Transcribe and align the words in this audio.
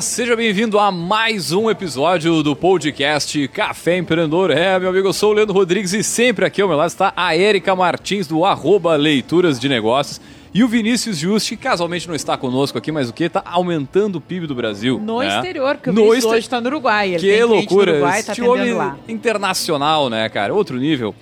Olá, 0.00 0.06
seja 0.06 0.34
bem-vindo 0.34 0.78
a 0.78 0.90
mais 0.90 1.52
um 1.52 1.68
episódio 1.68 2.42
do 2.42 2.56
podcast 2.56 3.46
Café 3.48 3.98
Empreendedor. 3.98 4.50
É, 4.50 4.78
meu 4.78 4.88
amigo, 4.88 5.08
eu 5.08 5.12
sou 5.12 5.30
o 5.30 5.34
Leandro 5.34 5.52
Rodrigues 5.52 5.92
e 5.92 6.02
sempre 6.02 6.46
aqui 6.46 6.62
ao 6.62 6.68
meu 6.68 6.76
lado 6.78 6.88
está 6.88 7.12
a 7.14 7.36
Érica 7.36 7.76
Martins 7.76 8.26
do 8.26 8.46
arroba 8.46 8.96
Leituras 8.96 9.60
de 9.60 9.68
Negócios. 9.68 10.18
E 10.54 10.64
o 10.64 10.68
Vinícius 10.68 11.18
Juste, 11.18 11.54
que 11.54 11.64
casualmente 11.64 12.08
não 12.08 12.14
está 12.14 12.34
conosco 12.38 12.78
aqui, 12.78 12.90
mas 12.90 13.10
o 13.10 13.12
que? 13.12 13.24
Está 13.24 13.42
aumentando 13.44 14.16
o 14.16 14.20
PIB 14.22 14.46
do 14.46 14.54
Brasil. 14.54 14.98
No 14.98 15.18
né? 15.18 15.28
exterior, 15.28 15.74
porque 15.74 15.90
o 15.90 15.92
No 15.92 16.04
hoje 16.04 16.38
está 16.38 16.62
no 16.62 16.68
Uruguai. 16.68 17.16
Ele 17.16 17.18
Que 17.18 17.44
loucura, 17.44 17.92
No 17.92 17.98
Uruguai, 17.98 18.22
tá 18.22 18.32
este 18.32 18.40
homem 18.40 18.72
lá. 18.72 18.96
internacional, 19.06 20.08
né, 20.08 20.26
cara? 20.30 20.54
Outro 20.54 20.78
nível. 20.78 21.14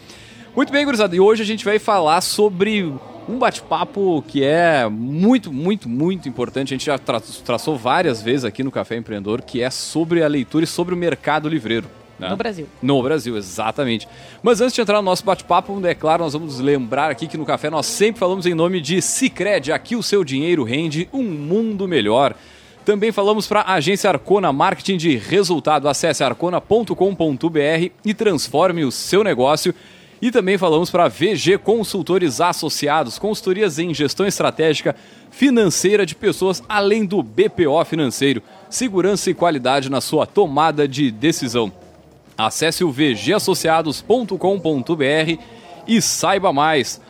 Muito 0.54 0.72
bem, 0.72 0.84
gurizada, 0.84 1.16
e 1.16 1.18
hoje 1.18 1.42
a 1.42 1.46
gente 1.46 1.64
vai 1.64 1.80
falar 1.80 2.20
sobre 2.20 2.94
um 3.28 3.38
bate-papo 3.38 4.24
que 4.26 4.42
é 4.42 4.88
muito, 4.88 5.52
muito, 5.52 5.88
muito 5.88 6.28
importante. 6.28 6.72
A 6.72 6.76
gente 6.76 6.86
já 6.86 6.98
tra 6.98 7.20
traçou 7.20 7.76
várias 7.76 8.22
vezes 8.22 8.44
aqui 8.44 8.62
no 8.64 8.70
Café 8.70 8.96
Empreendedor, 8.96 9.42
que 9.42 9.62
é 9.62 9.70
sobre 9.70 10.22
a 10.22 10.28
leitura 10.28 10.64
e 10.64 10.66
sobre 10.66 10.94
o 10.94 10.96
mercado 10.96 11.48
livreiro. 11.48 11.86
né? 12.18 12.30
No 12.30 12.36
Brasil. 12.36 12.66
No 12.82 13.02
Brasil, 13.02 13.36
exatamente. 13.36 14.08
Mas 14.42 14.60
antes 14.60 14.74
de 14.74 14.80
entrar 14.80 14.96
no 14.96 15.02
nosso 15.02 15.24
bate-papo, 15.24 15.78
é 15.86 15.94
claro, 15.94 16.24
nós 16.24 16.32
vamos 16.32 16.58
lembrar 16.58 17.10
aqui 17.10 17.26
que 17.26 17.36
no 17.36 17.44
Café 17.44 17.68
nós 17.68 17.86
sempre 17.86 18.18
falamos 18.18 18.46
em 18.46 18.54
nome 18.54 18.80
de 18.80 19.02
Cicred. 19.02 19.72
Aqui 19.72 19.94
o 19.94 20.02
seu 20.02 20.24
dinheiro 20.24 20.64
rende 20.64 21.08
um 21.12 21.22
mundo 21.22 21.86
melhor. 21.86 22.34
Também 22.84 23.12
falamos 23.12 23.46
para 23.46 23.60
a 23.60 23.74
agência 23.74 24.08
Arcona 24.08 24.50
Marketing 24.50 24.96
de 24.96 25.14
Resultado. 25.14 25.86
Acesse 25.88 26.24
arcona.com.br 26.24 27.90
e 28.02 28.14
transforme 28.14 28.84
o 28.84 28.90
seu 28.90 29.22
negócio. 29.22 29.74
E 30.20 30.30
também 30.30 30.58
falamos 30.58 30.90
para 30.90 31.08
VG 31.08 31.56
Consultores 31.58 32.40
Associados, 32.40 33.18
consultorias 33.18 33.78
em 33.78 33.94
gestão 33.94 34.26
estratégica 34.26 34.96
financeira 35.30 36.04
de 36.04 36.16
pessoas, 36.16 36.62
além 36.68 37.04
do 37.04 37.22
BPO 37.22 37.84
financeiro, 37.84 38.42
segurança 38.68 39.30
e 39.30 39.34
qualidade 39.34 39.88
na 39.88 40.00
sua 40.00 40.26
tomada 40.26 40.88
de 40.88 41.10
decisão. 41.10 41.72
Acesse 42.36 42.82
o 42.82 42.90
vgassociados.com.br 42.90 45.42
e 45.86 46.02
saiba 46.02 46.52
mais. 46.52 47.00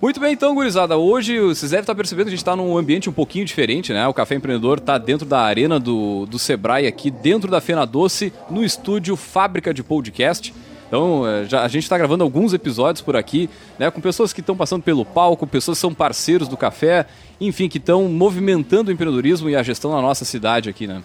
Muito 0.00 0.20
bem, 0.20 0.34
então, 0.34 0.54
gurizada. 0.54 0.98
Hoje 0.98 1.40
vocês 1.40 1.70
devem 1.70 1.82
estar 1.82 1.94
percebendo 1.94 2.26
que 2.26 2.28
a 2.28 2.36
gente 2.36 2.40
está 2.40 2.54
num 2.54 2.76
ambiente 2.76 3.08
um 3.08 3.12
pouquinho 3.12 3.46
diferente, 3.46 3.94
né? 3.94 4.06
O 4.06 4.12
Café 4.12 4.34
Empreendedor 4.34 4.76
está 4.76 4.98
dentro 4.98 5.26
da 5.26 5.40
arena 5.40 5.80
do, 5.80 6.26
do 6.26 6.38
Sebrae 6.38 6.86
aqui, 6.86 7.10
dentro 7.10 7.50
da 7.50 7.62
Fena 7.62 7.86
Doce, 7.86 8.30
no 8.50 8.62
estúdio 8.62 9.16
Fábrica 9.16 9.72
de 9.72 9.82
Podcast. 9.82 10.52
Então, 10.86 11.26
eh, 11.26 11.44
já, 11.46 11.62
a 11.62 11.68
gente 11.68 11.82
está 11.82 11.98
gravando 11.98 12.22
alguns 12.22 12.52
episódios 12.52 13.02
por 13.02 13.16
aqui, 13.16 13.50
né? 13.78 13.90
Com 13.90 14.00
pessoas 14.00 14.32
que 14.32 14.40
estão 14.40 14.56
passando 14.56 14.82
pelo 14.82 15.04
palco, 15.04 15.46
pessoas 15.46 15.78
que 15.78 15.80
são 15.80 15.92
parceiros 15.92 16.48
do 16.48 16.56
café, 16.56 17.06
enfim, 17.40 17.68
que 17.68 17.78
estão 17.78 18.04
movimentando 18.04 18.90
o 18.90 18.92
empreendedorismo 18.92 19.50
e 19.50 19.56
a 19.56 19.62
gestão 19.62 19.92
na 19.92 20.00
nossa 20.00 20.24
cidade 20.24 20.68
aqui, 20.68 20.86
né? 20.86 21.02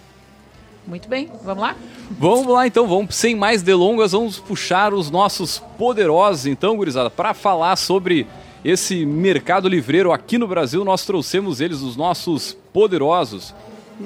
Muito 0.87 1.07
bem, 1.07 1.29
vamos 1.43 1.61
lá? 1.61 1.75
Vamos 2.19 2.47
lá 2.47 2.65
então, 2.65 2.87
vamos 2.87 3.15
sem 3.15 3.35
mais 3.35 3.61
delongas, 3.61 4.13
vamos 4.13 4.39
puxar 4.39 4.93
os 4.93 5.11
nossos 5.11 5.59
poderosos 5.77 6.47
então, 6.47 6.75
gurizada, 6.75 7.09
para 7.09 7.33
falar 7.33 7.75
sobre 7.75 8.25
esse 8.65 9.05
mercado 9.05 9.67
livreiro 9.67 10.11
aqui 10.11 10.37
no 10.37 10.47
Brasil, 10.47 10.83
nós 10.83 11.05
trouxemos 11.05 11.61
eles, 11.61 11.81
os 11.81 11.95
nossos 11.95 12.57
poderosos. 12.73 13.53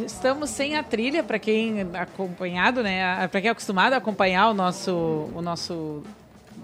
Estamos 0.06 0.50
sem 0.50 0.76
a 0.76 0.84
trilha, 0.84 1.24
para 1.24 1.40
quem 1.40 1.88
acompanhado, 1.94 2.82
né? 2.84 3.28
Para 3.30 3.40
quem 3.42 3.48
é 3.48 3.52
acostumado 3.52 3.94
a 3.94 3.98
acompanhar 3.98 4.50
o 4.50 4.54
nosso. 4.54 4.92
O 5.36 5.42
nosso 5.42 6.04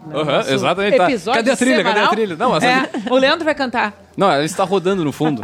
nosso 0.08 0.52
exatamente, 0.52 0.97
tá. 0.97 1.05
Episódio 1.09 1.39
Cadê 1.39 1.52
a 1.52 1.58
trilha? 1.58 1.78
Cadê 1.78 1.89
a 1.89 1.94
semanal. 1.94 2.11
trilha? 2.11 2.36
Não, 2.36 2.55
essa- 2.58 2.66
É, 2.67 2.89
o 3.09 3.16
Leandro 3.16 3.45
vai 3.45 3.53
cantar. 3.53 3.94
Não, 4.17 4.31
ela 4.31 4.44
está 4.44 4.63
rodando 4.63 5.03
no 5.05 5.11
fundo. 5.11 5.41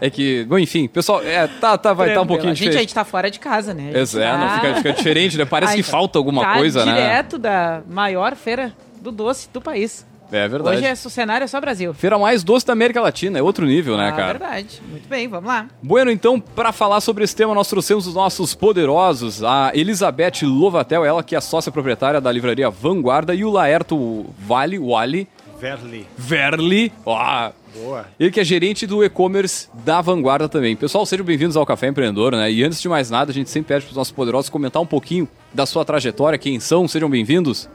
É 0.00 0.10
que, 0.10 0.44
bom, 0.44 0.58
enfim, 0.58 0.88
pessoal, 0.88 1.22
é, 1.22 1.46
tá, 1.46 1.78
tá, 1.78 1.92
vai 1.92 2.08
estar 2.08 2.20
um 2.20 2.26
Tranquilo. 2.26 2.26
pouquinho 2.26 2.52
a 2.52 2.54
gente, 2.54 2.64
a 2.64 2.70
diferente. 2.70 2.88
gente 2.88 2.94
tá 2.94 3.04
fora 3.04 3.30
de 3.30 3.38
casa, 3.38 3.72
né? 3.72 3.92
É, 3.94 3.98
não, 4.36 4.46
tá- 4.48 4.54
fica, 4.60 4.74
fica 4.76 4.92
diferente, 4.94 5.38
né? 5.38 5.44
Parece 5.44 5.72
Ai, 5.72 5.76
que 5.76 5.82
falta 5.84 6.18
alguma 6.18 6.42
tá 6.44 6.54
coisa, 6.54 6.84
né? 6.84 6.92
direto 6.92 7.38
da 7.38 7.82
maior 7.88 8.34
feira 8.34 8.72
do 9.00 9.12
doce 9.12 9.48
do 9.52 9.60
país. 9.60 10.04
É 10.32 10.48
verdade. 10.48 10.76
Hoje 10.76 10.86
é, 10.86 10.92
o 10.92 11.10
cenário 11.10 11.44
é 11.44 11.46
só 11.46 11.60
Brasil. 11.60 11.94
Feira 11.94 12.18
mais 12.18 12.42
doce 12.42 12.66
da 12.66 12.72
América 12.72 13.00
Latina, 13.00 13.38
é 13.38 13.42
outro 13.42 13.66
nível, 13.66 13.96
né, 13.96 14.08
ah, 14.08 14.12
cara? 14.12 14.38
verdade. 14.38 14.82
Muito 14.90 15.08
bem, 15.08 15.28
vamos 15.28 15.46
lá. 15.46 15.66
Bueno, 15.82 16.10
então, 16.10 16.40
para 16.40 16.72
falar 16.72 17.00
sobre 17.00 17.24
esse 17.24 17.36
tema, 17.36 17.54
nós 17.54 17.68
trouxemos 17.68 18.06
os 18.06 18.14
nossos 18.14 18.54
poderosos, 18.54 19.42
a 19.42 19.70
Elizabeth 19.74 20.42
Lovatel, 20.42 21.04
ela 21.04 21.22
que 21.22 21.36
é 21.36 21.40
sócia 21.40 21.70
proprietária 21.70 22.20
da 22.20 22.32
livraria 22.32 22.70
Vanguarda, 22.70 23.34
e 23.34 23.44
o 23.44 23.50
Laerto 23.50 24.26
Vale, 24.38 24.78
Wally, 24.78 25.28
Verli. 25.58 26.06
Verli, 26.18 26.92
ó, 27.06 27.50
Boa. 27.74 28.06
ele 28.18 28.30
que 28.30 28.40
é 28.40 28.44
gerente 28.44 28.86
do 28.86 29.04
e-commerce 29.04 29.68
da 29.84 30.00
Vanguarda 30.00 30.48
também. 30.48 30.76
Pessoal, 30.76 31.06
sejam 31.06 31.24
bem-vindos 31.24 31.56
ao 31.56 31.64
Café 31.64 31.88
Empreendedor, 31.88 32.32
né? 32.32 32.50
E 32.52 32.62
antes 32.62 32.82
de 32.82 32.88
mais 32.88 33.08
nada, 33.08 33.30
a 33.30 33.34
gente 33.34 33.48
sempre 33.48 33.68
pede 33.68 33.84
para 33.86 33.92
os 33.92 33.96
nossos 33.96 34.12
poderosos 34.12 34.50
comentar 34.50 34.82
um 34.82 34.86
pouquinho 34.86 35.28
da 35.54 35.64
sua 35.64 35.84
trajetória, 35.84 36.38
quem 36.38 36.60
são, 36.60 36.86
sejam 36.86 37.08
bem-vindos. 37.08 37.68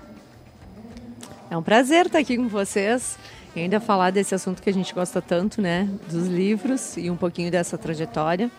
É 1.50 1.58
um 1.58 1.64
prazer 1.64 2.06
estar 2.06 2.20
aqui 2.20 2.38
com 2.38 2.48
vocês 2.48 3.18
e 3.56 3.62
ainda 3.62 3.80
falar 3.80 4.12
desse 4.12 4.36
assunto 4.36 4.62
que 4.62 4.70
a 4.70 4.74
gente 4.74 4.94
gosta 4.94 5.22
tanto, 5.22 5.62
né? 5.62 5.90
Dos 6.10 6.28
livros 6.28 6.96
e 6.98 7.10
um 7.10 7.16
pouquinho 7.16 7.50
dessa 7.50 7.78
trajetória. 7.78 8.52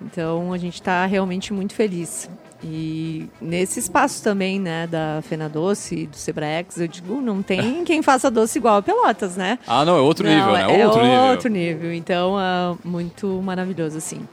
Então 0.00 0.52
a 0.52 0.56
gente 0.58 0.74
está 0.74 1.04
realmente 1.04 1.52
muito 1.52 1.74
feliz. 1.74 2.30
E 2.62 3.28
nesse 3.40 3.78
espaço 3.78 4.22
também, 4.22 4.58
né, 4.60 4.86
da 4.86 5.20
Fena 5.22 5.48
Doce 5.48 5.94
e 5.94 6.06
do 6.06 6.16
Sebraex, 6.16 6.78
eu 6.78 6.88
digo, 6.88 7.20
não 7.20 7.42
tem 7.42 7.84
quem 7.84 8.02
faça 8.02 8.30
doce 8.30 8.58
igual 8.58 8.76
a 8.78 8.82
Pelotas, 8.82 9.36
né? 9.36 9.58
Ah, 9.66 9.84
não, 9.84 9.96
é 9.96 10.00
outro 10.00 10.26
Não, 10.26 10.34
nível, 10.34 10.52
né? 10.52 10.80
É 10.80 10.86
outro 10.86 11.02
nível. 11.02 11.20
outro 11.22 11.48
nível. 11.50 11.92
Então, 11.94 12.38
é 12.40 12.76
muito 12.84 13.40
maravilhoso, 13.42 13.96
assim. 13.96 14.26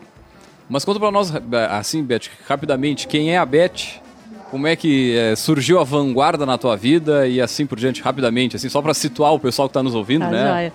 Mas 0.70 0.84
conta 0.84 1.00
pra 1.00 1.10
nós, 1.12 1.32
assim, 1.70 2.04
Beth, 2.04 2.30
rapidamente, 2.46 3.08
quem 3.08 3.34
é 3.34 3.38
a 3.38 3.46
Beth? 3.46 4.02
Como 4.50 4.66
é 4.66 4.76
que 4.76 5.16
eh, 5.18 5.36
surgiu 5.36 5.80
a 5.80 5.84
vanguarda 5.84 6.46
na 6.46 6.58
tua 6.58 6.76
vida 6.78 7.28
e 7.28 7.42
assim 7.42 7.66
por 7.66 7.78
diante, 7.78 8.02
rapidamente, 8.02 8.56
assim, 8.56 8.70
só 8.70 8.82
pra 8.82 8.94
situar 8.94 9.34
o 9.34 9.40
pessoal 9.40 9.68
que 9.68 9.74
tá 9.74 9.84
nos 9.84 9.94
ouvindo, 9.94 10.22
Tá, 10.22 10.32
né? 10.32 10.48
joia. 10.52 10.74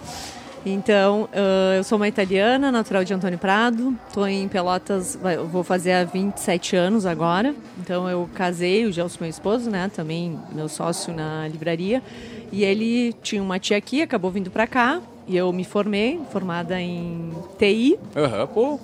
Então, 0.64 1.28
ah, 1.32 1.74
eu 1.76 1.82
sou 1.82 1.96
uma 1.96 2.06
italiana, 2.06 2.70
natural 2.70 3.02
de 3.02 3.12
Antônio 3.12 3.38
Prado. 3.38 3.94
Estou 4.06 4.28
em 4.28 4.46
Pelotas, 4.46 5.18
vou 5.50 5.64
fazer 5.64 5.92
há 5.92 6.04
27 6.04 6.76
anos 6.76 7.04
agora. 7.06 7.54
Então, 7.80 8.08
eu 8.08 8.28
casei, 8.34 8.84
o 8.86 8.92
Gelson, 8.92 9.18
meu 9.22 9.30
esposo, 9.30 9.70
né? 9.70 9.90
Também 9.94 10.38
meu 10.52 10.68
sócio 10.68 11.12
na 11.12 11.48
livraria. 11.48 12.00
E 12.52 12.62
ele 12.64 13.12
tinha 13.22 13.42
uma 13.42 13.58
tia 13.58 13.76
aqui, 13.76 14.02
acabou 14.02 14.30
vindo 14.30 14.50
para 14.50 14.66
cá. 14.66 15.00
E 15.26 15.36
eu 15.36 15.52
me 15.52 15.64
formei, 15.64 16.20
formada 16.30 16.80
em 16.80 17.30
TI. 17.58 17.98
Aham, 18.14 18.46
pô. 18.46 18.80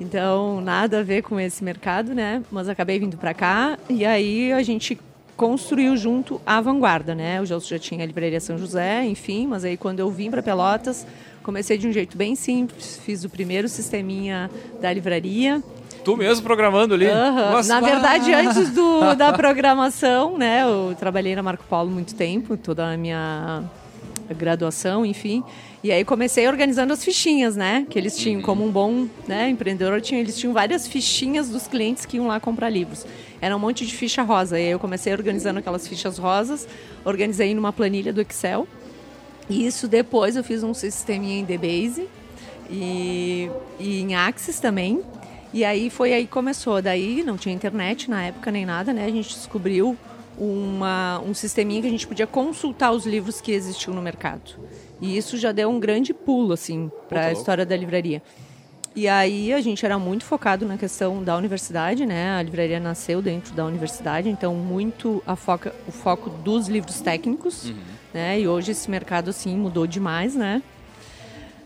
Então, 0.00 0.60
nada 0.60 1.00
a 1.00 1.02
ver 1.02 1.22
com 1.22 1.38
esse 1.38 1.62
mercado, 1.62 2.14
né? 2.14 2.42
Mas 2.50 2.68
acabei 2.68 2.98
vindo 2.98 3.16
para 3.16 3.32
cá 3.32 3.78
e 3.88 4.04
aí 4.04 4.52
a 4.52 4.62
gente 4.62 4.98
construiu 5.36 5.96
junto 5.96 6.40
a 6.46 6.60
vanguarda, 6.60 7.14
né? 7.14 7.40
O 7.40 7.46
Gelson 7.46 7.68
já 7.68 7.78
tinha 7.78 8.02
a 8.02 8.06
livraria 8.06 8.40
São 8.40 8.56
José, 8.56 9.04
enfim, 9.04 9.46
mas 9.46 9.64
aí 9.64 9.76
quando 9.76 10.00
eu 10.00 10.10
vim 10.10 10.30
para 10.30 10.42
Pelotas, 10.42 11.06
comecei 11.42 11.76
de 11.76 11.86
um 11.86 11.92
jeito 11.92 12.16
bem 12.16 12.34
simples, 12.34 13.00
fiz 13.04 13.24
o 13.24 13.28
primeiro 13.28 13.68
sisteminha 13.68 14.50
da 14.80 14.92
livraria. 14.92 15.62
Tu 16.04 16.16
mesmo 16.16 16.42
programando 16.42 16.94
ali. 16.94 17.06
Mas, 17.52 17.66
Na 17.66 17.78
ah, 17.78 17.80
verdade, 17.80 18.32
antes 18.32 18.70
do, 18.70 19.14
da 19.14 19.32
programação, 19.34 20.36
né? 20.36 20.62
Eu 20.62 20.94
trabalhei 20.98 21.34
na 21.34 21.42
Marco 21.42 21.64
Polo 21.64 21.90
muito 21.90 22.14
tempo, 22.14 22.56
toda 22.56 22.92
a 22.92 22.96
minha 22.96 23.64
graduação, 24.36 25.04
enfim. 25.04 25.42
E 25.84 25.92
aí 25.92 26.02
comecei 26.02 26.48
organizando 26.48 26.94
as 26.94 27.04
fichinhas, 27.04 27.56
né? 27.56 27.86
Que 27.90 27.98
eles 27.98 28.16
tinham, 28.16 28.40
como 28.40 28.64
um 28.64 28.70
bom 28.70 29.06
né, 29.28 29.50
empreendedor, 29.50 30.00
tinha, 30.00 30.18
eles 30.18 30.38
tinham 30.38 30.54
várias 30.54 30.88
fichinhas 30.88 31.50
dos 31.50 31.66
clientes 31.66 32.06
que 32.06 32.16
iam 32.16 32.26
lá 32.26 32.40
comprar 32.40 32.70
livros. 32.70 33.04
Era 33.38 33.54
um 33.54 33.58
monte 33.58 33.84
de 33.84 33.94
ficha 33.94 34.22
rosa. 34.22 34.58
E 34.58 34.64
aí 34.64 34.70
eu 34.70 34.78
comecei 34.78 35.12
organizando 35.12 35.58
aquelas 35.58 35.86
fichas 35.86 36.16
rosas, 36.16 36.66
organizei 37.04 37.54
numa 37.54 37.70
planilha 37.70 38.14
do 38.14 38.22
Excel. 38.22 38.66
E 39.46 39.66
isso 39.66 39.86
depois 39.86 40.36
eu 40.36 40.42
fiz 40.42 40.62
um 40.62 40.72
sisteminha 40.72 41.40
em 41.40 41.44
DBase 41.44 42.08
e, 42.70 43.50
e 43.78 44.00
em 44.00 44.14
Axis 44.14 44.58
também. 44.58 45.02
E 45.52 45.66
aí 45.66 45.90
foi 45.90 46.14
aí 46.14 46.24
que 46.24 46.32
começou. 46.32 46.80
Daí 46.80 47.22
não 47.22 47.36
tinha 47.36 47.54
internet 47.54 48.08
na 48.08 48.24
época 48.24 48.50
nem 48.50 48.64
nada, 48.64 48.90
né? 48.90 49.04
A 49.04 49.10
gente 49.10 49.34
descobriu 49.34 49.98
uma, 50.38 51.20
um 51.20 51.34
sisteminha 51.34 51.82
que 51.82 51.88
a 51.88 51.90
gente 51.90 52.06
podia 52.06 52.26
consultar 52.26 52.90
os 52.90 53.04
livros 53.04 53.38
que 53.38 53.52
existiam 53.52 53.94
no 53.94 54.00
mercado. 54.00 54.56
E 55.00 55.16
isso 55.16 55.36
já 55.36 55.52
deu 55.52 55.68
um 55.70 55.78
grande 55.80 56.14
pulo, 56.14 56.52
assim, 56.52 56.90
para 57.08 57.26
a 57.26 57.32
história 57.32 57.66
da 57.66 57.76
livraria. 57.76 58.22
E 58.96 59.08
aí 59.08 59.52
a 59.52 59.60
gente 59.60 59.84
era 59.84 59.98
muito 59.98 60.24
focado 60.24 60.64
na 60.64 60.78
questão 60.78 61.22
da 61.22 61.36
universidade, 61.36 62.06
né? 62.06 62.36
A 62.38 62.42
livraria 62.42 62.78
nasceu 62.78 63.20
dentro 63.20 63.52
da 63.52 63.64
universidade, 63.66 64.28
então 64.28 64.54
muito 64.54 65.20
a 65.26 65.34
foca, 65.34 65.74
o 65.88 65.90
foco 65.90 66.30
dos 66.30 66.68
livros 66.68 67.00
técnicos, 67.00 67.72
né? 68.12 68.38
E 68.40 68.46
hoje 68.46 68.70
esse 68.70 68.88
mercado 68.88 69.30
assim 69.30 69.56
mudou 69.56 69.84
demais, 69.86 70.36
né? 70.36 70.62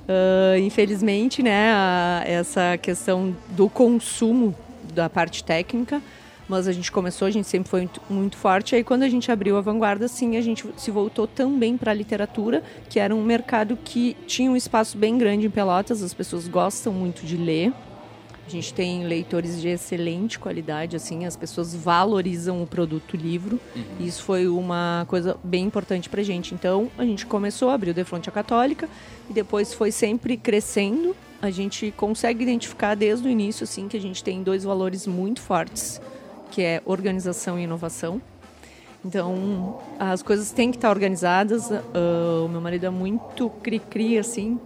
Ah, 0.09 0.59
infelizmente, 0.59 1.43
né, 1.43 1.71
a- 1.73 2.23
essa 2.25 2.79
questão 2.79 3.37
do 3.51 3.69
consumo 3.69 4.55
da 4.95 5.11
parte 5.11 5.45
técnica, 5.45 6.01
mas 6.49 6.67
a 6.67 6.73
gente 6.73 6.91
começou, 6.91 7.27
a 7.27 7.31
gente 7.31 7.47
sempre 7.47 7.69
foi 7.69 7.81
muito, 7.81 8.03
muito 8.09 8.37
forte. 8.37 8.75
Aí 8.75 8.83
quando 8.83 9.03
a 9.03 9.09
gente 9.09 9.31
abriu 9.31 9.57
a 9.57 9.61
Vanguarda, 9.61 10.09
sim, 10.09 10.37
a 10.37 10.41
gente 10.41 10.65
se 10.77 10.91
voltou 10.91 11.27
também 11.27 11.77
para 11.77 11.91
a 11.91 11.95
literatura, 11.95 12.63
que 12.89 12.99
era 12.99 13.15
um 13.15 13.23
mercado 13.23 13.77
que 13.77 14.17
tinha 14.27 14.51
um 14.51 14.57
espaço 14.57 14.97
bem 14.97 15.19
grande 15.19 15.47
em 15.47 15.51
Pelotas, 15.51 16.03
as 16.03 16.15
pessoas 16.15 16.49
gostam 16.49 16.93
muito 16.93 17.25
de 17.27 17.37
ler. 17.37 17.73
A 18.47 18.51
gente 18.51 18.73
tem 18.73 19.05
leitores 19.05 19.61
de 19.61 19.69
excelente 19.69 20.39
qualidade, 20.39 20.97
assim, 20.97 21.27
as 21.27 21.37
pessoas 21.37 21.75
valorizam 21.75 22.63
o 22.63 22.67
produto 22.67 23.15
livro. 23.15 23.61
Uhum. 23.77 23.83
Isso 24.01 24.23
foi 24.23 24.49
uma 24.49 25.05
coisa 25.07 25.37
bem 25.45 25.67
importante 25.67 26.09
para 26.09 26.23
a 26.23 26.25
gente. 26.25 26.55
Então, 26.55 26.91
a 26.97 27.05
gente 27.05 27.27
começou 27.27 27.69
a 27.69 27.75
abrir 27.75 27.91
o 27.91 27.95
Defronte 27.95 28.31
Católica 28.31 28.89
e 29.29 29.35
depois 29.35 29.75
foi 29.75 29.93
sempre 29.93 30.39
crescendo. 30.39 31.15
A 31.43 31.51
gente 31.51 31.93
consegue 31.95 32.43
identificar 32.43 32.95
desde 32.95 33.29
o 33.29 33.31
início, 33.31 33.65
assim, 33.65 33.87
que 33.87 33.99
a 33.99 34.01
gente 34.01 34.25
tem 34.25 34.43
dois 34.43 34.65
valores 34.65 35.07
muito 35.07 35.43
fortes, 35.43 36.01
que 36.51 36.63
é 36.63 36.83
organização 36.85 37.59
e 37.59 37.63
inovação. 37.63 38.21
Então, 39.05 39.79
as 39.99 40.23
coisas 40.23 40.51
têm 40.51 40.71
que 40.71 40.77
estar 40.77 40.91
organizadas. 40.91 41.71
Uh, 41.71 42.45
o 42.45 42.49
meu 42.49 42.61
marido 42.61 42.87
é 42.87 42.91
muito 42.91 43.49
cri-cri, 43.63 44.19
assim, 44.19 44.59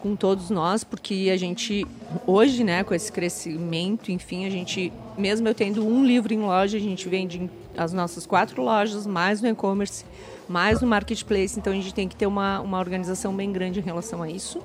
com 0.00 0.14
todos 0.14 0.50
nós, 0.50 0.84
porque 0.84 1.30
a 1.32 1.36
gente, 1.36 1.86
hoje, 2.26 2.62
né, 2.62 2.84
com 2.84 2.94
esse 2.94 3.10
crescimento, 3.10 4.12
enfim, 4.12 4.46
a 4.46 4.50
gente, 4.50 4.92
mesmo 5.16 5.48
eu 5.48 5.54
tendo 5.54 5.84
um 5.84 6.04
livro 6.04 6.32
em 6.32 6.40
loja, 6.40 6.76
a 6.76 6.80
gente 6.80 7.08
vende 7.08 7.50
as 7.76 7.92
nossas 7.92 8.26
quatro 8.26 8.62
lojas, 8.62 9.06
mais 9.06 9.40
no 9.40 9.48
e-commerce, 9.48 10.04
mais 10.48 10.80
no 10.80 10.86
marketplace, 10.86 11.58
então 11.58 11.72
a 11.72 11.76
gente 11.76 11.92
tem 11.92 12.08
que 12.08 12.16
ter 12.16 12.26
uma, 12.26 12.60
uma 12.60 12.78
organização 12.78 13.34
bem 13.34 13.50
grande 13.52 13.80
em 13.80 13.82
relação 13.82 14.22
a 14.22 14.30
isso. 14.30 14.62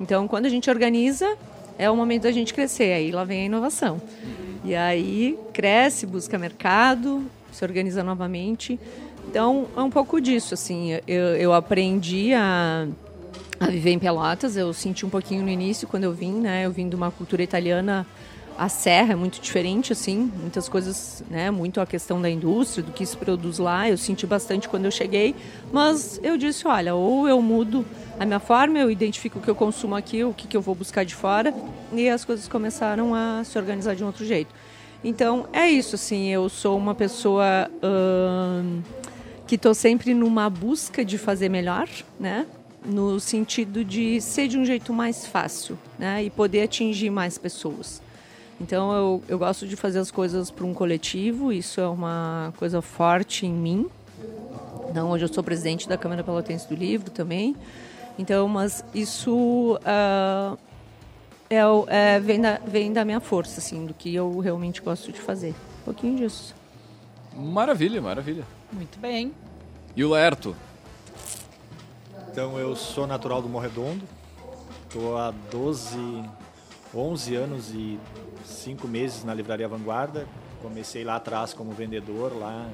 Então, 0.00 0.26
quando 0.26 0.46
a 0.46 0.48
gente 0.48 0.68
organiza, 0.68 1.36
é 1.78 1.90
o 1.90 1.96
momento 1.96 2.22
da 2.22 2.32
gente 2.32 2.52
crescer, 2.52 2.92
aí 2.92 3.12
lá 3.12 3.24
vem 3.24 3.42
a 3.42 3.44
inovação. 3.44 4.00
E 4.64 4.74
aí 4.74 5.38
cresce, 5.52 6.06
busca 6.06 6.38
mercado, 6.38 7.24
se 7.50 7.64
organiza 7.64 8.02
novamente. 8.02 8.78
Então, 9.28 9.66
é 9.76 9.80
um 9.80 9.90
pouco 9.90 10.20
disso, 10.20 10.54
assim, 10.54 10.98
eu, 11.06 11.36
eu 11.36 11.52
aprendi 11.52 12.32
a 12.34 12.86
a 13.62 13.66
viver 13.66 13.90
em 13.90 13.98
Pelotas. 13.98 14.56
Eu 14.56 14.72
senti 14.72 15.06
um 15.06 15.10
pouquinho 15.10 15.42
no 15.42 15.48
início 15.48 15.86
quando 15.86 16.04
eu 16.04 16.12
vim, 16.12 16.32
né? 16.32 16.66
Eu 16.66 16.72
vim 16.72 16.88
de 16.88 16.96
uma 16.96 17.10
cultura 17.10 17.42
italiana. 17.42 18.06
A 18.56 18.68
serra 18.68 19.12
é 19.12 19.16
muito 19.16 19.40
diferente, 19.40 19.92
assim, 19.92 20.30
muitas 20.40 20.68
coisas, 20.68 21.24
né? 21.30 21.50
Muito 21.50 21.80
a 21.80 21.86
questão 21.86 22.20
da 22.20 22.28
indústria, 22.28 22.82
do 22.82 22.92
que 22.92 23.04
se 23.04 23.16
produz 23.16 23.58
lá. 23.58 23.88
Eu 23.88 23.96
senti 23.96 24.26
bastante 24.26 24.68
quando 24.68 24.84
eu 24.84 24.90
cheguei, 24.90 25.34
mas 25.72 26.20
eu 26.22 26.36
disse, 26.36 26.66
olha, 26.66 26.94
ou 26.94 27.28
eu 27.28 27.40
mudo 27.40 27.84
a 28.20 28.26
minha 28.26 28.38
forma, 28.38 28.78
eu 28.78 28.90
identifico 28.90 29.38
o 29.38 29.42
que 29.42 29.48
eu 29.48 29.54
consumo 29.54 29.94
aqui, 29.96 30.22
o 30.22 30.32
que, 30.32 30.46
que 30.46 30.56
eu 30.56 30.60
vou 30.60 30.74
buscar 30.74 31.04
de 31.04 31.14
fora, 31.14 31.54
e 31.92 32.08
as 32.08 32.24
coisas 32.24 32.46
começaram 32.46 33.14
a 33.14 33.42
se 33.44 33.58
organizar 33.58 33.96
de 33.96 34.04
um 34.04 34.06
outro 34.06 34.24
jeito. 34.24 34.54
Então, 35.02 35.46
é 35.52 35.68
isso, 35.68 35.96
assim, 35.96 36.28
eu 36.28 36.48
sou 36.48 36.78
uma 36.78 36.94
pessoa 36.94 37.68
hum, 37.82 38.80
que 39.46 39.56
estou 39.56 39.74
sempre 39.74 40.14
numa 40.14 40.48
busca 40.48 41.04
de 41.04 41.18
fazer 41.18 41.48
melhor, 41.48 41.88
né? 42.20 42.46
no 42.84 43.20
sentido 43.20 43.84
de 43.84 44.20
ser 44.20 44.48
de 44.48 44.58
um 44.58 44.64
jeito 44.64 44.92
mais 44.92 45.26
fácil 45.26 45.78
né, 45.98 46.24
e 46.24 46.30
poder 46.30 46.62
atingir 46.62 47.10
mais 47.10 47.38
pessoas. 47.38 48.02
Então 48.62 48.92
eu, 48.92 49.22
eu 49.28 49.38
gosto 49.38 49.66
de 49.66 49.74
fazer 49.74 49.98
as 49.98 50.10
coisas 50.10 50.48
para 50.50 50.64
um 50.64 50.72
coletivo, 50.72 51.52
isso 51.52 51.80
é 51.80 51.88
uma 51.88 52.54
coisa 52.56 52.80
forte 52.80 53.44
em 53.44 53.52
mim. 53.52 53.90
Então 54.88 55.10
hoje 55.10 55.24
eu 55.24 55.28
sou 55.32 55.42
presidente 55.42 55.88
da 55.88 55.98
Câmara 55.98 56.22
Pelotense 56.22 56.68
do 56.68 56.76
Livro 56.76 57.10
também. 57.10 57.56
Então, 58.16 58.46
mas 58.46 58.84
isso 58.94 59.78
uh, 59.78 60.58
é, 61.50 61.58
é, 61.88 62.20
vem, 62.20 62.40
da, 62.40 62.60
vem 62.64 62.92
da 62.92 63.04
minha 63.04 63.18
força, 63.18 63.58
assim, 63.58 63.84
do 63.84 63.92
que 63.92 64.14
eu 64.14 64.38
realmente 64.38 64.80
gosto 64.80 65.10
de 65.10 65.20
fazer. 65.20 65.54
Um 65.80 65.84
pouquinho 65.86 66.16
disso. 66.18 66.54
Maravilha, 67.34 68.00
maravilha. 68.00 68.44
Muito 68.70 68.98
bem. 69.00 69.32
E 69.96 70.04
o 70.04 70.10
Lerto? 70.10 70.54
Então 72.30 72.58
eu 72.58 72.76
sou 72.76 73.06
natural 73.06 73.42
do 73.42 73.48
Morredondo, 73.48 74.02
estou 74.84 75.18
há 75.18 75.32
12, 75.50 75.96
11 76.94 77.34
anos 77.34 77.70
e 77.74 77.98
5 78.44 78.86
meses 78.86 79.24
na 79.24 79.34
Livraria 79.34 79.68
Vanguarda. 79.68 80.26
Comecei 80.60 81.04
lá 81.04 81.16
atrás 81.16 81.54
como 81.54 81.72
vendedor, 81.72 82.36
lá 82.36 82.68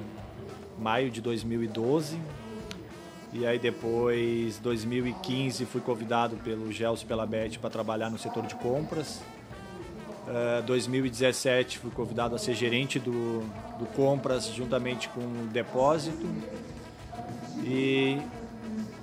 em 0.77 0.81
maio 0.81 1.09
de 1.09 1.21
2012. 1.21 2.19
E 3.31 3.45
aí 3.45 3.59
depois, 3.59 4.57
2015, 4.59 5.65
fui 5.65 5.81
convidado 5.81 6.35
pelo 6.37 6.71
Gelson 6.71 7.03
e 7.03 7.07
pela 7.07 7.25
Beth 7.25 7.59
para 7.61 7.69
trabalhar 7.69 8.09
no 8.09 8.17
setor 8.17 8.45
de 8.45 8.55
compras. 8.55 9.21
Uh, 10.27 10.61
2017 10.63 11.79
fui 11.79 11.91
convidado 11.91 12.35
a 12.35 12.37
ser 12.37 12.53
gerente 12.53 12.99
do, 12.99 13.39
do 13.79 13.85
compras 13.95 14.47
juntamente 14.47 15.09
com 15.09 15.21
o 15.21 15.47
depósito. 15.51 16.25
E 17.63 18.19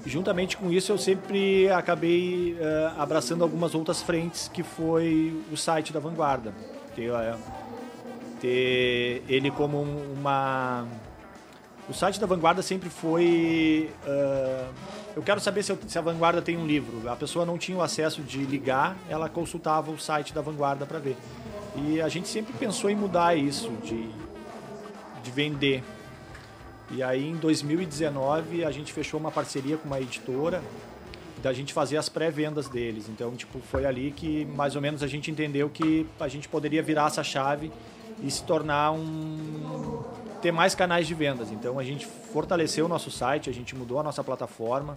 juntamente 0.06 0.56
com 0.56 0.70
isso 0.70 0.92
eu 0.92 0.98
sempre 0.98 1.68
acabei 1.70 2.54
uh, 2.54 3.00
abraçando 3.00 3.42
algumas 3.42 3.74
outras 3.74 4.00
frentes 4.02 4.48
que 4.48 4.62
foi 4.62 5.38
o 5.52 5.56
site 5.56 5.92
da 5.92 6.00
Vanguarda. 6.00 6.54
Ter, 6.94 7.10
uh, 7.10 7.38
ter 8.40 9.22
ele 9.28 9.50
como 9.50 9.82
uma 9.82 10.86
o 11.88 11.92
site 11.92 12.18
da 12.18 12.26
Vanguarda 12.26 12.62
sempre 12.62 12.88
foi 12.88 13.90
uh, 14.06 14.72
eu 15.14 15.22
quero 15.22 15.40
saber 15.40 15.62
se, 15.62 15.72
eu, 15.72 15.78
se, 15.86 15.98
a 15.98 16.02
Vanguarda 16.02 16.42
tem 16.42 16.56
um 16.56 16.66
livro. 16.66 17.08
A 17.08 17.16
pessoa 17.16 17.46
não 17.46 17.56
tinha 17.56 17.76
o 17.76 17.82
acesso 17.82 18.22
de 18.22 18.38
ligar 18.44 18.96
ela 19.08 19.28
consultava 19.28 19.90
o 19.90 19.98
site 19.98 20.32
da 20.32 20.40
Vanguarda 20.40 20.86
para 20.86 20.98
ver. 20.98 21.16
E 21.76 22.00
a 22.00 22.08
gente 22.08 22.28
sempre 22.28 22.52
pensou 22.54 22.88
em 22.88 22.96
mudar 22.96 23.36
isso 23.36 23.70
de 23.82 24.08
de 25.26 25.32
vender 25.32 25.82
e 26.90 27.02
aí 27.02 27.28
em 27.28 27.36
2019 27.36 28.64
a 28.64 28.70
gente 28.70 28.92
fechou 28.92 29.18
uma 29.18 29.30
parceria 29.30 29.76
com 29.76 29.86
uma 29.86 30.00
editora 30.00 30.62
da 31.42 31.52
gente 31.52 31.72
fazer 31.72 31.96
as 31.96 32.08
pré-vendas 32.08 32.68
deles. 32.68 33.08
Então, 33.08 33.34
tipo, 33.36 33.60
foi 33.60 33.84
ali 33.84 34.10
que 34.10 34.44
mais 34.46 34.74
ou 34.74 34.82
menos 34.82 35.02
a 35.02 35.06
gente 35.06 35.30
entendeu 35.30 35.68
que 35.68 36.06
a 36.18 36.28
gente 36.28 36.48
poderia 36.48 36.82
virar 36.82 37.06
essa 37.06 37.22
chave 37.22 37.70
e 38.22 38.30
se 38.30 38.42
tornar 38.44 38.92
um 38.92 40.02
ter 40.40 40.52
mais 40.52 40.74
canais 40.74 41.06
de 41.06 41.14
vendas. 41.14 41.50
Então, 41.50 41.78
a 41.78 41.84
gente 41.84 42.06
fortaleceu 42.06 42.86
o 42.86 42.88
nosso 42.88 43.10
site, 43.10 43.50
a 43.50 43.52
gente 43.52 43.74
mudou 43.74 43.98
a 43.98 44.02
nossa 44.02 44.22
plataforma. 44.24 44.96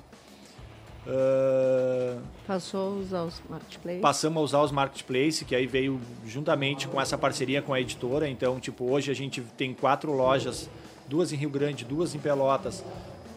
Uh, 1.08 2.22
Passou 2.46 2.88
a 2.88 3.00
usar 3.00 3.24
os 3.24 3.42
marketplace. 3.50 4.00
Passamos 4.00 4.38
a 4.38 4.44
usar 4.44 4.62
os 4.62 4.72
marketplace, 4.72 5.46
que 5.46 5.56
aí 5.56 5.66
veio 5.66 6.00
juntamente 6.26 6.88
com 6.88 7.00
essa 7.00 7.18
parceria 7.18 7.62
com 7.62 7.74
a 7.74 7.82
editora. 7.82 8.28
Então, 8.28 8.60
tipo, 8.60 8.92
hoje 8.92 9.10
a 9.10 9.16
gente 9.16 9.42
tem 9.58 9.74
quatro 9.74 10.12
lojas 10.12 10.70
duas 11.10 11.34
em 11.34 11.36
Rio 11.36 11.50
Grande, 11.50 11.84
duas 11.84 12.14
em 12.14 12.20
Pelotas. 12.20 12.84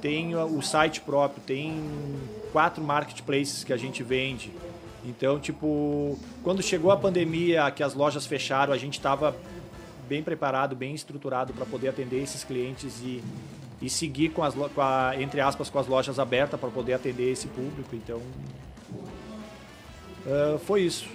Tem 0.00 0.34
o 0.34 0.60
site 0.60 1.00
próprio, 1.00 1.42
tem 1.46 1.80
quatro 2.52 2.82
marketplaces 2.82 3.64
que 3.64 3.72
a 3.72 3.76
gente 3.76 4.02
vende. 4.02 4.52
Então, 5.04 5.38
tipo, 5.40 6.18
quando 6.44 6.62
chegou 6.62 6.90
a 6.90 6.96
pandemia, 6.96 7.70
que 7.70 7.82
as 7.82 7.94
lojas 7.94 8.26
fecharam, 8.26 8.72
a 8.72 8.78
gente 8.78 8.94
estava 8.94 9.34
bem 10.08 10.22
preparado, 10.22 10.76
bem 10.76 10.94
estruturado 10.94 11.52
para 11.52 11.64
poder 11.64 11.88
atender 11.88 12.22
esses 12.22 12.44
clientes 12.44 13.00
e, 13.02 13.22
e 13.80 13.88
seguir 13.88 14.30
com 14.30 14.42
as, 14.42 14.54
com 14.54 14.80
a, 14.80 15.14
entre 15.18 15.40
aspas, 15.40 15.70
com 15.70 15.78
as 15.78 15.86
lojas 15.86 16.18
abertas 16.18 16.58
para 16.60 16.68
poder 16.68 16.94
atender 16.94 17.32
esse 17.32 17.48
público. 17.48 17.94
Então, 17.94 18.20
uh, 20.26 20.58
foi 20.66 20.82
isso. 20.82 21.08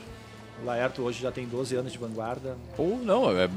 O 0.61 0.65
Laerto 0.65 1.03
hoje 1.03 1.21
já 1.21 1.31
tem 1.31 1.45
12 1.45 1.75
anos 1.75 1.91
de 1.91 1.97
vanguarda. 1.97 2.57
Ou 2.77 2.97
não, 2.97 3.29
é 3.37 3.49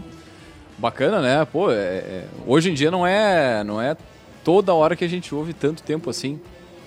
Bacana, 0.81 1.21
né? 1.21 1.45
Pô, 1.45 1.71
é, 1.71 1.75
é, 1.75 2.25
hoje 2.47 2.71
em 2.71 2.75
dia 2.75 2.91
não 2.91 3.07
é, 3.07 3.63
não 3.63 3.81
é 3.81 3.95
toda 4.43 4.73
hora 4.73 4.97
que 4.97 5.05
a 5.05 5.09
gente 5.09 5.35
ouve 5.35 5.53
tanto 5.53 5.83
tempo 5.83 6.09
assim 6.09 6.41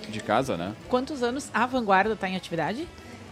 de 0.08 0.20
casa, 0.20 0.56
né? 0.56 0.72
Quantos 0.88 1.22
anos 1.22 1.48
a 1.54 1.64
Vanguarda 1.64 2.14
está 2.14 2.28
em 2.28 2.34
atividade? 2.34 2.88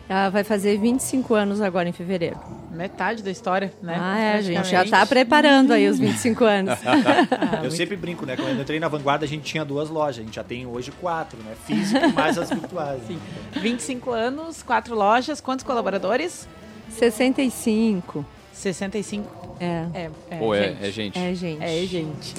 Ela 0.08 0.28
vai 0.28 0.44
fazer 0.44 0.78
25 0.78 1.34
anos 1.34 1.60
agora 1.60 1.88
em 1.88 1.92
fevereiro. 1.92 2.38
Metade 2.70 3.24
da 3.24 3.30
história, 3.30 3.72
né? 3.82 3.96
Ah, 3.98 4.18
é, 4.18 4.34
a 4.34 4.40
gente 4.40 4.68
já 4.68 4.84
está 4.84 5.04
preparando 5.04 5.72
aí 5.72 5.88
os 5.88 5.98
25 5.98 6.44
anos. 6.44 6.78
ah, 6.86 7.64
eu 7.64 7.70
sempre 7.70 7.96
brinco, 7.96 8.24
né? 8.24 8.36
Quando 8.36 8.48
eu 8.50 8.60
entrei 8.60 8.78
na 8.78 8.88
Vanguarda, 8.88 9.24
a 9.24 9.28
gente 9.28 9.42
tinha 9.42 9.64
duas 9.64 9.90
lojas. 9.90 10.18
A 10.20 10.22
gente 10.22 10.36
já 10.36 10.44
tem 10.44 10.64
hoje 10.64 10.92
quatro, 10.92 11.38
né? 11.42 11.54
Física 11.66 12.08
mais 12.08 12.38
as 12.38 12.50
virtuais. 12.50 13.02
Sim. 13.06 13.18
25 13.56 14.10
anos, 14.10 14.62
quatro 14.62 14.94
lojas. 14.94 15.40
Quantos 15.40 15.64
colaboradores? 15.64 16.48
65. 16.90 18.24
65? 18.52 19.41
É. 19.62 19.86
É, 19.94 20.10
é, 20.30 20.40
Ou 20.40 20.54
é, 20.54 20.76
é 20.82 20.90
gente. 20.90 21.18
É 21.18 21.34
gente. 21.34 21.62
É 21.62 21.86
gente. 21.86 22.34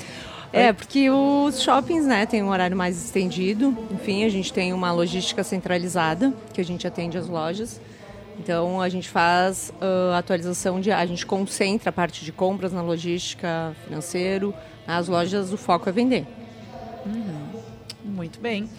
É, 0.51 0.71
porque 0.71 1.09
os 1.09 1.61
shoppings, 1.61 2.05
né, 2.05 2.25
tem 2.25 2.43
um 2.43 2.49
horário 2.49 2.75
mais 2.77 3.03
estendido. 3.03 3.75
Enfim, 3.89 4.23
a 4.23 4.29
gente 4.29 4.51
tem 4.51 4.71
uma 4.73 4.91
logística 4.91 5.43
centralizada, 5.43 6.33
que 6.53 6.61
a 6.61 6.65
gente 6.65 6.85
atende 6.85 7.17
as 7.17 7.27
lojas. 7.27 7.81
Então, 8.37 8.81
a 8.81 8.89
gente 8.89 9.09
faz 9.09 9.73
uh, 9.81 10.13
atualização 10.13 10.79
de... 10.79 10.91
A 10.91 11.05
gente 11.05 11.25
concentra 11.25 11.89
a 11.89 11.93
parte 11.93 12.25
de 12.25 12.31
compras 12.31 12.73
na 12.73 12.81
logística, 12.81 13.75
financeiro. 13.85 14.53
Nas 14.85 15.07
lojas, 15.07 15.53
o 15.53 15.57
foco 15.57 15.87
é 15.87 15.91
vender. 15.91 16.25
Uhum. 17.05 17.61
Muito 18.03 18.39
bem. 18.39 18.69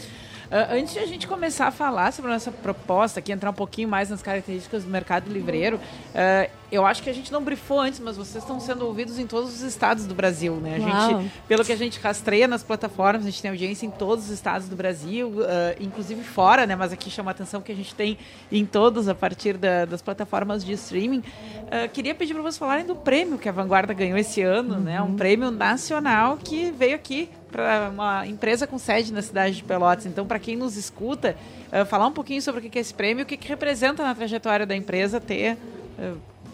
Uh, 0.54 0.78
antes 0.78 0.92
de 0.92 1.00
a 1.00 1.06
gente 1.06 1.26
começar 1.26 1.66
a 1.66 1.70
falar 1.72 2.12
sobre 2.12 2.30
a 2.30 2.34
nossa 2.34 2.52
proposta, 2.52 3.18
aqui 3.18 3.32
entrar 3.32 3.50
um 3.50 3.54
pouquinho 3.54 3.88
mais 3.88 4.08
nas 4.08 4.22
características 4.22 4.84
do 4.84 4.88
mercado 4.88 5.28
livreiro, 5.28 5.78
uh, 5.78 6.48
eu 6.70 6.86
acho 6.86 7.02
que 7.02 7.10
a 7.10 7.12
gente 7.12 7.32
não 7.32 7.42
brifou 7.42 7.80
antes, 7.80 7.98
mas 7.98 8.16
vocês 8.16 8.42
estão 8.42 8.60
sendo 8.60 8.86
ouvidos 8.86 9.18
em 9.18 9.26
todos 9.26 9.52
os 9.52 9.62
estados 9.62 10.06
do 10.06 10.14
Brasil, 10.14 10.54
né? 10.56 10.76
A 10.76 10.78
gente, 10.78 11.32
pelo 11.48 11.64
que 11.64 11.72
a 11.72 11.76
gente 11.76 11.98
rastreia 11.98 12.46
nas 12.46 12.62
plataformas, 12.62 13.22
a 13.22 13.30
gente 13.30 13.42
tem 13.42 13.50
audiência 13.50 13.84
em 13.84 13.90
todos 13.90 14.26
os 14.26 14.30
estados 14.30 14.68
do 14.68 14.76
Brasil, 14.76 15.28
uh, 15.28 15.44
inclusive 15.80 16.22
fora, 16.22 16.66
né? 16.66 16.76
Mas 16.76 16.92
aqui 16.92 17.10
chama 17.10 17.30
a 17.30 17.32
atenção 17.32 17.60
que 17.60 17.72
a 17.72 17.74
gente 17.74 17.92
tem 17.92 18.16
em 18.50 18.64
todos 18.64 19.08
a 19.08 19.14
partir 19.14 19.56
da, 19.56 19.84
das 19.84 20.02
plataformas 20.02 20.64
de 20.64 20.72
streaming. 20.72 21.18
Uh, 21.18 21.88
queria 21.92 22.14
pedir 22.14 22.32
para 22.32 22.42
vocês 22.42 22.58
falarem 22.58 22.86
do 22.86 22.94
prêmio 22.94 23.38
que 23.38 23.48
a 23.48 23.52
Vanguarda 23.52 23.92
ganhou 23.92 24.18
esse 24.18 24.40
ano, 24.42 24.74
uhum. 24.74 24.80
né? 24.80 25.02
Um 25.02 25.16
prêmio 25.16 25.50
nacional 25.50 26.36
que 26.36 26.70
veio 26.70 26.94
aqui 26.94 27.28
para 27.54 27.88
uma 27.88 28.26
empresa 28.26 28.66
com 28.66 28.78
sede 28.78 29.12
na 29.12 29.22
cidade 29.22 29.54
de 29.54 29.62
Pelotas. 29.62 30.06
Então, 30.06 30.26
para 30.26 30.40
quem 30.40 30.56
nos 30.56 30.76
escuta, 30.76 31.36
uh, 31.72 31.86
falar 31.86 32.08
um 32.08 32.12
pouquinho 32.12 32.42
sobre 32.42 32.66
o 32.66 32.68
que 32.68 32.76
é 32.76 32.80
esse 32.80 32.92
prêmio, 32.92 33.22
o 33.22 33.26
que, 33.26 33.36
que 33.36 33.46
representa 33.46 34.02
na 34.02 34.12
trajetória 34.12 34.66
da 34.66 34.74
empresa 34.74 35.20
ter 35.20 35.56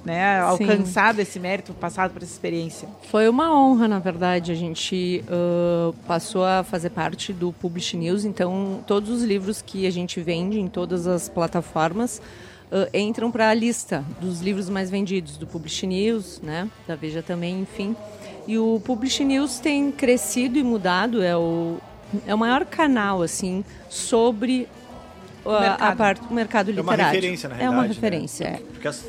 né, 0.05 0.41
alcançado 0.41 1.17
Sim. 1.17 1.23
esse 1.23 1.39
mérito, 1.39 1.73
passado 1.75 2.13
por 2.13 2.23
essa 2.23 2.33
experiência? 2.33 2.89
Foi 3.11 3.29
uma 3.29 3.55
honra, 3.55 3.89
na 3.89 3.99
verdade. 3.99 4.53
A 4.53 4.55
gente 4.55 5.25
uh, 5.29 5.95
passou 6.07 6.45
a 6.45 6.63
fazer 6.63 6.91
parte 6.91 7.33
do 7.33 7.53
Publish 7.53 7.97
News, 7.97 8.25
então 8.25 8.81
todos 8.87 9.11
os 9.11 9.23
livros 9.23 9.63
que 9.63 9.87
a 9.87 9.91
gente 9.91 10.21
vende 10.21 10.59
em 10.59 10.69
todas 10.69 11.07
as 11.07 11.29
plataformas 11.29 12.21
uh, 12.71 12.97
entram 12.97 13.31
para 13.31 13.49
a 13.49 13.55
lista 13.55 14.05
dos 14.21 14.41
livros 14.41 14.69
mais 14.69 14.91
vendidos 14.91 15.37
do 15.37 15.47
Publish 15.47 15.87
News, 15.87 16.41
né, 16.43 16.69
da 16.87 16.95
Veja 16.95 17.23
também, 17.23 17.61
enfim. 17.61 17.95
E 18.47 18.59
o 18.59 18.81
Publish 18.85 19.25
News 19.25 19.59
tem 19.59 19.93
crescido 19.93 20.59
e 20.59 20.63
mudado, 20.63 21.23
é 21.23 21.37
o, 21.37 21.79
é 22.27 22.35
o 22.35 22.39
maior 22.39 22.65
canal 22.65 23.23
assim 23.23 23.65
sobre 23.89 24.69
a, 25.45 25.91
a 25.91 25.97
parte 25.97 26.27
do 26.27 26.35
mercado 26.35 26.71
literário. 26.71 27.01
É 27.01 27.05
uma 27.05 27.13
referência, 27.13 27.49
na 27.49 27.55
realidade. 27.55 27.77
É 27.77 27.79
uma 27.79 27.87
referência, 27.87 28.51
né? 28.51 28.59
é. 28.61 28.73
Porque 28.73 28.89
as 28.89 29.05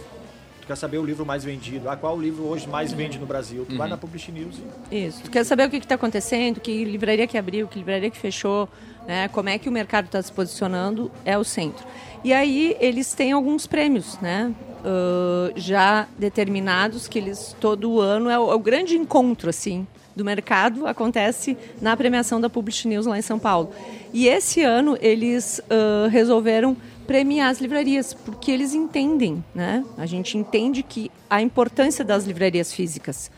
quer 0.71 0.77
saber 0.77 0.99
o 0.99 1.05
livro 1.05 1.25
mais 1.25 1.43
vendido, 1.43 1.89
ah, 1.89 1.97
qual 1.97 2.15
o 2.15 2.21
livro 2.21 2.45
hoje 2.45 2.65
mais 2.65 2.93
vende 2.93 3.19
no 3.19 3.25
Brasil, 3.25 3.65
tu 3.65 3.73
uhum. 3.73 3.77
vai 3.77 3.89
na 3.89 3.97
Publish 3.97 4.31
News. 4.31 4.55
E... 4.89 5.05
Isso, 5.07 5.23
tu 5.23 5.29
quer 5.29 5.43
saber 5.43 5.67
o 5.67 5.69
que 5.69 5.75
está 5.75 5.95
acontecendo, 5.95 6.61
que 6.61 6.85
livraria 6.85 7.27
que 7.27 7.37
abriu, 7.37 7.67
que 7.67 7.77
livraria 7.77 8.09
que 8.09 8.17
fechou, 8.17 8.69
né, 9.05 9.27
como 9.27 9.49
é 9.49 9.57
que 9.57 9.67
o 9.67 9.71
mercado 9.71 10.05
está 10.05 10.21
se 10.21 10.31
posicionando, 10.31 11.11
é 11.25 11.37
o 11.37 11.43
centro. 11.43 11.85
E 12.23 12.31
aí 12.31 12.77
eles 12.79 13.13
têm 13.13 13.33
alguns 13.33 13.67
prêmios, 13.67 14.17
né, 14.19 14.49
uh, 14.79 15.51
já 15.57 16.07
determinados, 16.17 17.05
que 17.05 17.19
eles 17.19 17.53
todo 17.59 17.99
ano, 17.99 18.29
é 18.29 18.39
o, 18.39 18.51
é 18.51 18.55
o 18.55 18.59
grande 18.59 18.95
encontro, 18.95 19.49
assim, 19.49 19.85
do 20.15 20.23
mercado 20.23 20.87
acontece 20.87 21.57
na 21.81 21.95
premiação 21.97 22.39
da 22.39 22.49
Publish 22.49 22.87
News 22.87 23.05
lá 23.05 23.17
em 23.17 23.21
São 23.21 23.39
Paulo. 23.39 23.71
E 24.13 24.27
esse 24.27 24.61
ano 24.61 24.97
eles 25.01 25.59
uh, 25.59 26.07
resolveram 26.09 26.75
premiar 27.11 27.49
as 27.49 27.59
livrarias, 27.59 28.13
porque 28.13 28.49
eles 28.49 28.73
entendem, 28.73 29.43
né? 29.53 29.83
A 29.97 30.05
gente 30.05 30.37
entende 30.37 30.81
que 30.81 31.11
a 31.29 31.41
importância 31.41 32.05
das 32.05 32.23
livrarias 32.23 32.71
físicas. 32.71 33.29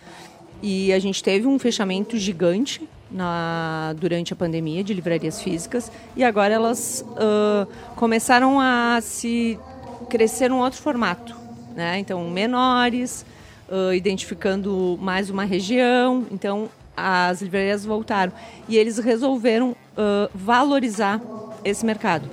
E 0.61 0.93
a 0.93 0.99
gente 0.99 1.23
teve 1.23 1.47
um 1.47 1.57
fechamento 1.57 2.15
gigante 2.15 2.87
na, 3.09 3.95
durante 3.97 4.31
a 4.31 4.35
pandemia 4.35 4.83
de 4.83 4.93
livrarias 4.93 5.41
físicas 5.41 5.91
e 6.15 6.23
agora 6.23 6.53
elas 6.53 7.03
uh, 7.13 7.67
começaram 7.95 8.59
a 8.59 8.99
se 9.01 9.57
crescer 10.07 10.51
um 10.51 10.59
outro 10.59 10.79
formato, 10.79 11.35
né? 11.75 11.97
Então 11.97 12.29
menores, 12.29 13.25
uh, 13.67 13.91
identificando 13.91 14.99
mais 15.01 15.31
uma 15.31 15.45
região. 15.45 16.27
Então 16.29 16.69
as 16.95 17.41
livrarias 17.41 17.83
voltaram 17.83 18.31
e 18.69 18.77
eles 18.77 18.99
resolveram 18.99 19.71
uh, 19.71 20.29
valorizar 20.31 21.19
esse 21.65 21.83
mercado. 21.83 22.29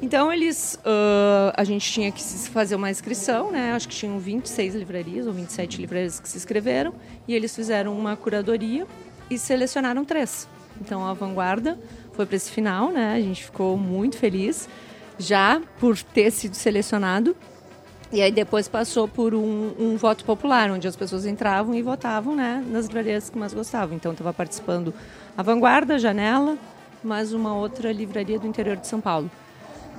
Então 0.00 0.32
eles, 0.32 0.78
uh, 0.84 1.52
a 1.56 1.64
gente 1.64 1.90
tinha 1.90 2.12
que 2.12 2.22
fazer 2.22 2.76
uma 2.76 2.88
inscrição, 2.88 3.50
né? 3.50 3.72
Acho 3.72 3.88
que 3.88 3.96
tinham 3.96 4.18
26 4.18 4.74
livrarias 4.76 5.26
ou 5.26 5.32
27 5.32 5.80
livrarias 5.80 6.20
que 6.20 6.28
se 6.28 6.36
inscreveram 6.36 6.94
e 7.26 7.34
eles 7.34 7.54
fizeram 7.54 7.98
uma 7.98 8.16
curadoria 8.16 8.86
e 9.28 9.36
selecionaram 9.36 10.04
três. 10.04 10.48
Então 10.80 11.04
a 11.04 11.12
Vanguarda 11.12 11.76
foi 12.12 12.24
para 12.26 12.36
esse 12.36 12.50
final, 12.50 12.92
né? 12.92 13.14
A 13.14 13.20
gente 13.20 13.44
ficou 13.44 13.76
muito 13.76 14.16
feliz 14.16 14.68
já 15.18 15.60
por 15.80 16.00
ter 16.00 16.30
sido 16.30 16.54
selecionado. 16.54 17.36
E 18.12 18.22
aí 18.22 18.30
depois 18.30 18.68
passou 18.68 19.06
por 19.06 19.34
um, 19.34 19.74
um 19.78 19.96
voto 19.96 20.24
popular, 20.24 20.70
onde 20.70 20.86
as 20.88 20.96
pessoas 20.96 21.26
entravam 21.26 21.74
e 21.74 21.82
votavam, 21.82 22.34
né, 22.34 22.64
nas 22.70 22.86
livrarias 22.86 23.28
que 23.28 23.38
mais 23.38 23.52
gostavam. 23.52 23.96
Então 23.96 24.12
estava 24.12 24.32
participando 24.32 24.94
a 25.36 25.42
Vanguarda, 25.42 25.96
a 25.96 25.98
Janela, 25.98 26.56
mais 27.04 27.34
uma 27.34 27.54
outra 27.54 27.92
livraria 27.92 28.38
do 28.38 28.46
interior 28.46 28.76
de 28.76 28.86
São 28.86 28.98
Paulo. 28.98 29.30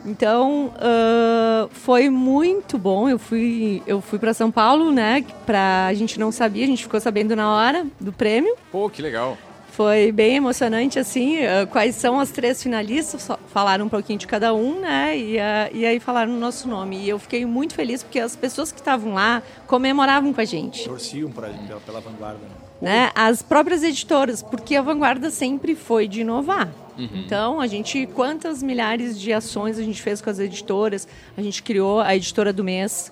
Então 0.06 0.74
uh, 0.76 1.70
foi 1.72 2.10
muito 2.10 2.78
bom. 2.78 3.10
Eu 3.10 3.20
fui, 3.20 3.82
eu 3.86 4.02
fui 4.02 4.20
para 4.20 4.34
São 4.34 4.52
Paulo, 4.52 4.92
né? 4.92 5.24
Pra, 5.46 5.88
a 5.88 5.94
gente 5.94 6.20
não 6.20 6.32
sabia, 6.32 6.64
a 6.64 6.68
gente 6.68 6.84
ficou 6.84 7.00
sabendo 7.00 7.36
na 7.36 7.54
hora 7.54 7.86
do 8.00 8.12
prêmio. 8.12 8.56
Pô, 8.72 8.90
que 8.90 9.02
legal. 9.02 9.38
Foi 9.72 10.12
bem 10.12 10.36
emocionante, 10.36 11.00
assim. 11.00 11.38
Uh, 11.38 11.66
quais 11.72 11.96
são 11.96 12.20
as 12.20 12.32
três 12.32 12.62
finalistas? 12.62 13.30
Falaram 13.48 13.86
um 13.86 13.90
pouquinho 13.90 14.20
de 14.20 14.28
cada 14.28 14.54
um, 14.54 14.82
né? 14.82 15.18
E, 15.18 15.38
uh, 15.38 15.40
e 15.74 15.86
aí 15.86 16.00
falaram 16.02 16.34
o 16.34 16.38
nosso 16.38 16.68
nome. 16.68 16.98
E 16.98 17.08
eu 17.08 17.18
fiquei 17.18 17.46
muito 17.46 17.76
feliz 17.76 18.04
porque 18.04 18.20
as 18.20 18.36
pessoas 18.36 18.74
que 18.74 18.80
estavam 18.80 19.14
lá 19.14 19.42
comemoravam 19.68 20.34
com 20.34 20.42
a 20.42 20.46
gente. 20.46 20.84
Torciam 20.84 21.32
pra, 21.32 21.50
pela 21.86 22.02
vanguarda. 22.02 22.40
Né? 22.82 23.06
né? 23.06 23.12
As 23.16 23.42
próprias 23.42 23.82
editoras, 23.82 24.44
porque 24.44 24.76
a 24.76 24.82
vanguarda 24.82 25.30
sempre 25.30 25.76
foi 25.76 26.10
de 26.10 26.22
inovar. 26.22 26.70
Uhum. 27.00 27.22
Então, 27.26 27.62
a 27.62 27.68
gente, 27.68 28.06
quantas 28.08 28.62
milhares 28.62 29.20
de 29.20 29.32
ações 29.32 29.80
a 29.80 29.84
gente 29.84 30.02
fez 30.02 30.22
com 30.22 30.30
as 30.30 30.38
editoras? 30.38 31.08
A 31.38 31.42
gente 31.42 31.64
criou 31.64 32.02
a 32.02 32.14
editora 32.16 32.52
do 32.52 32.64
mês, 32.64 33.12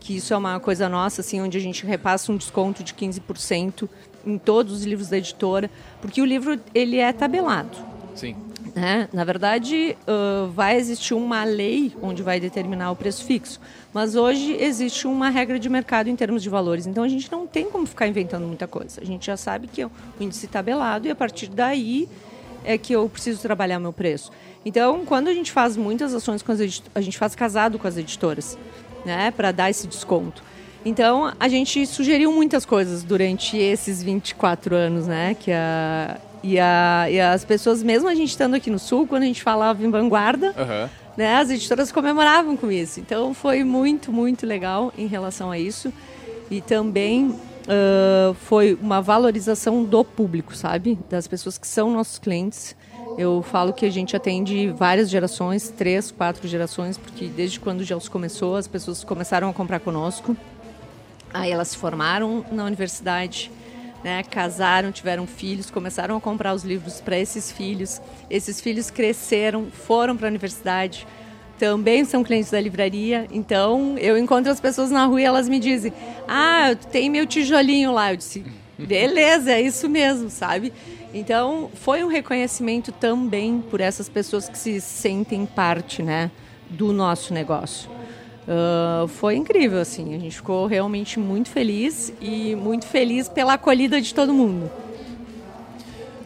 que 0.00 0.16
isso 0.16 0.34
é 0.34 0.36
uma 0.36 0.58
coisa 0.58 0.88
nossa, 0.88 1.20
assim, 1.20 1.40
onde 1.40 1.56
a 1.56 1.60
gente 1.60 1.86
repassa 1.86 2.32
um 2.32 2.36
desconto 2.36 2.82
de 2.82 2.92
15% 2.94 3.88
em 4.26 4.38
todos 4.38 4.72
os 4.72 4.84
livros 4.84 5.08
da 5.08 5.18
editora, 5.18 5.70
porque 6.00 6.20
o 6.20 6.24
livro 6.24 6.60
ele 6.74 6.98
é 6.98 7.12
tabelado. 7.12 7.76
Sim. 8.14 8.36
Né? 8.74 9.08
Na 9.12 9.24
verdade, 9.24 9.96
uh, 10.06 10.48
vai 10.48 10.76
existir 10.76 11.14
uma 11.14 11.44
lei 11.44 11.92
onde 12.02 12.22
vai 12.22 12.38
determinar 12.38 12.90
o 12.90 12.96
preço 12.96 13.24
fixo, 13.24 13.60
mas 13.94 14.14
hoje 14.14 14.56
existe 14.60 15.06
uma 15.06 15.30
regra 15.30 15.58
de 15.58 15.68
mercado 15.68 16.08
em 16.08 16.16
termos 16.16 16.42
de 16.42 16.48
valores. 16.48 16.86
Então 16.86 17.02
a 17.02 17.08
gente 17.08 17.30
não 17.30 17.46
tem 17.46 17.70
como 17.70 17.86
ficar 17.86 18.06
inventando 18.06 18.46
muita 18.46 18.66
coisa. 18.66 19.00
A 19.00 19.04
gente 19.04 19.26
já 19.26 19.36
sabe 19.36 19.68
que 19.68 19.82
é 19.82 19.86
o 19.86 19.90
índice 20.20 20.46
tabelado 20.46 21.08
e 21.08 21.10
a 21.10 21.14
partir 21.14 21.48
daí 21.48 22.08
é 22.68 22.76
que 22.76 22.92
eu 22.92 23.08
preciso 23.08 23.40
trabalhar 23.40 23.80
meu 23.80 23.92
preço. 23.92 24.30
Então, 24.64 25.04
quando 25.06 25.28
a 25.28 25.32
gente 25.32 25.50
faz 25.50 25.76
muitas 25.76 26.12
ações 26.12 26.42
com 26.42 26.52
as 26.52 26.60
a 26.94 27.00
gente 27.00 27.16
faz 27.16 27.34
casado 27.34 27.78
com 27.78 27.88
as 27.88 27.96
editoras, 27.96 28.58
né, 29.06 29.30
para 29.30 29.50
dar 29.50 29.70
esse 29.70 29.86
desconto. 29.86 30.42
Então, 30.84 31.32
a 31.40 31.48
gente 31.48 31.86
sugeriu 31.86 32.30
muitas 32.30 32.66
coisas 32.66 33.02
durante 33.02 33.56
esses 33.56 34.02
24 34.02 34.76
anos, 34.76 35.06
né, 35.06 35.34
que 35.34 35.50
a 35.50 36.18
e, 36.42 36.58
a, 36.58 37.06
e 37.10 37.20
as 37.20 37.44
pessoas, 37.44 37.82
mesmo 37.82 38.08
a 38.08 38.14
gente 38.14 38.28
estando 38.28 38.54
aqui 38.54 38.70
no 38.70 38.78
Sul, 38.78 39.06
quando 39.06 39.24
a 39.24 39.26
gente 39.26 39.42
falava 39.42 39.84
em 39.84 39.90
vanguarda, 39.90 40.54
uhum. 40.56 40.88
né, 41.16 41.36
as 41.36 41.50
editoras 41.50 41.90
comemoravam 41.90 42.56
com 42.56 42.70
isso. 42.70 43.00
Então, 43.00 43.34
foi 43.34 43.64
muito, 43.64 44.12
muito 44.12 44.46
legal 44.46 44.92
em 44.96 45.06
relação 45.06 45.50
a 45.50 45.58
isso. 45.58 45.92
E 46.50 46.60
também 46.60 47.34
uh, 47.68 48.34
foi 48.34 48.76
uma 48.80 49.00
valorização 49.00 49.84
do 49.84 50.04
público, 50.04 50.56
sabe? 50.56 50.98
Das 51.08 51.26
pessoas 51.26 51.58
que 51.58 51.66
são 51.66 51.90
nossos 51.90 52.18
clientes. 52.18 52.74
Eu 53.16 53.42
falo 53.42 53.72
que 53.72 53.84
a 53.84 53.90
gente 53.90 54.16
atende 54.16 54.68
várias 54.70 55.10
gerações, 55.10 55.68
três, 55.70 56.10
quatro 56.10 56.46
gerações, 56.46 56.96
porque 56.96 57.26
desde 57.26 57.58
quando 57.60 57.80
o 57.80 57.84
Gels 57.84 58.08
começou, 58.08 58.56
as 58.56 58.68
pessoas 58.68 59.02
começaram 59.04 59.48
a 59.48 59.52
comprar 59.52 59.80
conosco. 59.80 60.36
Aí 61.32 61.50
elas 61.50 61.68
se 61.68 61.76
formaram 61.76 62.44
na 62.50 62.64
universidade, 62.64 63.50
né, 64.02 64.22
casaram, 64.22 64.92
tiveram 64.92 65.26
filhos, 65.26 65.70
começaram 65.70 66.16
a 66.16 66.20
comprar 66.20 66.54
os 66.54 66.62
livros 66.62 67.00
para 67.00 67.18
esses 67.18 67.50
filhos. 67.50 68.00
Esses 68.30 68.60
filhos 68.60 68.90
cresceram, 68.90 69.66
foram 69.70 70.16
para 70.16 70.28
a 70.28 70.30
universidade, 70.30 71.06
também 71.58 72.04
são 72.04 72.22
clientes 72.22 72.50
da 72.50 72.60
livraria. 72.60 73.26
Então, 73.30 73.96
eu 73.98 74.16
encontro 74.16 74.50
as 74.50 74.60
pessoas 74.60 74.90
na 74.90 75.04
rua 75.04 75.20
e 75.20 75.24
elas 75.24 75.48
me 75.48 75.58
dizem: 75.58 75.92
Ah, 76.26 76.74
tem 76.90 77.10
meu 77.10 77.26
tijolinho 77.26 77.92
lá. 77.92 78.12
Eu 78.12 78.16
disse: 78.16 78.44
Beleza, 78.78 79.52
é 79.52 79.60
isso 79.60 79.88
mesmo, 79.88 80.30
sabe? 80.30 80.72
Então, 81.12 81.70
foi 81.74 82.04
um 82.04 82.08
reconhecimento 82.08 82.92
também 82.92 83.62
por 83.70 83.80
essas 83.80 84.08
pessoas 84.08 84.48
que 84.48 84.56
se 84.56 84.80
sentem 84.80 85.44
parte, 85.46 86.02
né, 86.02 86.30
do 86.70 86.92
nosso 86.92 87.34
negócio. 87.34 87.90
Uh, 88.48 89.08
foi 89.08 89.36
incrível, 89.36 89.80
assim. 89.80 90.14
A 90.14 90.18
gente 90.18 90.36
ficou 90.36 90.66
realmente 90.66 91.18
muito 91.18 91.50
feliz 91.50 92.12
e 92.20 92.54
muito 92.54 92.86
feliz 92.86 93.28
pela 93.28 93.54
acolhida 93.54 94.00
de 94.00 94.14
todo 94.14 94.32
mundo. 94.32 94.70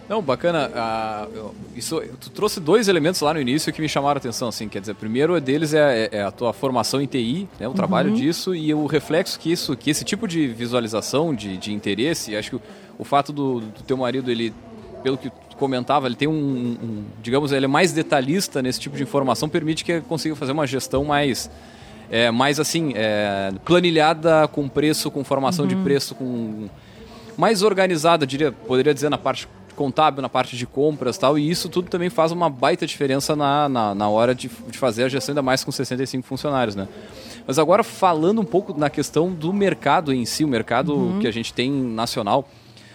Não, 0.08 0.20
bacana. 0.20 0.68
Uh, 0.68 1.54
isso, 1.76 2.02
tu 2.20 2.30
trouxe 2.30 2.60
dois 2.60 2.88
elementos 2.88 3.20
lá 3.20 3.32
no 3.32 3.40
início 3.40 3.72
que 3.72 3.80
me 3.80 3.88
chamaram 3.88 4.16
a 4.16 4.18
atenção, 4.18 4.48
assim. 4.48 4.68
Quer 4.68 4.80
dizer, 4.80 4.94
primeiro 4.94 5.40
deles 5.40 5.72
é, 5.72 6.10
é, 6.12 6.18
é 6.18 6.22
a 6.22 6.30
tua 6.30 6.52
formação 6.52 7.00
em 7.00 7.06
TI, 7.06 7.48
né, 7.58 7.68
o 7.68 7.72
trabalho 7.72 8.10
uhum. 8.10 8.16
disso 8.16 8.54
e 8.54 8.74
o 8.74 8.86
reflexo 8.86 9.38
que 9.38 9.50
isso, 9.50 9.76
que 9.76 9.90
esse 9.90 10.04
tipo 10.04 10.28
de 10.28 10.48
visualização, 10.48 11.34
de, 11.34 11.56
de 11.56 11.72
interesse, 11.72 12.36
acho 12.36 12.50
que 12.50 12.56
o, 12.56 12.62
o 12.98 13.04
fato 13.04 13.32
do, 13.32 13.60
do 13.60 13.82
teu 13.84 13.96
marido 13.96 14.30
ele 14.30 14.52
pelo 15.02 15.18
que 15.18 15.30
comentava, 15.56 16.06
ele 16.06 16.14
tem 16.14 16.28
um, 16.28 16.32
um, 16.32 17.04
digamos, 17.22 17.52
ele 17.52 17.64
é 17.64 17.68
mais 17.68 17.92
detalhista 17.92 18.62
nesse 18.62 18.80
tipo 18.80 18.96
de 18.96 19.02
informação, 19.02 19.48
permite 19.48 19.84
que 19.84 19.92
ele 19.92 20.00
consiga 20.02 20.34
fazer 20.36 20.52
uma 20.52 20.66
gestão 20.66 21.04
mais, 21.04 21.50
é, 22.10 22.30
mais 22.30 22.58
assim, 22.58 22.92
é, 22.94 23.52
planilhada 23.64 24.48
com 24.48 24.68
preço, 24.68 25.10
com 25.10 25.22
formação 25.24 25.64
uhum. 25.64 25.68
de 25.68 25.76
preço, 25.76 26.14
com 26.14 26.68
mais 27.36 27.62
organizada, 27.62 28.26
diria, 28.26 28.52
poderia 28.52 28.92
dizer 28.92 29.08
na 29.08 29.18
parte 29.18 29.48
contábil, 29.76 30.22
na 30.22 30.28
parte 30.28 30.56
de 30.56 30.66
compras 30.66 31.16
tal, 31.18 31.38
e 31.38 31.50
isso 31.50 31.68
tudo 31.68 31.88
também 31.88 32.10
faz 32.10 32.32
uma 32.32 32.48
baita 32.48 32.86
diferença 32.86 33.34
na, 33.34 33.68
na, 33.68 33.94
na 33.94 34.08
hora 34.08 34.34
de, 34.34 34.50
de 34.68 34.78
fazer 34.78 35.04
a 35.04 35.08
gestão, 35.08 35.32
ainda 35.32 35.42
mais 35.42 35.64
com 35.64 35.72
65 35.72 36.26
funcionários, 36.26 36.76
né? 36.76 36.88
Mas 37.46 37.58
agora 37.58 37.82
falando 37.82 38.40
um 38.40 38.44
pouco 38.44 38.78
na 38.78 38.88
questão 38.88 39.32
do 39.32 39.52
mercado 39.52 40.12
em 40.12 40.24
si, 40.24 40.44
o 40.44 40.48
mercado 40.48 40.94
uhum. 40.94 41.18
que 41.18 41.26
a 41.26 41.32
gente 41.32 41.52
tem 41.52 41.70
nacional, 41.70 42.48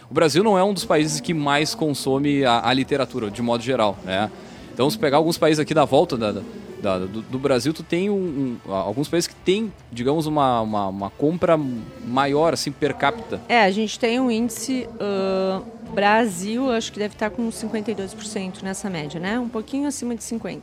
o 0.09 0.13
Brasil 0.13 0.43
não 0.43 0.57
é 0.57 0.63
um 0.63 0.73
dos 0.73 0.85
países 0.85 1.19
que 1.19 1.33
mais 1.33 1.75
consome 1.75 2.45
a, 2.45 2.67
a 2.67 2.73
literatura, 2.73 3.29
de 3.29 3.41
modo 3.41 3.61
geral, 3.61 3.97
né? 4.05 4.31
Então, 4.73 4.89
se 4.89 4.97
pegar 4.97 5.17
alguns 5.17 5.37
países 5.37 5.59
aqui 5.59 5.73
da 5.73 5.85
volta 5.85 6.15
da, 6.15 6.35
da, 6.81 6.99
do, 6.99 7.21
do, 7.21 7.39
Brasil, 7.39 7.73
tu 7.73 7.83
tem 7.83 8.09
um, 8.09 8.57
um, 8.65 8.71
alguns 8.73 9.07
países 9.07 9.27
que 9.27 9.35
tem, 9.35 9.71
digamos, 9.91 10.25
uma, 10.25 10.61
uma, 10.61 10.87
uma, 10.87 11.09
compra 11.09 11.57
maior, 12.05 12.53
assim, 12.53 12.71
per 12.71 12.95
capita. 12.95 13.41
É, 13.47 13.61
a 13.61 13.71
gente 13.71 13.99
tem 13.99 14.19
um 14.19 14.31
índice... 14.31 14.87
Uh, 14.95 15.77
Brasil, 15.87 16.69
acho 16.69 16.91
que 16.91 16.99
deve 16.99 17.15
estar 17.15 17.29
com 17.29 17.49
52% 17.49 18.61
nessa 18.61 18.89
média, 18.89 19.19
né? 19.19 19.39
Um 19.39 19.47
pouquinho 19.47 19.87
acima 19.87 20.13
de 20.15 20.21
50%. 20.21 20.61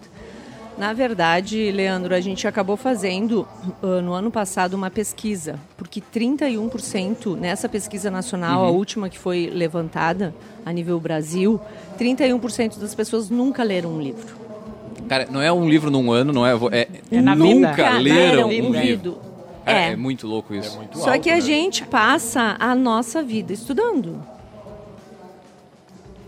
Na 0.76 0.92
verdade, 0.92 1.71
Leandro, 1.71 2.14
a 2.14 2.21
gente 2.21 2.49
acabou 2.49 2.76
fazendo 2.76 3.47
uh, 3.80 4.02
no 4.02 4.12
ano 4.12 4.28
passado 4.28 4.75
uma 4.75 4.90
pesquisa, 4.90 5.59
porque 5.76 6.00
31% 6.00 7.37
nessa 7.37 7.68
pesquisa 7.68 8.11
nacional, 8.11 8.62
uhum. 8.62 8.66
a 8.66 8.71
última 8.71 9.09
que 9.09 9.16
foi 9.18 9.49
levantada 9.52 10.35
a 10.66 10.73
nível 10.73 10.99
Brasil, 10.99 11.61
31% 11.97 12.78
das 12.80 12.92
pessoas 12.92 13.30
nunca 13.30 13.62
leram 13.62 13.90
um 13.90 14.00
livro. 14.00 14.44
Cara, 15.09 15.29
não 15.31 15.41
é 15.41 15.53
um 15.53 15.69
livro 15.69 15.91
num 15.91 16.11
ano, 16.11 16.33
não 16.33 16.47
é. 16.47 16.53
É, 16.73 16.89
é 17.11 17.21
nunca 17.21 17.75
vida. 17.75 17.99
leram 17.99 18.49
um 18.49 18.73
livro. 18.73 19.19
É, 19.67 19.73
é, 19.73 19.93
é, 19.93 19.97
muito 19.97 20.27
louco 20.27 20.55
isso. 20.55 20.75
É 20.75 20.77
muito 20.79 20.99
Só 20.99 21.11
alto, 21.11 21.23
que 21.23 21.31
a 21.31 21.37
né? 21.37 21.41
gente 21.41 21.85
passa 21.87 22.57
a 22.59 22.75
nossa 22.75 23.23
vida 23.23 23.53
estudando. 23.53 24.23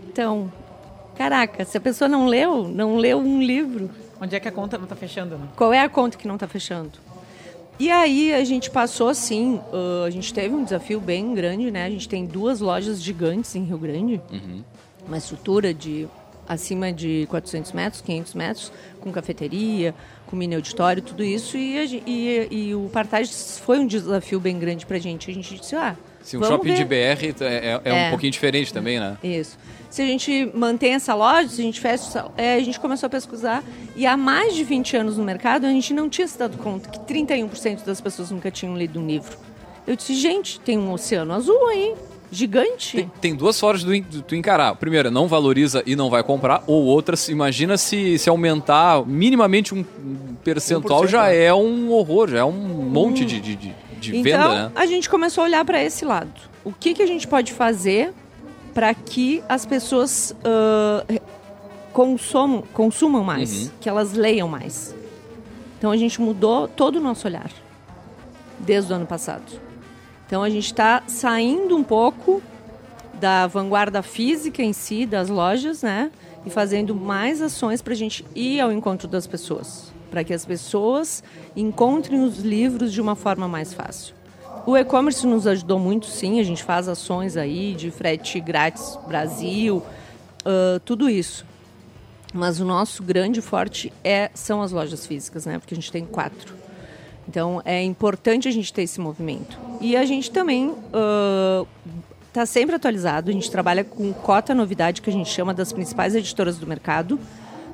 Então, 0.09 0.51
caraca, 1.15 1.63
se 1.63 1.77
a 1.77 1.81
pessoa 1.81 2.07
não 2.07 2.25
leu, 2.25 2.67
não 2.67 2.97
leu 2.97 3.19
um 3.19 3.41
livro, 3.41 3.91
Onde 4.19 4.35
é 4.35 4.39
que 4.39 4.47
a 4.47 4.51
conta 4.51 4.77
não 4.77 4.85
está 4.85 4.95
fechando, 4.95 5.37
né? 5.37 5.47
Qual 5.55 5.71
é 5.71 5.81
a 5.81 5.89
conta 5.89 6.17
que 6.17 6.27
não 6.27 6.35
está 6.35 6.47
fechando? 6.47 6.91
E 7.79 7.91
aí 7.91 8.33
a 8.33 8.43
gente 8.43 8.71
passou 8.71 9.09
assim, 9.09 9.61
uh, 9.71 10.03
a 10.05 10.09
gente 10.09 10.33
teve 10.33 10.53
um 10.53 10.63
desafio 10.63 10.99
bem 10.99 11.35
grande, 11.35 11.69
né? 11.69 11.85
A 11.85 11.89
gente 11.89 12.09
tem 12.09 12.25
duas 12.25 12.59
lojas 12.59 13.01
gigantes 13.01 13.55
em 13.55 13.63
Rio 13.63 13.77
Grande, 13.77 14.19
uhum. 14.31 14.63
uma 15.07 15.17
estrutura 15.17 15.71
de 15.73 16.07
acima 16.47 16.91
de 16.91 17.27
400 17.29 17.71
metros, 17.71 18.01
500 18.01 18.33
metros, 18.33 18.71
com 18.99 19.11
cafeteria, 19.11 19.93
com 20.25 20.35
mini 20.35 20.55
auditório, 20.55 21.01
tudo 21.01 21.23
isso. 21.23 21.57
E, 21.57 22.01
e, 22.05 22.47
e 22.51 22.75
o 22.75 22.89
Partage 22.91 23.31
foi 23.61 23.79
um 23.79 23.87
desafio 23.87 24.39
bem 24.39 24.57
grande 24.57 24.85
para 24.85 24.97
a 24.97 24.99
gente. 24.99 25.29
A 25.29 25.33
gente 25.33 25.57
disse, 25.59 25.75
ah, 25.75 25.95
Sim, 26.21 26.37
um 26.37 26.43
shopping 26.43 26.69
ver. 26.69 26.77
de 26.77 26.85
BR 26.85 27.41
é, 27.41 27.45
é, 27.45 27.81
é, 27.83 27.93
um 27.93 27.95
é. 27.95 28.09
pouquinho 28.09 28.31
diferente 28.31 28.73
também, 28.73 28.99
né? 28.99 29.17
Isso. 29.23 29.57
Se 29.89 30.01
a 30.01 30.05
gente 30.05 30.51
mantém 30.53 30.93
essa 30.93 31.15
loja, 31.15 31.47
se 31.47 31.61
a 31.61 31.63
gente 31.63 31.79
fecha, 31.79 32.25
é, 32.35 32.55
a 32.55 32.59
gente 32.59 32.79
começou 32.79 33.07
a 33.07 33.09
pesquisar 33.09 33.63
e 33.95 34.05
há 34.05 34.17
mais 34.17 34.53
de 34.53 34.63
20 34.63 34.97
anos 34.97 35.17
no 35.17 35.23
mercado 35.23 35.65
a 35.65 35.69
gente 35.69 35.93
não 35.93 36.09
tinha 36.09 36.27
se 36.27 36.37
dado 36.37 36.57
conta 36.57 36.89
que 36.89 36.99
31% 36.99 37.85
das 37.85 38.01
pessoas 38.01 38.29
nunca 38.29 38.51
tinham 38.51 38.77
lido 38.77 38.99
um 38.99 39.07
livro. 39.07 39.37
Eu 39.87 39.95
disse, 39.95 40.13
gente, 40.15 40.59
tem 40.59 40.77
um 40.77 40.91
oceano 40.91 41.33
azul 41.33 41.67
aí, 41.69 41.95
gigante. 42.31 42.97
Tem, 42.97 43.11
tem 43.21 43.35
duas 43.35 43.59
formas 43.59 43.83
de 43.83 44.21
tu 44.21 44.35
encarar. 44.35 44.75
Primeira, 44.75 45.09
não 45.09 45.27
valoriza 45.27 45.83
e 45.85 45.95
não 45.95 46.09
vai 46.09 46.23
comprar. 46.23 46.63
Ou 46.67 46.85
outras, 46.85 47.29
imagina 47.29 47.77
se, 47.77 48.17
se 48.17 48.29
aumentar 48.29 49.05
minimamente 49.05 49.73
um 49.73 49.83
percentual, 50.43 51.07
já 51.07 51.27
né? 51.27 51.43
é 51.45 51.53
um 51.53 51.91
horror, 51.91 52.29
já 52.29 52.39
é 52.39 52.43
um 52.43 52.51
monte 52.51 53.25
de, 53.25 53.39
de, 53.39 53.55
de 53.55 53.87
de 53.99 54.15
então, 54.15 54.23
venda, 54.23 54.69
né? 54.69 54.71
a 54.75 54.85
gente 54.85 55.09
começou 55.09 55.43
a 55.43 55.45
olhar 55.45 55.65
para 55.65 55.83
esse 55.83 56.05
lado. 56.05 56.31
O 56.63 56.71
que, 56.71 56.93
que 56.93 57.01
a 57.01 57.05
gente 57.05 57.27
pode 57.27 57.53
fazer 57.53 58.13
para 58.73 58.93
que 58.93 59.43
as 59.49 59.65
pessoas 59.65 60.35
uh, 60.39 61.21
consumam, 61.91 62.63
consumam 62.73 63.23
mais, 63.23 63.65
uhum. 63.65 63.71
que 63.81 63.89
elas 63.89 64.13
leiam 64.13 64.47
mais. 64.47 64.95
Então 65.77 65.91
a 65.91 65.97
gente 65.97 66.21
mudou 66.21 66.67
todo 66.67 66.97
o 66.97 66.99
nosso 67.01 67.27
olhar 67.27 67.49
desde 68.59 68.91
o 68.91 68.95
ano 68.95 69.05
passado. 69.05 69.66
Então 70.27 70.43
a 70.43 70.49
gente 70.49 70.65
está 70.65 71.01
saindo 71.07 71.75
um 71.75 71.83
pouco 71.83 72.43
da 73.15 73.47
vanguarda 73.47 74.03
física 74.03 74.61
em 74.61 74.73
si, 74.73 75.07
das 75.07 75.29
lojas, 75.29 75.81
né? 75.81 76.11
E 76.45 76.49
fazendo 76.51 76.93
mais 76.93 77.41
ações 77.41 77.81
para 77.81 77.93
a 77.93 77.97
gente 77.97 78.23
ir 78.35 78.59
ao 78.59 78.71
encontro 78.71 79.07
das 79.07 79.25
pessoas 79.25 79.97
para 80.09 80.23
que 80.23 80.33
as 80.33 80.45
pessoas 80.45 81.23
encontrem 81.55 82.21
os 82.21 82.39
livros 82.39 82.91
de 82.91 83.01
uma 83.01 83.15
forma 83.15 83.47
mais 83.47 83.73
fácil. 83.73 84.15
O 84.65 84.75
e-commerce 84.75 85.25
nos 85.25 85.47
ajudou 85.47 85.79
muito, 85.79 86.07
sim. 86.07 86.39
A 86.39 86.43
gente 86.43 86.63
faz 86.63 86.87
ações 86.87 87.37
aí 87.37 87.73
de 87.73 87.89
frete 87.91 88.39
grátis 88.39 88.97
Brasil, 89.07 89.77
uh, 89.77 90.79
tudo 90.83 91.09
isso. 91.09 91.45
Mas 92.33 92.59
o 92.59 92.65
nosso 92.65 93.01
grande 93.01 93.41
forte 93.41 93.93
é, 94.03 94.29
são 94.33 94.61
as 94.61 94.71
lojas 94.71 95.05
físicas, 95.05 95.45
né? 95.45 95.57
Porque 95.57 95.73
a 95.73 95.77
gente 95.77 95.91
tem 95.91 96.05
quatro. 96.05 96.53
Então 97.27 97.61
é 97.65 97.83
importante 97.83 98.47
a 98.47 98.51
gente 98.51 98.71
ter 98.71 98.83
esse 98.83 98.99
movimento. 98.99 99.59
E 99.81 99.95
a 99.95 100.05
gente 100.05 100.31
também 100.31 100.73
está 102.29 102.43
uh, 102.43 102.47
sempre 102.47 102.75
atualizado. 102.75 103.29
A 103.29 103.33
gente 103.33 103.51
trabalha 103.51 103.83
com 103.83 104.11
cota 104.13 104.55
novidade 104.55 105.01
que 105.01 105.09
a 105.09 105.13
gente 105.13 105.29
chama 105.29 105.53
das 105.53 105.71
principais 105.73 106.15
editoras 106.15 106.57
do 106.57 106.65
mercado 106.65 107.19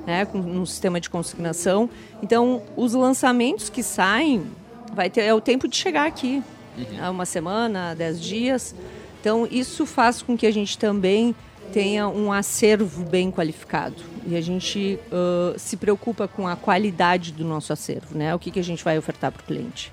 né, 0.06 0.26
no 0.32 0.66
sistema 0.66 1.00
de 1.00 1.08
consignação. 1.10 1.88
Então, 2.22 2.62
os 2.76 2.94
lançamentos 2.94 3.68
que 3.68 3.82
saem 3.82 4.46
vai 4.92 5.10
ter 5.10 5.22
é 5.22 5.34
o 5.34 5.40
tempo 5.40 5.66
de 5.66 5.76
chegar 5.76 6.06
aqui, 6.06 6.42
uhum. 6.76 7.10
uma 7.10 7.26
semana, 7.26 7.94
dez 7.94 8.20
dias. 8.20 8.74
Então, 9.20 9.48
isso 9.50 9.86
faz 9.86 10.22
com 10.22 10.36
que 10.36 10.46
a 10.46 10.50
gente 10.50 10.78
também 10.78 11.34
tenha 11.74 12.06
um 12.06 12.32
acervo 12.32 13.04
bem 13.04 13.32
qualificado 13.32 13.96
e 14.24 14.36
a 14.36 14.40
gente 14.40 14.96
uh, 15.10 15.58
se 15.58 15.76
preocupa 15.76 16.28
com 16.28 16.46
a 16.46 16.54
qualidade 16.54 17.32
do 17.32 17.44
nosso 17.44 17.72
acervo, 17.72 18.16
né? 18.16 18.32
O 18.32 18.38
que, 18.38 18.52
que 18.52 18.60
a 18.60 18.62
gente 18.62 18.84
vai 18.84 18.96
ofertar 18.96 19.32
para 19.32 19.42
o 19.42 19.44
cliente. 19.44 19.92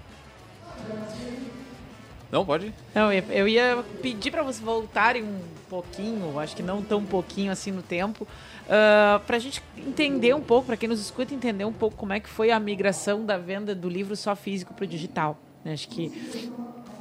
Não, 2.32 2.46
pode? 2.46 2.72
Não, 2.94 3.12
eu 3.12 3.48
ia 3.48 3.84
pedir 4.00 4.30
para 4.30 4.44
vocês 4.44 4.64
voltarem 4.64 5.24
um 5.24 5.42
pouquinho, 5.68 6.38
acho 6.38 6.56
que 6.56 6.62
não 6.62 6.84
tão 6.84 7.04
pouquinho 7.04 7.52
assim 7.52 7.72
no 7.72 7.82
tempo, 7.82 8.26
uh, 8.26 9.20
para 9.26 9.38
a 9.38 9.40
gente 9.40 9.64
entender 9.76 10.36
um 10.36 10.42
pouco, 10.42 10.68
para 10.68 10.78
quem 10.78 10.88
nos 10.88 11.02
escuta, 11.02 11.34
entender 11.34 11.66
um 11.66 11.74
pouco 11.74 11.98
como 11.98 12.14
é 12.14 12.20
que 12.20 12.30
foi 12.30 12.52
a 12.52 12.60
migração 12.60 13.26
da 13.26 13.40
venda 13.40 13.74
do 13.74 13.90
livro 13.90 14.16
só 14.16 14.36
físico 14.36 14.72
para 14.72 14.84
o 14.84 14.88
digital. 14.88 15.36
Né? 15.66 15.74
Acho 15.74 15.88
que 15.90 16.12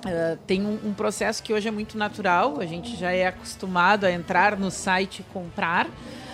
Uh, 0.00 0.38
tem 0.46 0.64
um, 0.64 0.78
um, 0.82 0.94
processo 0.94 1.42
que 1.42 1.52
hoje 1.52 1.68
é 1.68 1.70
muito 1.70 1.98
natural, 1.98 2.58
a 2.58 2.64
gente 2.64 2.96
já 2.96 3.12
é 3.12 3.26
acostumado 3.26 4.06
a 4.06 4.10
entrar 4.10 4.56
no 4.56 4.70
site 4.70 5.20
e 5.20 5.22
comprar, 5.24 5.86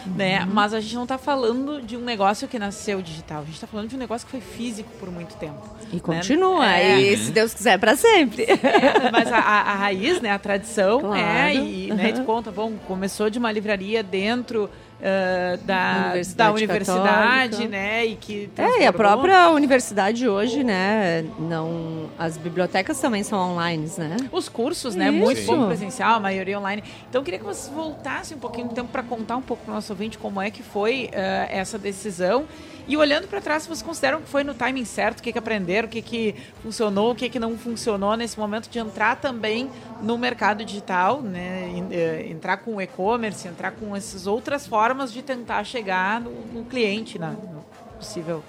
né? 0.06 0.44
Uhum. 0.44 0.50
Mas 0.52 0.72
a 0.72 0.80
gente 0.80 0.94
não 0.94 1.02
está 1.02 1.18
falando 1.18 1.82
de 1.82 1.96
um 1.96 2.00
negócio 2.00 2.46
que 2.46 2.60
nasceu 2.60 3.02
digital, 3.02 3.42
a 3.42 3.44
gente 3.44 3.54
está 3.54 3.66
falando 3.66 3.88
de 3.88 3.96
um 3.96 3.98
negócio 3.98 4.24
que 4.24 4.30
foi 4.30 4.40
físico 4.40 4.88
por 5.00 5.10
muito 5.10 5.34
tempo. 5.34 5.60
E 5.90 5.96
né? 5.96 6.00
continua, 6.00 6.76
é, 6.76 7.00
e 7.00 7.16
se 7.16 7.32
Deus 7.32 7.52
quiser, 7.54 7.78
para 7.78 7.96
sempre. 7.96 8.46
É, 8.76 9.10
mas 9.10 9.32
a, 9.32 9.38
a, 9.38 9.74
raiz, 9.74 10.20
né, 10.20 10.30
a 10.30 10.38
tradição, 10.38 11.00
claro. 11.00 11.16
é, 11.16 11.54
e 11.54 11.90
uhum. 11.90 11.96
né, 11.96 12.12
tu 12.12 12.22
conta, 12.22 12.50
bom, 12.50 12.72
começou 12.86 13.30
de 13.30 13.38
uma 13.38 13.50
livraria 13.50 14.02
dentro 14.02 14.70
Uh, 14.96 15.58
da 15.66 16.06
universidade, 16.06 16.34
da 16.36 16.52
universidade 16.52 17.68
né? 17.68 18.06
E 18.06 18.16
que 18.16 18.48
é, 18.56 18.82
e 18.82 18.86
a 18.86 18.92
própria 18.92 19.50
universidade 19.50 20.26
hoje, 20.26 20.64
né? 20.64 21.22
Não, 21.38 22.08
as 22.18 22.38
bibliotecas 22.38 22.98
também 22.98 23.22
são 23.22 23.38
online, 23.38 23.90
né? 23.98 24.16
Os 24.32 24.48
cursos, 24.48 24.94
né? 24.94 25.10
Isso. 25.10 25.18
Muito 25.18 25.44
pouco 25.44 25.66
presencial, 25.66 26.14
a 26.14 26.20
maioria 26.20 26.58
online. 26.58 26.82
Então, 27.10 27.20
eu 27.20 27.24
queria 27.24 27.38
que 27.38 27.44
vocês 27.44 27.68
voltassem 27.74 28.38
um 28.38 28.40
pouquinho 28.40 28.68
de 28.68 28.74
tempo 28.74 28.88
para 28.90 29.02
contar 29.02 29.36
um 29.36 29.42
pouco 29.42 29.64
para 29.64 29.72
o 29.72 29.74
nosso 29.74 29.92
ouvinte 29.92 30.16
como 30.16 30.40
é 30.40 30.50
que 30.50 30.62
foi 30.62 31.10
uh, 31.12 31.46
essa 31.50 31.78
decisão 31.78 32.46
e 32.86 32.96
olhando 32.96 33.26
para 33.26 33.40
trás, 33.40 33.66
vocês 33.66 33.82
consideram 33.82 34.20
que 34.20 34.28
foi 34.28 34.44
no 34.44 34.54
timing 34.54 34.84
certo? 34.84 35.18
O 35.18 35.22
que, 35.22 35.32
que 35.32 35.38
aprenderam? 35.38 35.88
O 35.88 35.90
que, 35.90 36.00
que 36.00 36.34
funcionou? 36.62 37.12
O 37.12 37.14
que, 37.14 37.28
que 37.28 37.38
não 37.38 37.58
funcionou 37.58 38.16
nesse 38.16 38.38
momento 38.38 38.68
de 38.68 38.78
entrar 38.78 39.16
também 39.16 39.68
no 40.00 40.16
mercado 40.16 40.64
digital, 40.64 41.20
né? 41.20 41.72
Eh, 41.90 42.28
entrar 42.30 42.58
com 42.58 42.76
o 42.76 42.80
e-commerce, 42.80 43.48
entrar 43.48 43.72
com 43.72 43.96
essas 43.96 44.26
outras 44.26 44.66
formas 44.66 45.12
de 45.12 45.22
tentar 45.22 45.64
chegar 45.64 46.20
no, 46.20 46.30
no 46.52 46.64
cliente, 46.64 47.18
né? 47.18 47.36
no 47.52 47.64
possível. 47.96 48.42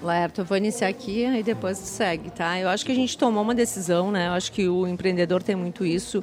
Lerto, 0.00 0.42
eu 0.42 0.44
vou 0.44 0.56
iniciar 0.56 0.86
aqui 0.86 1.24
e 1.24 1.42
depois 1.42 1.76
segue, 1.78 2.30
tá? 2.30 2.58
Eu 2.60 2.68
acho 2.68 2.86
que 2.86 2.92
a 2.92 2.94
gente 2.94 3.18
tomou 3.18 3.42
uma 3.42 3.54
decisão, 3.54 4.12
né? 4.12 4.28
Eu 4.28 4.32
acho 4.32 4.52
que 4.52 4.68
o 4.68 4.86
empreendedor 4.86 5.42
tem 5.42 5.56
muito 5.56 5.84
isso 5.84 6.22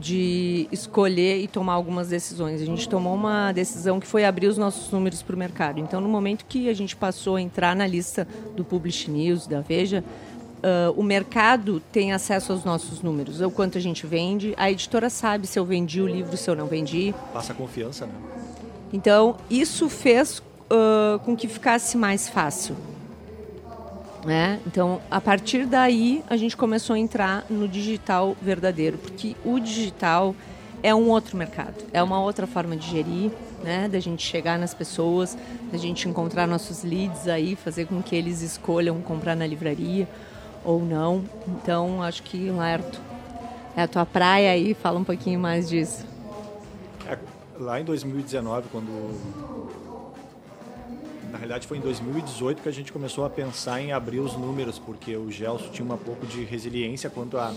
de 0.00 0.68
escolher 0.70 1.40
e 1.40 1.48
tomar 1.48 1.74
algumas 1.74 2.08
decisões. 2.08 2.60
A 2.60 2.64
gente 2.64 2.88
tomou 2.88 3.14
uma 3.14 3.52
decisão 3.52 3.98
que 3.98 4.06
foi 4.06 4.24
abrir 4.24 4.46
os 4.46 4.58
nossos 4.58 4.90
números 4.90 5.22
para 5.22 5.34
o 5.34 5.38
mercado. 5.38 5.80
Então, 5.80 6.00
no 6.00 6.08
momento 6.08 6.44
que 6.46 6.68
a 6.68 6.74
gente 6.74 6.94
passou 6.94 7.36
a 7.36 7.40
entrar 7.40 7.74
na 7.74 7.86
lista 7.86 8.26
do 8.54 8.64
Publish 8.64 9.10
News, 9.10 9.46
da 9.46 9.60
Veja, 9.60 10.04
uh, 10.58 10.92
o 10.98 11.02
mercado 11.02 11.80
tem 11.92 12.12
acesso 12.12 12.52
aos 12.52 12.64
nossos 12.64 13.02
números, 13.02 13.40
o 13.40 13.50
quanto 13.50 13.78
a 13.78 13.80
gente 13.80 14.06
vende. 14.06 14.54
A 14.56 14.70
editora 14.70 15.08
sabe 15.10 15.46
se 15.46 15.58
eu 15.58 15.64
vendi 15.64 16.00
o 16.00 16.06
livro, 16.06 16.36
se 16.36 16.48
eu 16.48 16.54
não 16.54 16.66
vendi. 16.66 17.14
Passa 17.32 17.54
confiança, 17.54 18.06
né? 18.06 18.14
Então, 18.92 19.36
isso 19.50 19.88
fez 19.88 20.38
uh, 20.38 21.18
com 21.24 21.36
que 21.36 21.48
ficasse 21.48 21.96
mais 21.96 22.28
fácil. 22.28 22.76
Né? 24.26 24.58
Então, 24.66 25.00
a 25.08 25.20
partir 25.20 25.66
daí, 25.66 26.24
a 26.28 26.36
gente 26.36 26.56
começou 26.56 26.94
a 26.94 26.98
entrar 26.98 27.46
no 27.48 27.68
digital 27.68 28.36
verdadeiro, 28.42 28.98
porque 28.98 29.36
o 29.44 29.60
digital 29.60 30.34
é 30.82 30.92
um 30.92 31.08
outro 31.08 31.36
mercado, 31.36 31.76
é 31.92 32.02
uma 32.02 32.20
outra 32.20 32.44
forma 32.44 32.76
de 32.76 32.90
gerir, 32.90 33.30
né? 33.62 33.88
Da 33.88 34.00
gente 34.00 34.26
chegar 34.26 34.58
nas 34.58 34.74
pessoas, 34.74 35.38
da 35.70 35.78
gente 35.78 36.08
encontrar 36.08 36.46
nossos 36.48 36.82
leads 36.82 37.28
aí, 37.28 37.54
fazer 37.54 37.86
com 37.86 38.02
que 38.02 38.16
eles 38.16 38.42
escolham 38.42 39.00
comprar 39.00 39.36
na 39.36 39.46
livraria 39.46 40.08
ou 40.64 40.84
não. 40.84 41.22
Então, 41.46 42.02
acho 42.02 42.24
que, 42.24 42.50
Lerto, 42.50 43.00
é 43.76 43.82
a 43.82 43.88
tua 43.88 44.04
praia 44.04 44.50
aí, 44.50 44.74
fala 44.74 44.98
um 44.98 45.04
pouquinho 45.04 45.38
mais 45.38 45.68
disso. 45.68 46.04
É, 47.08 47.16
lá 47.60 47.80
em 47.80 47.84
2019, 47.84 48.68
quando 48.72 49.14
na 51.30 51.38
realidade 51.38 51.66
foi 51.66 51.78
em 51.78 51.80
2018 51.80 52.62
que 52.62 52.68
a 52.68 52.72
gente 52.72 52.92
começou 52.92 53.24
a 53.24 53.30
pensar 53.30 53.80
em 53.80 53.92
abrir 53.92 54.20
os 54.20 54.34
números, 54.34 54.78
porque 54.78 55.16
o 55.16 55.30
Gelson 55.30 55.68
tinha 55.70 55.86
um 55.86 55.96
pouco 55.96 56.26
de 56.26 56.44
resiliência 56.44 57.10
quanto 57.10 57.38
a 57.38 57.52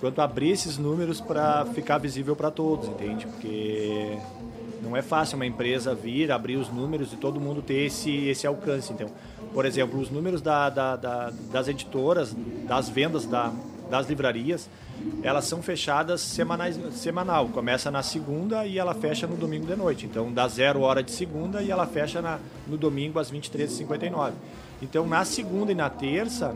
quanto 0.00 0.20
a 0.20 0.24
abrir 0.24 0.50
esses 0.50 0.76
números 0.76 1.20
para 1.20 1.64
ficar 1.66 1.98
visível 1.98 2.36
para 2.36 2.50
todos, 2.50 2.88
entende? 2.88 3.26
Porque 3.26 4.18
não 4.82 4.94
é 4.94 5.00
fácil 5.00 5.36
uma 5.36 5.46
empresa 5.46 5.94
vir, 5.94 6.30
abrir 6.30 6.56
os 6.56 6.68
números 6.68 7.12
e 7.12 7.16
todo 7.16 7.40
mundo 7.40 7.62
ter 7.62 7.86
esse, 7.86 8.28
esse 8.28 8.46
alcance. 8.46 8.92
Então, 8.92 9.08
por 9.54 9.64
exemplo, 9.64 9.98
os 9.98 10.10
números 10.10 10.42
da, 10.42 10.68
da, 10.68 10.96
da, 10.96 11.32
das 11.50 11.68
editoras, 11.68 12.36
das 12.66 12.88
vendas 12.88 13.24
da, 13.24 13.50
das 13.88 14.06
livrarias, 14.06 14.68
elas 15.22 15.44
são 15.46 15.62
fechadas 15.62 16.20
semanais, 16.20 16.78
semanal. 16.92 17.48
Começa 17.48 17.90
na 17.90 18.02
segunda 18.02 18.66
e 18.66 18.78
ela 18.78 18.94
fecha 18.94 19.26
no 19.26 19.36
domingo 19.36 19.66
de 19.66 19.76
noite. 19.76 20.06
Então, 20.06 20.32
dá 20.32 20.46
zero 20.48 20.80
hora 20.80 21.02
de 21.02 21.10
segunda 21.10 21.62
e 21.62 21.70
ela 21.70 21.86
fecha 21.86 22.20
na, 22.20 22.38
no 22.66 22.76
domingo 22.76 23.18
às 23.18 23.32
23h59. 23.32 24.32
Então, 24.82 25.06
na 25.06 25.24
segunda 25.24 25.72
e 25.72 25.74
na 25.74 25.88
terça, 25.88 26.54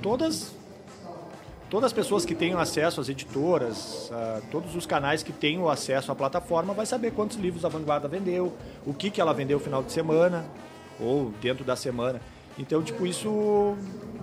todas 0.00 0.54
todas 1.70 1.86
as 1.86 1.92
pessoas 1.94 2.26
que 2.26 2.34
tenham 2.34 2.60
acesso 2.60 3.00
às 3.00 3.08
editoras, 3.08 4.10
a 4.12 4.42
todos 4.50 4.76
os 4.76 4.84
canais 4.84 5.22
que 5.22 5.32
tenham 5.32 5.70
acesso 5.70 6.12
à 6.12 6.14
plataforma, 6.14 6.74
vai 6.74 6.84
saber 6.84 7.12
quantos 7.12 7.38
livros 7.38 7.64
a 7.64 7.68
Vanguarda 7.68 8.06
vendeu, 8.06 8.52
o 8.84 8.92
que, 8.92 9.10
que 9.10 9.22
ela 9.22 9.32
vendeu 9.32 9.56
no 9.56 9.64
final 9.64 9.82
de 9.82 9.90
semana 9.90 10.44
ou 11.00 11.32
dentro 11.40 11.64
da 11.64 11.74
semana. 11.74 12.20
Então, 12.58 12.82
tipo, 12.82 13.06
isso 13.06 13.74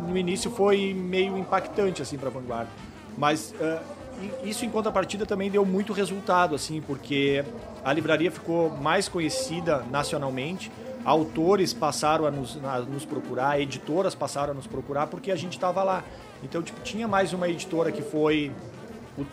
no 0.08 0.16
início 0.16 0.52
foi 0.52 0.94
meio 0.94 1.38
impactante 1.38 2.02
assim 2.02 2.18
para 2.18 2.30
a 2.30 2.32
Vanguarda. 2.32 2.70
Mas 3.18 3.54
uh, 3.60 3.80
isso 4.44 4.66
em 4.66 4.70
contrapartida 4.70 5.26
também 5.26 5.50
deu 5.50 5.66
muito 5.66 5.94
resultado, 5.94 6.56
assim, 6.56 6.82
porque 6.82 7.44
a 7.84 7.94
livraria 7.94 8.32
ficou 8.32 8.70
mais 8.70 9.08
conhecida 9.08 9.86
nacionalmente, 9.90 10.72
autores 11.06 11.74
passaram 11.74 12.26
a 12.26 12.32
nos, 12.32 12.58
a 12.64 12.80
nos 12.80 13.06
procurar, 13.06 13.60
editoras 13.60 14.14
passaram 14.14 14.52
a 14.52 14.56
nos 14.56 14.68
procurar 14.68 15.08
porque 15.08 15.32
a 15.32 15.36
gente 15.36 15.54
estava 15.54 15.84
lá. 15.84 16.04
Então, 16.44 16.62
tipo, 16.62 16.82
tinha 16.82 17.08
mais 17.08 17.34
uma 17.34 17.48
editora 17.48 17.92
que 17.92 18.02
foi 18.02 18.52
o, 19.18 19.26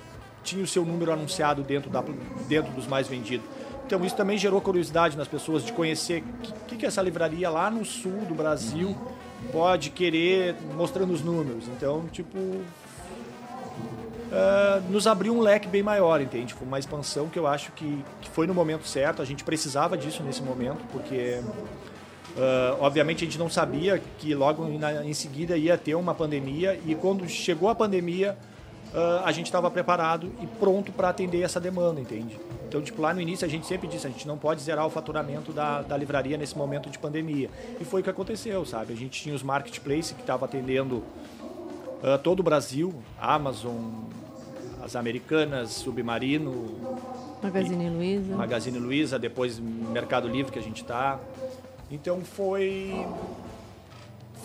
tinha 0.42 0.62
o 0.62 0.66
seu 0.66 0.84
número 0.84 1.12
anunciado 1.12 1.62
dentro, 1.62 1.90
da, 1.90 2.02
dentro 2.48 2.72
dos 2.72 2.86
mais 2.86 3.08
vendidos. 3.08 3.46
Então, 3.86 4.04
isso 4.04 4.16
também 4.16 4.36
gerou 4.36 4.60
curiosidade 4.60 5.16
nas 5.16 5.28
pessoas 5.28 5.64
de 5.64 5.72
conhecer 5.72 6.22
o 6.42 6.64
que, 6.66 6.76
que 6.76 6.86
essa 6.86 7.00
livraria 7.00 7.48
lá 7.48 7.70
no 7.70 7.84
sul 7.84 8.24
do 8.28 8.34
Brasil 8.34 8.96
pode 9.52 9.90
querer, 9.90 10.56
mostrando 10.76 11.12
os 11.12 11.22
números. 11.22 11.68
Então, 11.68 12.04
tipo, 12.10 12.36
Uh, 14.26 14.90
nos 14.90 15.06
abriu 15.06 15.34
um 15.34 15.40
leque 15.40 15.68
bem 15.68 15.82
maior, 15.82 16.20
entende? 16.20 16.52
Foi 16.52 16.66
uma 16.66 16.78
expansão 16.78 17.28
que 17.28 17.38
eu 17.38 17.46
acho 17.46 17.70
que, 17.72 18.04
que 18.20 18.28
foi 18.28 18.46
no 18.46 18.54
momento 18.54 18.86
certo. 18.86 19.22
A 19.22 19.24
gente 19.24 19.44
precisava 19.44 19.96
disso 19.96 20.22
nesse 20.22 20.42
momento, 20.42 20.84
porque 20.92 21.40
Uh, 22.36 22.76
obviamente 22.80 23.24
a 23.24 23.26
gente 23.26 23.38
não 23.38 23.48
sabia 23.48 23.98
que 24.18 24.34
logo 24.34 24.68
em, 24.68 25.14
seguida 25.14 25.56
ia 25.56 25.78
ter 25.78 25.94
uma 25.94 26.14
pandemia 26.14 26.78
e 26.84 26.94
quando 26.94 27.26
chegou 27.26 27.66
a 27.70 27.74
pandemia 27.74 28.36
uh, 28.92 29.24
a 29.24 29.32
gente 29.32 29.46
estava 29.46 29.70
preparado 29.70 30.30
e 30.42 30.46
pronto 30.46 30.92
para 30.92 31.08
atender 31.08 31.40
essa 31.40 31.58
demanda, 31.58 31.98
entende? 31.98 32.38
Então, 32.68 32.82
tipo, 32.82 33.00
lá 33.00 33.14
no 33.14 33.22
início 33.22 33.46
a 33.46 33.48
gente 33.48 33.66
sempre 33.66 33.88
disse, 33.88 34.06
a 34.06 34.10
gente 34.10 34.28
não 34.28 34.36
pode 34.36 34.60
zerar 34.60 34.86
o 34.86 34.90
faturamento 34.90 35.50
da, 35.50 35.80
da 35.80 35.96
livraria 35.96 36.36
nesse 36.36 36.58
momento 36.58 36.90
de 36.90 36.98
pandemia. 36.98 37.48
E 37.80 37.84
foi 37.86 38.02
o 38.02 38.04
que 38.04 38.10
aconteceu, 38.10 38.66
sabe? 38.66 38.92
A 38.92 38.96
gente 38.96 39.22
tinha 39.22 39.34
os 39.34 39.42
marketplaces 39.42 40.12
que 40.12 40.20
estavam 40.20 40.44
atendendo 40.44 41.02
uh, 42.06 42.18
todo 42.22 42.40
o 42.40 42.42
Brasil, 42.42 42.94
Amazon, 43.20 43.76
as 44.82 44.94
americanas, 44.96 45.70
Submarino... 45.72 46.96
Magazine 47.42 47.90
Luiza. 47.90 48.36
Magazine 48.36 48.78
Luiza, 48.78 49.18
depois 49.18 49.58
Mercado 49.58 50.28
Livre 50.28 50.52
que 50.52 50.58
a 50.58 50.62
gente 50.62 50.82
está... 50.82 51.18
Então 51.90 52.20
foi 52.22 53.06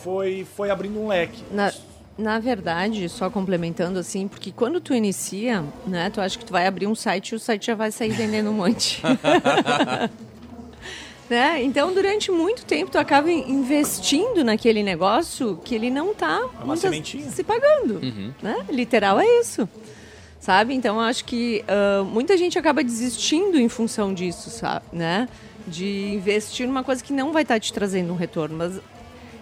foi 0.04 0.46
foi 0.56 0.70
abrindo 0.70 1.00
um 1.00 1.08
leque. 1.08 1.44
Na, 1.52 1.74
na 2.18 2.40
verdade, 2.40 3.08
só 3.10 3.30
complementando 3.30 3.98
assim, 3.98 4.28
porque 4.28 4.52
quando 4.52 4.80
tu 4.80 4.94
inicia, 4.94 5.64
né, 5.88 6.10
tu 6.10 6.22
acha 6.22 6.38
que 6.38 6.46
tu 6.46 6.52
vai 6.52 6.68
abrir 6.68 6.88
um 6.88 6.96
site 6.96 7.30
e 7.30 7.36
o 7.36 7.40
site 7.40 7.68
já 7.68 7.76
vai 7.76 7.92
sair 7.92 8.12
vendendo 8.12 8.52
um 8.52 8.54
monte. 8.54 9.02
né? 11.32 11.64
Então, 11.64 11.94
durante 11.94 12.30
muito 12.30 12.66
tempo, 12.66 12.92
tu 12.92 12.98
acaba 12.98 13.32
investindo 13.32 14.44
naquele 14.44 14.84
negócio 14.84 15.60
que 15.64 15.74
ele 15.74 15.90
não 15.90 16.12
está 16.12 16.42
é 17.24 17.30
se 17.30 17.44
pagando. 17.44 17.96
Uhum. 18.04 18.34
Né? 18.42 18.66
Literal 18.70 19.20
é 19.20 19.40
isso. 19.40 19.68
Sabe? 20.40 20.74
Então, 20.74 21.00
acho 21.00 21.24
que 21.26 21.64
uh, 21.70 22.04
muita 22.04 22.36
gente 22.36 22.60
acaba 22.60 22.84
desistindo 22.84 23.60
em 23.60 23.70
função 23.70 24.14
disso, 24.14 24.50
sabe? 24.50 24.86
Né? 24.92 25.28
de 25.68 26.14
investir 26.14 26.68
numa 26.68 26.84
coisa 26.84 27.04
que 27.04 27.14
não 27.14 27.32
vai 27.32 27.44
estar 27.44 27.60
te 27.60 27.72
trazendo 27.72 28.12
um 28.12 28.16
retorno. 28.16 28.58
Mas 28.58 28.80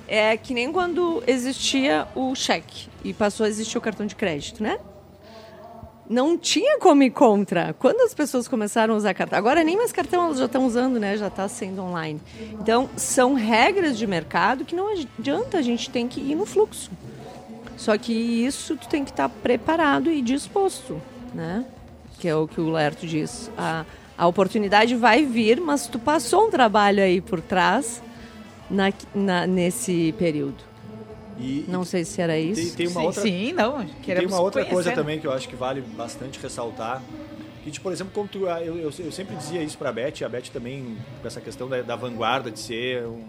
é 0.08 0.36
que 0.38 0.54
nem 0.54 0.72
quando 0.72 1.24
existia 1.28 2.08
o 2.16 2.34
cheque 2.36 2.88
e 3.04 3.14
passou 3.14 3.46
a 3.46 3.50
existir 3.50 3.78
o 3.78 3.82
cartão 3.82 4.06
de 4.06 4.16
crédito, 4.16 4.62
né? 4.62 4.80
Não 6.10 6.36
tinha 6.36 6.80
como 6.80 7.04
ir 7.04 7.12
contra. 7.12 7.76
Quando 7.78 8.02
as 8.02 8.16
pessoas 8.16 8.48
começaram 8.48 8.96
a 8.96 8.98
usar 8.98 9.14
cartão, 9.14 9.38
agora 9.38 9.64
nem 9.64 9.78
mais 9.78 9.92
cartão 9.92 10.26
elas 10.26 10.40
já 10.40 10.46
estão 10.46 10.66
usando, 10.66 11.00
né? 11.00 11.16
Já 11.16 11.28
está 11.28 11.48
sendo 11.48 11.84
online. 11.84 12.20
Então, 12.54 12.90
são 12.98 13.36
regras 13.36 13.96
de 13.96 14.08
mercado 14.08 14.66
que 14.66 14.76
não 14.76 14.92
adianta, 14.92 15.60
a 15.60 15.62
gente 15.62 15.88
tem 15.92 16.08
que 16.08 16.20
ir 16.20 16.34
no 16.34 16.48
fluxo. 16.48 16.90
Só 17.78 17.96
que 17.96 18.12
isso 18.12 18.76
tu 18.76 18.90
tem 18.90 19.06
que 19.06 19.12
estar 19.12 19.30
preparado 19.30 20.10
e 20.10 20.22
disposto, 20.22 21.00
né? 21.34 21.64
Que 22.20 22.28
é 22.28 22.36
o 22.36 22.48
que 22.48 22.60
o 22.60 22.72
Lerto 22.72 23.06
diz. 23.06 23.52
A, 23.56 23.86
a 24.18 24.28
oportunidade 24.28 24.96
vai 24.96 25.24
vir, 25.24 25.62
mas 25.62 25.86
tu 25.86 26.00
passou 26.00 26.48
um 26.48 26.50
trabalho 26.50 27.04
aí 27.04 27.22
por 27.22 27.40
trás 27.40 28.02
na, 28.70 28.92
na 29.14 29.48
nesse 29.48 30.14
período. 30.18 30.69
E, 31.40 31.66
não 31.68 31.86
sei 31.86 32.04
se 32.04 32.22
era 32.22 32.38
isso. 32.38 32.76
Tem, 32.76 32.88
tem 32.88 32.88
uma 32.88 33.00
sim, 33.00 33.06
outra, 33.08 33.22
sim, 33.22 33.54
não. 33.54 33.86
Tem 33.86 34.26
uma 34.26 34.42
outra 34.42 34.66
coisa 34.66 34.92
também 34.92 35.20
que 35.20 35.26
eu 35.26 35.32
acho 35.32 35.48
que 35.48 35.56
vale 35.56 35.82
bastante 35.82 36.40
ressaltar. 36.40 37.02
Que, 37.64 37.72
tipo, 37.72 37.84
por 37.84 37.92
exemplo, 37.92 38.12
como 38.14 38.28
tu, 38.28 38.46
eu, 38.46 38.78
eu, 38.78 38.94
eu, 39.00 39.12
sempre 39.12 39.36
dizia 39.36 39.62
isso 39.64 39.78
para 39.78 39.90
a 39.90 39.92
Beth, 39.92 40.24
a 40.26 40.30
Beth 40.30 40.50
também, 40.52 40.98
com 41.22 41.28
essa 41.28 41.40
questão 41.40 41.68
da, 41.68 41.82
da 41.82 41.96
vanguarda, 41.96 42.52
de 42.52 42.60
ser 42.60 43.06
um. 43.06 43.24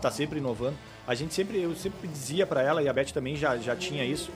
tá 0.00 0.10
sempre 0.10 0.38
inovando. 0.38 0.76
A 1.06 1.14
gente 1.14 1.34
sempre, 1.34 1.60
eu 1.60 1.74
sempre 1.74 2.08
dizia 2.08 2.46
para 2.46 2.62
ela, 2.62 2.82
e 2.82 2.88
a 2.88 2.92
Beth 2.92 3.12
também 3.12 3.36
já, 3.36 3.56
já 3.56 3.76
tinha 3.76 4.04
isso, 4.04 4.30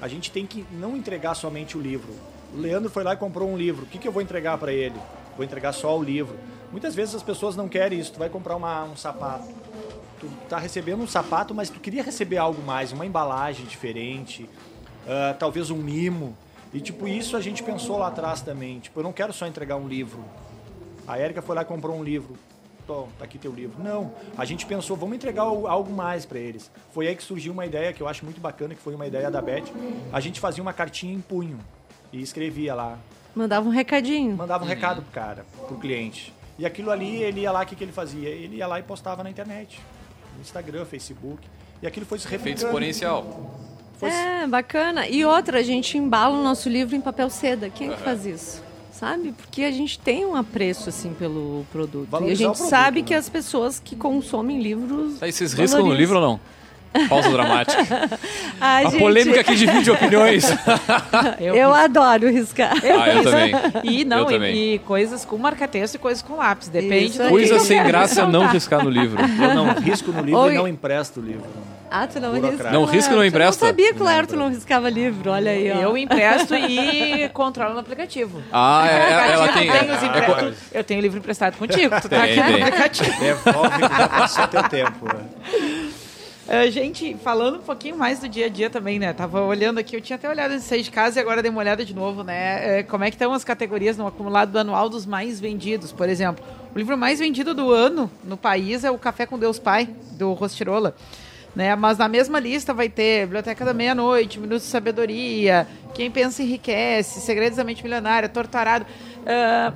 a 0.00 0.08
gente 0.08 0.30
tem 0.30 0.46
que 0.46 0.64
não 0.72 0.96
entregar 0.96 1.34
somente 1.34 1.76
o 1.76 1.80
livro. 1.80 2.12
O 2.54 2.60
Leandro 2.60 2.90
foi 2.90 3.02
lá 3.02 3.14
e 3.14 3.16
comprou 3.16 3.48
um 3.48 3.56
livro. 3.56 3.84
O 3.84 3.86
que, 3.86 3.98
que 3.98 4.06
eu 4.06 4.12
vou 4.12 4.20
entregar 4.20 4.58
para 4.58 4.72
ele? 4.72 4.96
Vou 5.36 5.44
entregar 5.44 5.72
só 5.72 5.96
o 5.96 6.02
livro. 6.02 6.36
Muitas 6.70 6.94
vezes 6.94 7.14
as 7.14 7.22
pessoas 7.22 7.56
não 7.56 7.68
querem 7.68 7.98
isso. 7.98 8.12
Tu 8.12 8.18
vai 8.18 8.28
comprar 8.28 8.56
uma, 8.56 8.84
um 8.84 8.96
sapato. 8.96 9.48
Tu 10.22 10.28
está 10.44 10.56
recebendo 10.56 11.02
um 11.02 11.06
sapato, 11.08 11.52
mas 11.52 11.68
tu 11.68 11.80
queria 11.80 12.00
receber 12.00 12.36
algo 12.36 12.62
mais, 12.62 12.92
uma 12.92 13.04
embalagem 13.04 13.66
diferente, 13.66 14.44
uh, 14.44 15.36
talvez 15.36 15.68
um 15.68 15.76
mimo. 15.76 16.36
E 16.72 16.80
tipo, 16.80 17.08
isso 17.08 17.36
a 17.36 17.40
gente 17.40 17.60
pensou 17.60 17.98
lá 17.98 18.06
atrás 18.06 18.40
também. 18.40 18.78
Tipo, 18.78 19.00
eu 19.00 19.02
não 19.02 19.12
quero 19.12 19.32
só 19.32 19.48
entregar 19.48 19.74
um 19.74 19.88
livro. 19.88 20.24
A 21.08 21.18
Érica 21.18 21.42
foi 21.42 21.56
lá 21.56 21.62
e 21.62 21.64
comprou 21.64 21.96
um 21.96 22.04
livro. 22.04 22.36
Tô, 22.86 23.08
tá 23.18 23.24
aqui 23.24 23.36
teu 23.36 23.52
livro. 23.52 23.82
Não, 23.82 24.14
a 24.38 24.44
gente 24.44 24.64
pensou, 24.64 24.96
vamos 24.96 25.16
entregar 25.16 25.42
algo 25.42 25.92
mais 25.92 26.24
para 26.24 26.38
eles. 26.38 26.70
Foi 26.92 27.08
aí 27.08 27.16
que 27.16 27.24
surgiu 27.24 27.52
uma 27.52 27.66
ideia 27.66 27.92
que 27.92 28.00
eu 28.00 28.06
acho 28.06 28.24
muito 28.24 28.40
bacana, 28.40 28.76
que 28.76 28.80
foi 28.80 28.94
uma 28.94 29.06
ideia 29.08 29.28
da 29.28 29.42
Beth. 29.42 29.64
A 30.12 30.20
gente 30.20 30.38
fazia 30.38 30.62
uma 30.62 30.72
cartinha 30.72 31.12
em 31.12 31.20
punho 31.20 31.58
e 32.12 32.22
escrevia 32.22 32.76
lá. 32.76 32.96
Mandava 33.34 33.68
um 33.68 33.72
recadinho. 33.72 34.36
Mandava 34.36 34.62
um 34.62 34.68
uhum. 34.68 34.72
recado 34.72 35.02
pro 35.02 35.10
cara, 35.10 35.44
pro 35.66 35.76
cliente. 35.78 36.32
E 36.58 36.64
aquilo 36.64 36.92
ali, 36.92 37.22
ele 37.22 37.40
ia 37.40 37.50
lá, 37.50 37.62
o 37.62 37.66
que, 37.66 37.74
que 37.74 37.82
ele 37.82 37.92
fazia? 37.92 38.28
Ele 38.28 38.58
ia 38.58 38.68
lá 38.68 38.78
e 38.78 38.84
postava 38.84 39.24
na 39.24 39.30
internet. 39.30 39.80
Instagram, 40.40 40.84
Facebook. 40.84 41.42
E 41.82 41.86
aquilo 41.86 42.06
foi 42.06 42.18
se 42.18 42.26
replicando. 42.26 42.54
Efeito 42.54 42.66
exponencial. 42.66 43.58
Foi... 43.98 44.08
É, 44.10 44.46
bacana. 44.46 45.06
E 45.06 45.24
outra, 45.24 45.58
a 45.58 45.62
gente 45.62 45.98
embala 45.98 46.38
o 46.38 46.42
nosso 46.42 46.68
livro 46.68 46.96
em 46.96 47.00
papel 47.00 47.28
seda. 47.30 47.70
Quem 47.70 47.90
é 47.90 47.94
que 47.94 48.02
faz 48.02 48.26
isso? 48.26 48.62
Sabe? 48.92 49.32
Porque 49.32 49.62
a 49.62 49.70
gente 49.70 49.98
tem 49.98 50.24
um 50.24 50.36
apreço, 50.36 50.88
assim, 50.88 51.12
pelo 51.12 51.66
produto. 51.72 52.08
Valorizar 52.08 52.30
e 52.30 52.32
a 52.32 52.48
gente 52.48 52.56
produto, 52.56 52.70
sabe 52.70 53.00
né? 53.00 53.06
que 53.08 53.14
as 53.14 53.28
pessoas 53.28 53.80
que 53.80 53.96
consomem 53.96 54.62
livros... 54.62 55.20
Aí, 55.22 55.32
vocês 55.32 55.52
riscam 55.52 55.84
no 55.84 55.92
livro 55.92 56.16
ou 56.16 56.22
não? 56.22 56.40
Pausa 57.08 57.30
dramática. 57.30 57.82
Ai, 58.60 58.86
A 58.86 58.90
gente, 58.90 58.98
polêmica 59.00 59.42
que 59.44 59.54
divide 59.54 59.90
opiniões. 59.90 60.44
Eu, 61.40 61.72
adoro 61.74 62.30
riscar. 62.30 62.72
ah, 62.82 63.08
eu 63.08 63.22
também. 63.24 63.52
E 63.82 64.04
não, 64.04 64.18
eu 64.18 64.30
e, 64.30 64.32
também. 64.34 64.74
e 64.74 64.78
coisas 64.80 65.24
com 65.24 65.36
marca-texto 65.38 65.94
e 65.96 65.98
coisas 65.98 66.22
com 66.22 66.36
lápis. 66.36 66.68
Depende 66.68 67.06
Isso 67.06 67.18
do 67.18 67.24
que 67.24 67.30
Coisa 67.30 67.54
eu 67.54 67.60
sem 67.60 67.82
graça 67.82 68.26
não 68.26 68.46
riscar 68.46 68.82
no 68.84 68.90
livro. 68.90 69.20
Eu 69.22 69.54
não 69.54 69.72
risco 69.74 70.12
no 70.12 70.20
livro 70.22 70.40
Oi. 70.40 70.54
e 70.54 70.56
não 70.56 70.68
empresto 70.68 71.20
o 71.20 71.22
livro. 71.22 71.46
Ah, 71.94 72.06
tu 72.06 72.18
não 72.20 72.32
risca? 72.32 72.70
Não 72.70 72.84
risca 72.86 73.12
e 73.12 73.16
não 73.16 73.22
Eu 73.22 73.28
empresta? 73.28 73.64
não 73.66 73.70
sabia 73.70 73.92
que 73.92 74.00
o 74.00 74.04
Lerto 74.06 74.34
não 74.34 74.48
riscava 74.48 74.88
livro, 74.88 75.30
olha 75.30 75.50
aí, 75.50 75.70
ó. 75.70 75.74
Eu 75.76 75.96
empresto 75.98 76.54
e 76.54 77.28
controlo 77.34 77.74
no 77.74 77.80
aplicativo. 77.80 78.42
Ah, 78.50 78.86
é, 78.88 78.94
é, 78.94 79.32
ela 79.34 79.48
tem. 79.48 79.66
Eu 79.66 79.72
tenho, 79.78 79.92
os 79.94 80.02
é- 80.02 80.06
é 80.06 80.20
tu- 80.22 80.54
eu 80.72 80.84
tenho 80.84 81.00
livro 81.02 81.18
emprestado 81.18 81.56
contigo. 81.58 81.94
Tu 82.00 82.08
tá 82.08 82.20
Tem, 82.20 82.38
aqui 82.40 82.50
no 82.50 82.56
tem. 82.56 82.62
aplicativo. 82.62 83.20
Devolve 83.20 83.70
que 83.88 83.96
já 83.98 84.08
passou 84.08 84.48
teu 84.48 84.62
tempo. 84.70 85.04
né? 85.06 85.20
Ah, 86.48 86.68
gente, 86.68 87.16
falando 87.22 87.58
um 87.58 87.62
pouquinho 87.62 87.96
mais 87.96 88.18
do 88.18 88.28
dia 88.28 88.46
a 88.46 88.48
dia 88.48 88.68
também, 88.68 88.98
né? 88.98 89.12
Tava 89.12 89.40
olhando 89.42 89.78
aqui, 89.78 89.94
eu 89.96 90.00
tinha 90.00 90.16
até 90.16 90.28
olhado 90.28 90.52
esse 90.54 90.66
sair 90.66 90.82
de 90.82 90.90
casa 90.90 91.18
e 91.18 91.22
agora 91.22 91.40
dei 91.40 91.50
uma 91.50 91.60
olhada 91.60 91.84
de 91.84 91.94
novo, 91.94 92.24
né? 92.24 92.80
É, 92.80 92.82
como 92.82 93.04
é 93.04 93.10
que 93.10 93.14
estão 93.14 93.32
as 93.32 93.44
categorias 93.44 93.96
no 93.96 94.06
acumulado 94.06 94.56
anual 94.58 94.88
dos 94.88 95.06
mais 95.06 95.38
vendidos, 95.40 95.92
por 95.92 96.08
exemplo. 96.08 96.44
O 96.74 96.78
livro 96.78 96.98
mais 96.98 97.20
vendido 97.20 97.54
do 97.54 97.70
ano 97.70 98.10
no 98.24 98.36
país 98.36 98.82
é 98.82 98.90
o 98.90 98.98
Café 98.98 99.24
com 99.24 99.38
Deus 99.38 99.58
Pai, 99.58 99.88
do 100.12 100.32
Rostirola. 100.32 100.94
Né? 101.54 101.76
Mas 101.76 101.98
na 101.98 102.08
mesma 102.08 102.40
lista 102.40 102.74
vai 102.74 102.88
ter 102.88 103.26
Biblioteca 103.26 103.64
da 103.64 103.72
Meia-Noite, 103.74 104.40
Minutos 104.40 104.64
de 104.64 104.68
Sabedoria, 104.70 105.66
Quem 105.94 106.10
Pensa 106.10 106.42
Enriquece, 106.42 107.20
Segredos 107.20 107.56
da 107.58 107.62
Mente 107.64 107.82
Milionária, 107.84 108.28
Torturado. 108.28 108.84
Ah, 109.24 109.72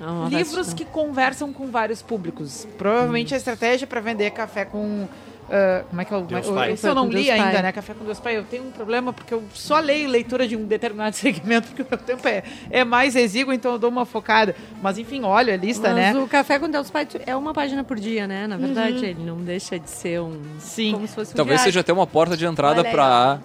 Ah, 0.00 0.28
livros 0.30 0.68
vai- 0.68 0.76
que 0.76 0.84
conversam 0.84 1.52
com 1.52 1.66
vários 1.70 2.00
públicos. 2.00 2.66
Provavelmente 2.78 3.34
a 3.34 3.36
estratégia 3.36 3.84
é 3.84 3.88
para 3.88 4.00
vender 4.00 4.30
café 4.30 4.64
com. 4.64 5.06
Ah, 5.50 5.84
como 5.88 6.00
é 6.00 6.04
que 6.04 6.12
é 6.12 6.16
o. 6.16 6.20
Deus 6.22 6.48
o- 6.48 6.54
Pai. 6.54 6.72
Esse 6.72 6.88
eu 6.88 6.94
não 6.94 7.08
li 7.08 7.24
Deus 7.24 7.30
ainda, 7.30 7.52
Pai. 7.52 7.62
né? 7.62 7.72
Café 7.72 7.94
com 7.94 8.04
Deus 8.04 8.18
Pai. 8.20 8.36
Eu 8.36 8.44
tenho 8.44 8.64
um 8.64 8.70
problema 8.70 9.12
porque 9.12 9.32
eu 9.32 9.42
só 9.54 9.78
leio 9.78 10.08
leitura 10.08 10.46
de 10.48 10.56
um 10.56 10.64
determinado 10.66 11.14
segmento, 11.16 11.68
porque 11.68 11.82
o 11.82 11.86
meu 11.88 11.98
tempo 11.98 12.26
é, 12.26 12.42
é 12.70 12.84
mais 12.84 13.14
exíguo, 13.16 13.52
então 13.52 13.72
eu 13.72 13.78
dou 13.78 13.90
uma 13.90 14.04
focada. 14.04 14.54
Mas 14.82 14.98
enfim, 14.98 15.22
olha 15.24 15.54
a 15.54 15.56
lista, 15.56 15.92
Mas 15.92 16.14
né? 16.14 16.20
o 16.20 16.26
Café 16.26 16.58
com 16.58 16.68
Deus 16.68 16.90
Pai 16.90 17.06
é 17.26 17.36
uma 17.36 17.52
página 17.54 17.84
por 17.84 17.98
dia, 17.98 18.26
né? 18.26 18.46
Na 18.46 18.56
verdade, 18.56 19.04
ele 19.04 19.24
não 19.24 19.36
deixa 19.38 19.78
de 19.78 19.88
ser 19.90 20.20
um... 20.20 20.40
Sim. 20.58 20.92
Como 20.92 21.06
se 21.06 21.14
fosse 21.14 21.32
um 21.32 21.36
Talvez 21.36 21.58
diário. 21.58 21.72
seja 21.72 21.80
até 21.80 21.92
uma 21.92 22.06
porta 22.06 22.36
de 22.36 22.44
entrada 22.44 22.82
pra, 22.84 23.38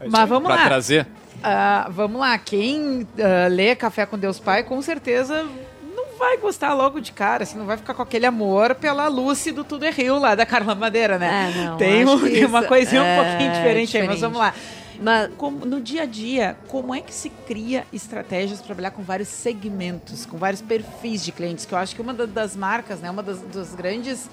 É 0.00 0.04
isso 0.06 0.12
Mas 0.16 0.28
vamos 0.28 0.46
pra 0.46 0.56
lá. 0.56 0.64
trazer. 0.66 1.06
Ah, 1.42 1.88
vamos 1.90 2.20
lá. 2.20 2.38
Quem 2.38 3.06
ah, 3.18 3.48
lê 3.48 3.74
Café 3.74 4.06
com 4.06 4.16
Deus 4.18 4.38
Pai, 4.38 4.62
com 4.62 4.80
certeza 4.80 5.44
vai 6.22 6.36
gostar 6.38 6.72
logo 6.74 7.00
de 7.00 7.10
cara, 7.12 7.42
assim, 7.42 7.58
não 7.58 7.66
vai 7.66 7.76
ficar 7.76 7.94
com 7.94 8.02
aquele 8.02 8.24
amor 8.26 8.76
pela 8.76 9.08
Lucy 9.08 9.50
do 9.50 9.64
Tudo 9.64 9.84
é 9.84 9.90
Rio 9.90 10.18
lá, 10.20 10.34
da 10.36 10.46
Carla 10.46 10.72
Madeira, 10.74 11.18
né? 11.18 11.50
É, 11.52 11.64
não, 11.64 11.76
Tem 11.76 12.04
um- 12.04 12.46
uma 12.46 12.62
coisinha 12.62 13.02
um 13.02 13.04
é 13.04 13.16
pouquinho 13.16 13.50
diferente, 13.52 13.96
aí, 13.96 14.06
mas 14.06 14.16
diferente. 14.16 14.20
vamos 14.20 14.38
lá. 14.38 14.54
Mas 15.00 15.30
Como- 15.36 15.66
no 15.66 15.80
dia 15.80 16.02
a 16.02 16.06
dia, 16.06 16.56
como 16.68 16.94
é 16.94 17.00
que 17.00 17.12
se 17.12 17.28
cria 17.28 17.84
estratégias 17.92 18.58
para 18.58 18.66
trabalhar 18.66 18.92
com 18.92 19.02
vários 19.02 19.26
segmentos, 19.28 20.24
com 20.24 20.36
vários 20.36 20.62
perfis 20.62 21.24
de 21.24 21.32
clientes? 21.32 21.64
Que 21.64 21.74
eu 21.74 21.78
acho 21.78 21.94
que 21.96 22.00
uma 22.00 22.14
da- 22.14 22.24
das 22.26 22.54
marcas, 22.54 23.00
né, 23.00 23.10
uma 23.10 23.22
das, 23.22 23.40
das 23.40 23.74
grandes, 23.74 24.30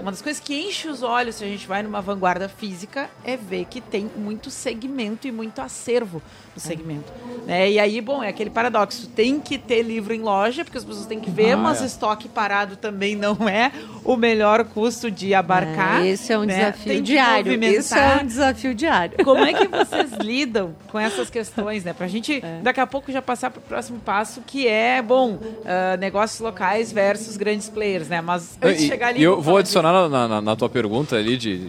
uma 0.00 0.10
das 0.10 0.20
coisas 0.22 0.40
que 0.40 0.54
enche 0.54 0.88
os 0.88 1.02
olhos 1.02 1.36
se 1.36 1.44
a 1.44 1.46
gente 1.46 1.66
vai 1.66 1.82
numa 1.82 2.00
vanguarda 2.00 2.48
física 2.48 3.08
é 3.24 3.36
ver 3.36 3.64
que 3.64 3.80
tem 3.80 4.10
muito 4.16 4.50
segmento 4.50 5.26
e 5.26 5.32
muito 5.32 5.60
acervo 5.60 6.22
no 6.54 6.60
segmento. 6.60 7.10
Né? 7.46 7.70
E 7.70 7.78
aí, 7.78 8.00
bom, 8.00 8.22
é 8.22 8.28
aquele 8.28 8.50
paradoxo. 8.50 9.08
Tem 9.08 9.40
que 9.40 9.56
ter 9.56 9.82
livro 9.82 10.12
em 10.12 10.20
loja, 10.20 10.64
porque 10.64 10.76
as 10.78 10.84
pessoas 10.84 11.06
têm 11.06 11.20
que 11.20 11.30
ver, 11.30 11.52
Ah, 11.52 11.56
mas 11.56 11.80
é. 11.82 11.86
estoque 11.86 12.28
parado 12.28 12.76
também 12.76 13.14
não 13.16 13.48
é 13.48 13.72
o 14.04 14.16
melhor 14.16 14.64
custo 14.64 15.10
de 15.10 15.32
abarcar. 15.34 16.02
é, 16.02 16.08
esse 16.08 16.32
é 16.32 16.38
um 16.38 16.44
né? 16.44 16.56
desafio 16.56 16.92
Tem 16.92 17.02
diário. 17.02 17.64
Isso 17.64 17.94
é 17.94 18.20
um 18.22 18.26
desafio 18.26 18.74
diário. 18.74 19.24
Como 19.24 19.44
é 19.44 19.52
que 19.54 19.66
vocês 19.68 20.10
lidam 20.20 20.74
com 20.88 20.98
essas 20.98 21.30
questões, 21.30 21.84
né? 21.84 21.92
Pra 21.92 22.06
gente, 22.08 22.40
É. 22.44 22.60
daqui 22.62 22.80
a 22.80 22.86
pouco, 22.86 23.10
já 23.12 23.22
passar 23.22 23.50
pro 23.50 23.60
próximo 23.62 23.98
passo, 24.00 24.42
que 24.46 24.66
é, 24.66 25.00
bom, 25.00 25.38
ah, 25.64 25.96
negócios 25.96 26.40
locais 26.40 26.90
versus 26.92 27.36
grandes 27.36 27.68
players, 27.68 28.08
né? 28.08 28.20
Mas 28.20 28.58
antes 28.60 28.80
de 28.80 28.86
E, 28.86 28.88
chegar 28.88 29.08
ali... 29.08 29.22
eu 29.22 29.40
vou 29.40 29.62
adicionar 29.80 30.08
na, 30.08 30.28
na- 30.28 30.40
na 30.40 30.56
tua 30.56 30.68
pergunta 30.68 31.16
ali 31.16 31.36
de 31.36 31.68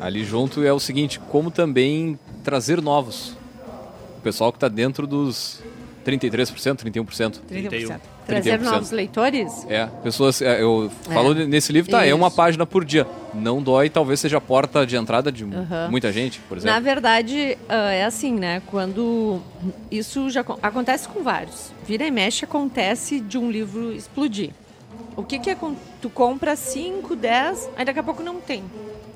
ali 0.00 0.24
junto 0.24 0.64
é 0.64 0.72
o 0.72 0.80
seguinte, 0.80 1.20
como 1.30 1.50
também 1.50 2.18
trazer 2.42 2.80
novos. 2.80 3.36
O 4.18 4.20
pessoal 4.22 4.50
que 4.50 4.56
está 4.56 4.68
dentro 4.68 5.06
dos 5.06 5.60
33%, 6.04 6.76
31%. 6.84 7.30
disso. 7.70 7.92
30%. 7.92 8.00
Trazer 8.26 8.58
31%. 8.58 8.62
novos 8.62 8.90
leitores? 8.90 9.66
É, 9.68 9.86
pessoas, 10.02 10.40
é, 10.42 10.60
eu 10.62 10.90
falo 11.12 11.32
nesse 11.34 11.72
livro, 11.72 11.90
tá, 11.90 12.04
é 12.06 12.12
uma 12.14 12.26
Isso. 12.28 12.36
página 12.36 12.64
por 12.66 12.84
dia. 12.84 13.06
Não 13.34 13.62
dói, 13.62 13.88
talvez 13.90 14.18
seja 14.18 14.38
a 14.38 14.40
porta 14.40 14.84
de 14.86 14.96
entrada 14.96 15.30
de 15.30 15.44
Aham. 15.44 15.88
muita 15.90 16.10
gente, 16.12 16.40
por 16.48 16.56
Na 16.56 16.62
exemplo. 16.70 16.82
verdade, 16.82 17.58
ah, 17.68 17.92
é 17.92 18.04
assim, 18.04 18.32
né? 18.34 18.62
Quando 18.68 19.40
isso 19.90 20.28
já 20.30 20.40
acon- 20.40 20.58
acontece 20.62 21.06
com 21.06 21.22
vários. 21.22 21.70
Vira 21.86 22.04
e 22.06 22.10
mexe 22.10 22.44
acontece 22.44 23.20
de 23.20 23.36
um 23.38 23.48
livro 23.50 23.92
explodir. 23.92 24.50
O 25.16 25.22
que 25.24 25.38
que 25.38 25.50
é 25.50 25.54
com- 25.54 25.74
tu 26.00 26.10
compra 26.10 26.54
5, 26.56 27.16
10, 27.16 27.68
aí 27.76 27.84
daqui 27.84 27.98
a 27.98 28.02
pouco 28.02 28.22
não 28.22 28.36
tem. 28.40 28.62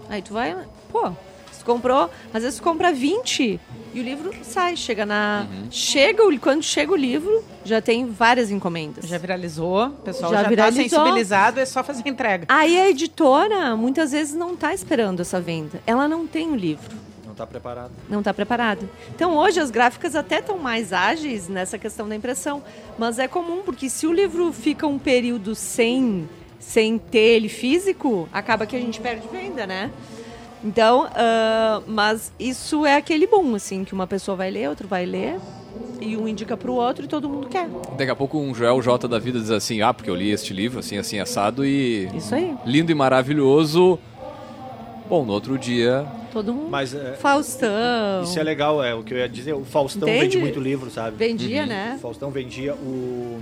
Aí 0.09 0.23
tu 0.23 0.33
vai, 0.33 0.57
pô, 0.91 1.11
tu 1.11 1.65
comprou, 1.65 2.11
às 2.33 2.43
vezes 2.43 2.59
tu 2.59 2.63
compra 2.63 2.91
20 2.93 3.61
e 3.93 4.01
o 4.01 4.03
livro 4.03 4.33
sai, 4.43 4.77
chega 4.77 5.05
na 5.05 5.47
chega 5.71 6.27
o- 6.27 6.41
quando 6.41 6.63
chega 6.63 6.91
o 6.93 6.97
livro, 6.97 7.45
já 7.65 7.81
tem 7.83 8.07
várias 8.07 8.51
encomendas. 8.51 9.05
Já 9.07 9.19
viralizou, 9.19 9.87
o 9.87 9.91
pessoal 9.91 10.31
Já 10.33 10.39
já, 10.39 10.43
tá 10.45 10.49
viralizou. 10.49 10.89
sensibilizado, 10.89 11.61
é 11.61 11.67
só 11.67 11.85
fazer 11.85 12.09
entrega. 12.09 12.47
Aí 12.49 12.79
a 12.81 12.89
editora 12.89 13.77
muitas 13.77 14.13
vezes 14.13 14.35
não 14.35 14.55
está 14.55 14.73
esperando 14.73 15.21
essa 15.21 15.41
venda. 15.41 15.81
Ela 15.87 16.09
não 16.09 16.27
tem 16.27 16.51
o 16.51 16.57
livro. 16.57 16.97
Não 17.31 17.35
está 17.35 17.47
preparado. 17.47 17.93
não 18.09 18.19
está 18.19 18.35
preparado. 18.35 18.89
Então 19.15 19.37
hoje 19.37 19.61
as 19.61 19.71
gráficas 19.71 20.17
até 20.17 20.41
estão 20.41 20.59
mais 20.59 20.93
ágeis 20.93 21.49
nessa 21.49 21.79
questão 21.79 22.09
da 22.09 22.17
impressão, 22.17 22.63
mas 22.99 23.19
é 23.21 23.29
comum 23.29 23.63
porque 23.65 23.89
se 23.89 24.07
o 24.07 24.13
livro 24.13 24.53
fica 24.53 24.87
um 24.87 24.99
período 24.99 25.55
sem 25.55 26.29
sem 26.59 26.99
ter 26.99 27.37
ele 27.37 27.49
físico, 27.49 28.29
acaba 28.33 28.67
que 28.67 28.77
a 28.77 28.81
gente 28.81 29.01
perde 29.01 29.27
venda, 29.29 29.67
né? 29.67 29.91
Então, 30.63 31.09
ah, 31.15 31.81
mas 31.87 32.31
isso 32.39 32.85
é 32.85 32.97
aquele 32.97 33.27
boom, 33.27 33.55
assim, 33.55 33.83
que 33.85 33.95
uma 33.95 34.07
pessoa 34.07 34.37
vai 34.37 34.51
ler, 34.51 34.69
outro 34.69 34.87
vai 34.87 35.07
ler, 35.07 35.39
e 36.01 36.17
um 36.19 36.29
indica 36.29 36.57
para 36.59 36.71
o 36.71 36.75
outro 36.75 37.05
e 37.07 37.09
todo 37.09 37.29
mundo 37.31 37.49
quer. 37.49 37.67
Daqui 37.97 38.11
a 38.11 38.15
pouco 38.17 38.39
um 38.39 38.55
Joel 38.55 38.81
J 38.83 39.09
da 39.09 39.19
vida 39.19 39.41
diz 39.41 39.51
assim, 39.51 39.81
ah, 39.81 39.95
porque 39.95 40.11
eu 40.11 40.15
li 40.15 40.31
este 40.31 40.53
livro, 40.53 40.81
assim, 40.81 40.99
assim, 40.99 41.19
assado, 41.19 41.65
e 41.65 42.11
Isso 42.15 42.35
aí. 42.35 42.55
lindo 42.67 42.93
e 42.93 42.95
maravilhoso. 42.95 43.99
Bom, 45.11 45.25
no 45.25 45.33
outro 45.33 45.59
dia, 45.59 46.07
Todo 46.33 46.55
mundo. 46.55 46.71
Mas 46.71 46.95
é, 46.95 47.15
Faustão. 47.15 48.23
isso 48.23 48.39
é 48.39 48.43
legal, 48.45 48.83
é 48.83 48.95
o 48.95 49.03
que 49.03 49.13
eu 49.13 49.19
ia 49.19 49.29
dizer. 49.29 49.53
O 49.53 49.65
Faustão 49.65 50.09
Entende? 50.09 50.21
vende 50.23 50.39
muito 50.39 50.61
livro, 50.61 50.89
sabe? 50.89 51.17
Vendia, 51.17 51.65
O 51.65 51.67
né? 51.67 51.99
Faustão 52.01 52.31
vendia 52.31 52.75
o 52.75 53.41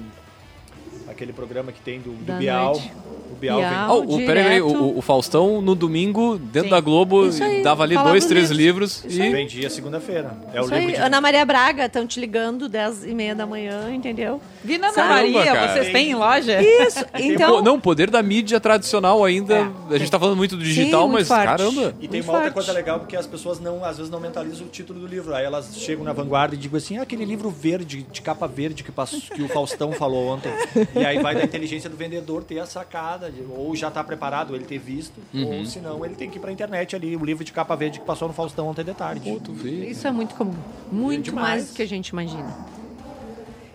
aquele 1.06 1.32
programa 1.32 1.70
que 1.70 1.80
tem 1.80 2.00
do, 2.00 2.12
do 2.12 2.32
Bial. 2.38 2.72
noite. 2.72 2.92
O 3.38 3.40
Bial. 3.40 3.60
Ah, 3.62 3.94
o, 3.94 4.16
peraí, 4.18 4.60
o, 4.60 4.98
o 4.98 5.00
Faustão 5.00 5.62
no 5.62 5.74
domingo, 5.74 6.38
dentro 6.38 6.68
Sim. 6.68 6.74
da 6.74 6.80
Globo, 6.80 7.28
Isso 7.28 7.42
aí, 7.42 7.62
dava 7.62 7.84
ali 7.84 7.96
dois, 7.96 8.26
três 8.26 8.50
livros. 8.50 9.04
livros 9.04 9.26
e. 9.26 9.30
Vendia 9.30 9.70
segunda-feira. 9.70 10.36
É 10.52 10.60
o 10.60 10.64
Isso 10.64 10.74
livro 10.74 10.88
aí. 10.88 10.94
de 10.94 11.00
Ana 11.00 11.20
Maria 11.20 11.44
Braga, 11.44 11.84
estão 11.86 12.06
te 12.06 12.18
ligando 12.18 12.68
10 12.68 13.04
e 13.04 13.14
meia 13.14 13.34
da 13.34 13.46
manhã, 13.46 13.92
entendeu? 13.94 14.40
Vina 14.64 14.88
Ana 14.88 14.94
Caramba, 14.94 15.38
Maria, 15.38 15.44
cara. 15.52 15.72
vocês 15.72 15.92
têm 15.92 16.10
em 16.10 16.14
loja? 16.14 16.60
Isso, 16.60 17.04
então... 17.18 17.62
não, 17.62 17.76
o 17.76 17.80
poder 17.80 18.10
da 18.10 18.22
mídia 18.22 18.58
tradicional 18.58 19.24
ainda. 19.24 19.54
É. 19.90 19.94
A 19.94 19.98
gente 19.98 20.10
tá 20.10 20.18
falando 20.18 20.36
muito 20.36 20.56
do 20.56 20.62
digital, 20.62 21.02
muito 21.08 21.12
mas 21.20 21.28
forte. 21.28 21.44
caramba. 21.44 21.94
E 22.00 22.08
tem 22.08 22.20
Muito 22.20 22.24
uma 22.24 22.32
outra 22.32 22.52
forte. 22.52 22.54
coisa 22.54 22.72
legal, 22.72 22.98
porque 22.98 23.16
as 23.16 23.26
pessoas 23.26 23.60
não, 23.60 23.84
às 23.84 23.96
vezes 23.96 24.10
não 24.10 24.18
mentalizam 24.20 24.66
o 24.66 24.70
título 24.70 25.00
do 25.00 25.06
livro. 25.06 25.34
Aí 25.34 25.44
elas 25.44 25.76
chegam 25.76 26.04
na 26.04 26.12
vanguarda 26.12 26.54
e 26.54 26.58
digam 26.58 26.76
assim, 26.76 26.98
ah, 26.98 27.02
aquele 27.02 27.24
livro 27.24 27.50
verde, 27.50 28.02
de 28.10 28.20
capa 28.20 28.46
verde 28.46 28.82
que, 28.82 28.90
passou, 28.90 29.20
que 29.20 29.42
o 29.42 29.48
Faustão 29.48 29.92
falou 29.92 30.26
ontem. 30.28 30.50
E 30.94 31.04
aí 31.04 31.20
vai 31.20 31.34
da 31.34 31.44
inteligência 31.44 31.88
do 31.88 31.96
vendedor 31.96 32.42
ter 32.42 32.58
a 32.58 32.66
sacada, 32.66 33.27
de- 33.30 33.42
ou 33.56 33.74
já 33.76 33.88
está 33.88 34.02
preparado, 34.04 34.54
ele 34.54 34.64
ter 34.64 34.78
visto, 34.78 35.14
Uhum. 35.34 35.58
ou 35.60 35.64
se 35.66 35.78
não, 35.80 36.04
ele 36.04 36.14
tem 36.14 36.28
que 36.30 36.36
ir 36.38 36.40
pra 36.40 36.50
internet 36.52 36.94
ali, 36.96 37.16
o 37.16 37.24
livro 37.24 37.44
de 37.44 37.52
capa 37.52 37.74
verde 37.76 38.00
que 38.00 38.04
passou 38.06 38.28
no 38.28 38.34
Faustão 38.34 38.68
ontem 38.68 38.84
de 38.84 38.94
tarde. 38.94 39.20
Pô. 39.40 39.66
Isso 39.66 40.06
é 40.06 40.10
muito 40.10 40.34
comum. 40.34 40.54
Muito 40.90 41.24
demais. 41.26 41.48
mais 41.48 41.68
do 41.70 41.74
que 41.74 41.82
a 41.82 41.86
gente 41.88 42.08
imagina. 42.08 42.54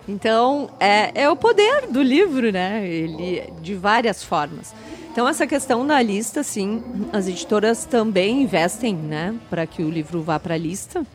Então, 0.07 0.69
é, 0.79 1.23
é 1.23 1.29
o 1.29 1.35
poder 1.35 1.87
do 1.87 2.01
livro, 2.01 2.51
né? 2.51 2.85
Ele 2.85 3.43
de 3.61 3.73
várias 3.73 4.21
formas. 4.23 4.73
Então, 5.11 5.27
essa 5.27 5.45
questão 5.47 5.85
da 5.85 6.01
lista, 6.01 6.41
sim, 6.43 6.83
as 7.13 7.27
editoras 7.27 7.85
também 7.85 8.41
investem, 8.41 8.95
né, 8.95 9.33
para 9.49 9.65
que 9.67 9.83
o 9.83 9.89
livro 9.89 10.21
vá 10.23 10.39
para 10.39 10.55
a 10.55 10.57
lista. 10.57 11.05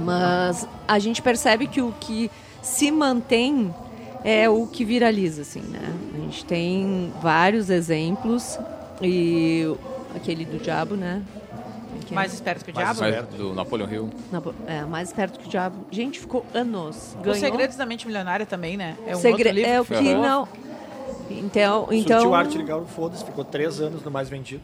Mas 0.00 0.66
a 0.86 0.98
gente 0.98 1.22
percebe 1.22 1.66
que 1.68 1.80
o 1.80 1.94
que 2.00 2.28
se 2.60 2.90
mantém 2.90 3.72
é 4.24 4.48
o 4.48 4.66
que 4.66 4.84
viraliza, 4.84 5.42
assim, 5.42 5.60
né? 5.60 5.92
A 6.14 6.18
gente 6.20 6.44
tem 6.44 7.12
vários 7.22 7.68
exemplos 7.70 8.58
e 9.02 9.72
aquele 10.16 10.44
do 10.44 10.58
diabo, 10.58 10.96
né? 10.96 11.22
Que 12.06 12.12
é- 12.12 12.16
Mais 12.16 12.32
esperto 12.34 12.64
que 12.64 12.70
o 12.70 12.74
Mais 12.74 12.96
diabo? 12.98 13.26
Mas 13.30 13.38
do 13.38 13.54
Napoleon 13.54 13.88
Hill. 13.88 14.10
na 14.32 14.40
bo- 14.40 14.54
é, 14.66 14.82
mais 14.82 15.12
perto 15.12 15.38
que 15.38 15.46
o 15.46 15.50
diabo. 15.50 15.76
Gente, 15.90 16.18
ficou 16.18 16.44
anos. 16.52 17.14
Ganhou. 17.20 17.32
Os 17.32 17.38
Segredos 17.38 17.76
da 17.76 17.86
Mente 17.86 18.06
Milionária 18.06 18.44
também, 18.46 18.76
né? 18.76 18.96
É 19.06 19.16
um 19.16 19.20
Segre- 19.20 19.42
outro 19.48 19.54
livro 19.54 19.70
é 19.70 19.80
o 19.80 19.84
que 19.84 19.94
ficou. 19.94 20.22
não. 20.22 20.48
Então, 21.30 21.80
Surtiu 21.86 21.98
então 22.00 22.34
arte 22.34 22.58
legal, 22.58 22.84
foda-se, 22.86 23.24
ficou 23.24 23.44
três 23.44 23.80
anos 23.80 24.02
no 24.04 24.10
mais 24.10 24.28
vendido. 24.28 24.62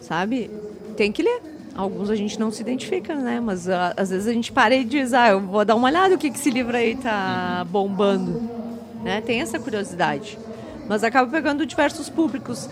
sabe? 0.00 0.50
Tem 0.96 1.12
que 1.12 1.22
ler. 1.22 1.42
Alguns 1.78 2.10
a 2.10 2.16
gente 2.16 2.40
não 2.40 2.50
se 2.50 2.60
identifica, 2.60 3.14
né? 3.14 3.38
Mas 3.38 3.68
ah, 3.68 3.94
às 3.96 4.10
vezes 4.10 4.26
a 4.26 4.32
gente 4.32 4.50
para 4.50 4.74
e 4.74 4.82
diz, 4.82 5.14
ah, 5.14 5.28
eu 5.28 5.40
vou 5.40 5.64
dar 5.64 5.76
uma 5.76 5.86
olhada 5.86 6.16
o 6.16 6.18
que, 6.18 6.28
que 6.28 6.36
esse 6.36 6.50
livro 6.50 6.76
aí 6.76 6.96
tá 6.96 7.64
bombando. 7.70 8.42
Né? 9.04 9.20
Tem 9.20 9.40
essa 9.40 9.60
curiosidade. 9.60 10.36
Mas 10.88 11.04
acaba 11.04 11.30
pegando 11.30 11.64
diversos 11.64 12.08
públicos. 12.08 12.68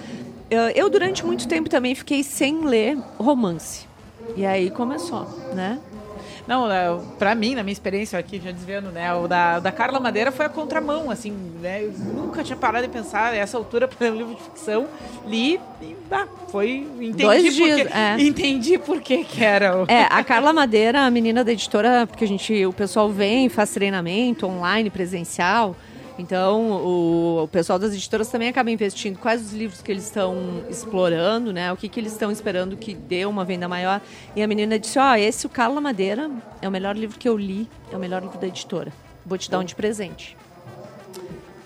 Eu, 0.50 0.62
eu, 0.70 0.90
durante 0.90 1.24
muito 1.24 1.46
tempo, 1.46 1.70
também 1.70 1.94
fiquei 1.94 2.24
sem 2.24 2.64
ler 2.64 2.98
romance. 3.16 3.86
E 4.36 4.44
aí 4.44 4.72
começou, 4.72 5.24
né? 5.54 5.78
Não, 6.46 6.70
é, 6.70 6.96
pra 7.18 7.34
mim, 7.34 7.54
na 7.54 7.62
minha 7.62 7.72
experiência 7.72 8.18
aqui, 8.18 8.40
já 8.42 8.50
desviando, 8.50 8.90
né? 8.90 9.12
O 9.14 9.26
da, 9.26 9.58
da 9.58 9.72
Carla 9.72 9.98
Madeira 9.98 10.30
foi 10.30 10.46
a 10.46 10.48
contramão, 10.48 11.10
assim, 11.10 11.32
né? 11.60 11.84
Eu 11.84 11.92
nunca 11.92 12.44
tinha 12.44 12.56
parado 12.56 12.86
de 12.86 12.92
pensar, 12.92 13.34
essa 13.34 13.56
altura, 13.56 13.88
para 13.88 14.10
um 14.10 14.16
livro 14.16 14.34
de 14.34 14.42
ficção, 14.42 14.86
li 15.26 15.60
e 15.82 15.96
ah, 16.10 16.26
foi. 16.48 16.86
Entendi 17.00 17.22
Dois 17.22 17.54
dias, 17.54 17.82
porque, 17.82 17.98
é. 17.98 18.20
Entendi 18.20 18.78
por 18.78 19.00
que, 19.00 19.24
que 19.24 19.44
era. 19.44 19.82
O... 19.82 19.84
É, 19.88 20.06
a 20.08 20.22
Carla 20.22 20.52
Madeira, 20.52 21.00
a 21.00 21.10
menina 21.10 21.42
da 21.42 21.52
editora, 21.52 22.06
porque 22.06 22.24
a 22.24 22.28
gente, 22.28 22.64
o 22.64 22.72
pessoal 22.72 23.10
vem, 23.10 23.48
faz 23.48 23.70
treinamento 23.70 24.46
online, 24.46 24.88
presencial. 24.88 25.76
Então, 26.18 26.70
o, 26.70 27.42
o, 27.42 27.48
pessoal 27.48 27.78
das 27.78 27.92
editoras 27.92 28.28
também 28.28 28.48
acaba 28.48 28.70
investindo 28.70 29.18
quais 29.18 29.42
os 29.42 29.52
livros 29.52 29.82
que 29.82 29.92
eles 29.92 30.04
estão 30.04 30.64
explorando, 30.68 31.52
né? 31.52 31.70
O 31.72 31.76
que, 31.76 31.88
que 31.88 32.00
eles 32.00 32.12
estão 32.12 32.30
esperando 32.30 32.76
que 32.76 32.94
dê 32.94 33.26
uma 33.26 33.44
venda 33.44 33.68
maior. 33.68 34.00
E 34.34 34.42
a 34.42 34.46
menina 34.46 34.78
disse, 34.78 34.98
ó, 34.98 35.12
oh, 35.12 35.14
esse, 35.14 35.46
o 35.46 35.50
Carla 35.50 35.80
Madeira, 35.80 36.30
é 36.62 36.68
o 36.68 36.70
melhor 36.70 36.96
livro 36.96 37.18
que 37.18 37.28
eu 37.28 37.36
li, 37.36 37.68
é 37.92 37.96
o 37.96 37.98
melhor 37.98 38.22
livro 38.22 38.38
da 38.38 38.46
editora. 38.46 38.92
Vou 39.26 39.36
te 39.36 39.50
dar 39.50 39.58
um 39.58 39.64
de 39.64 39.74
presente. 39.74 40.36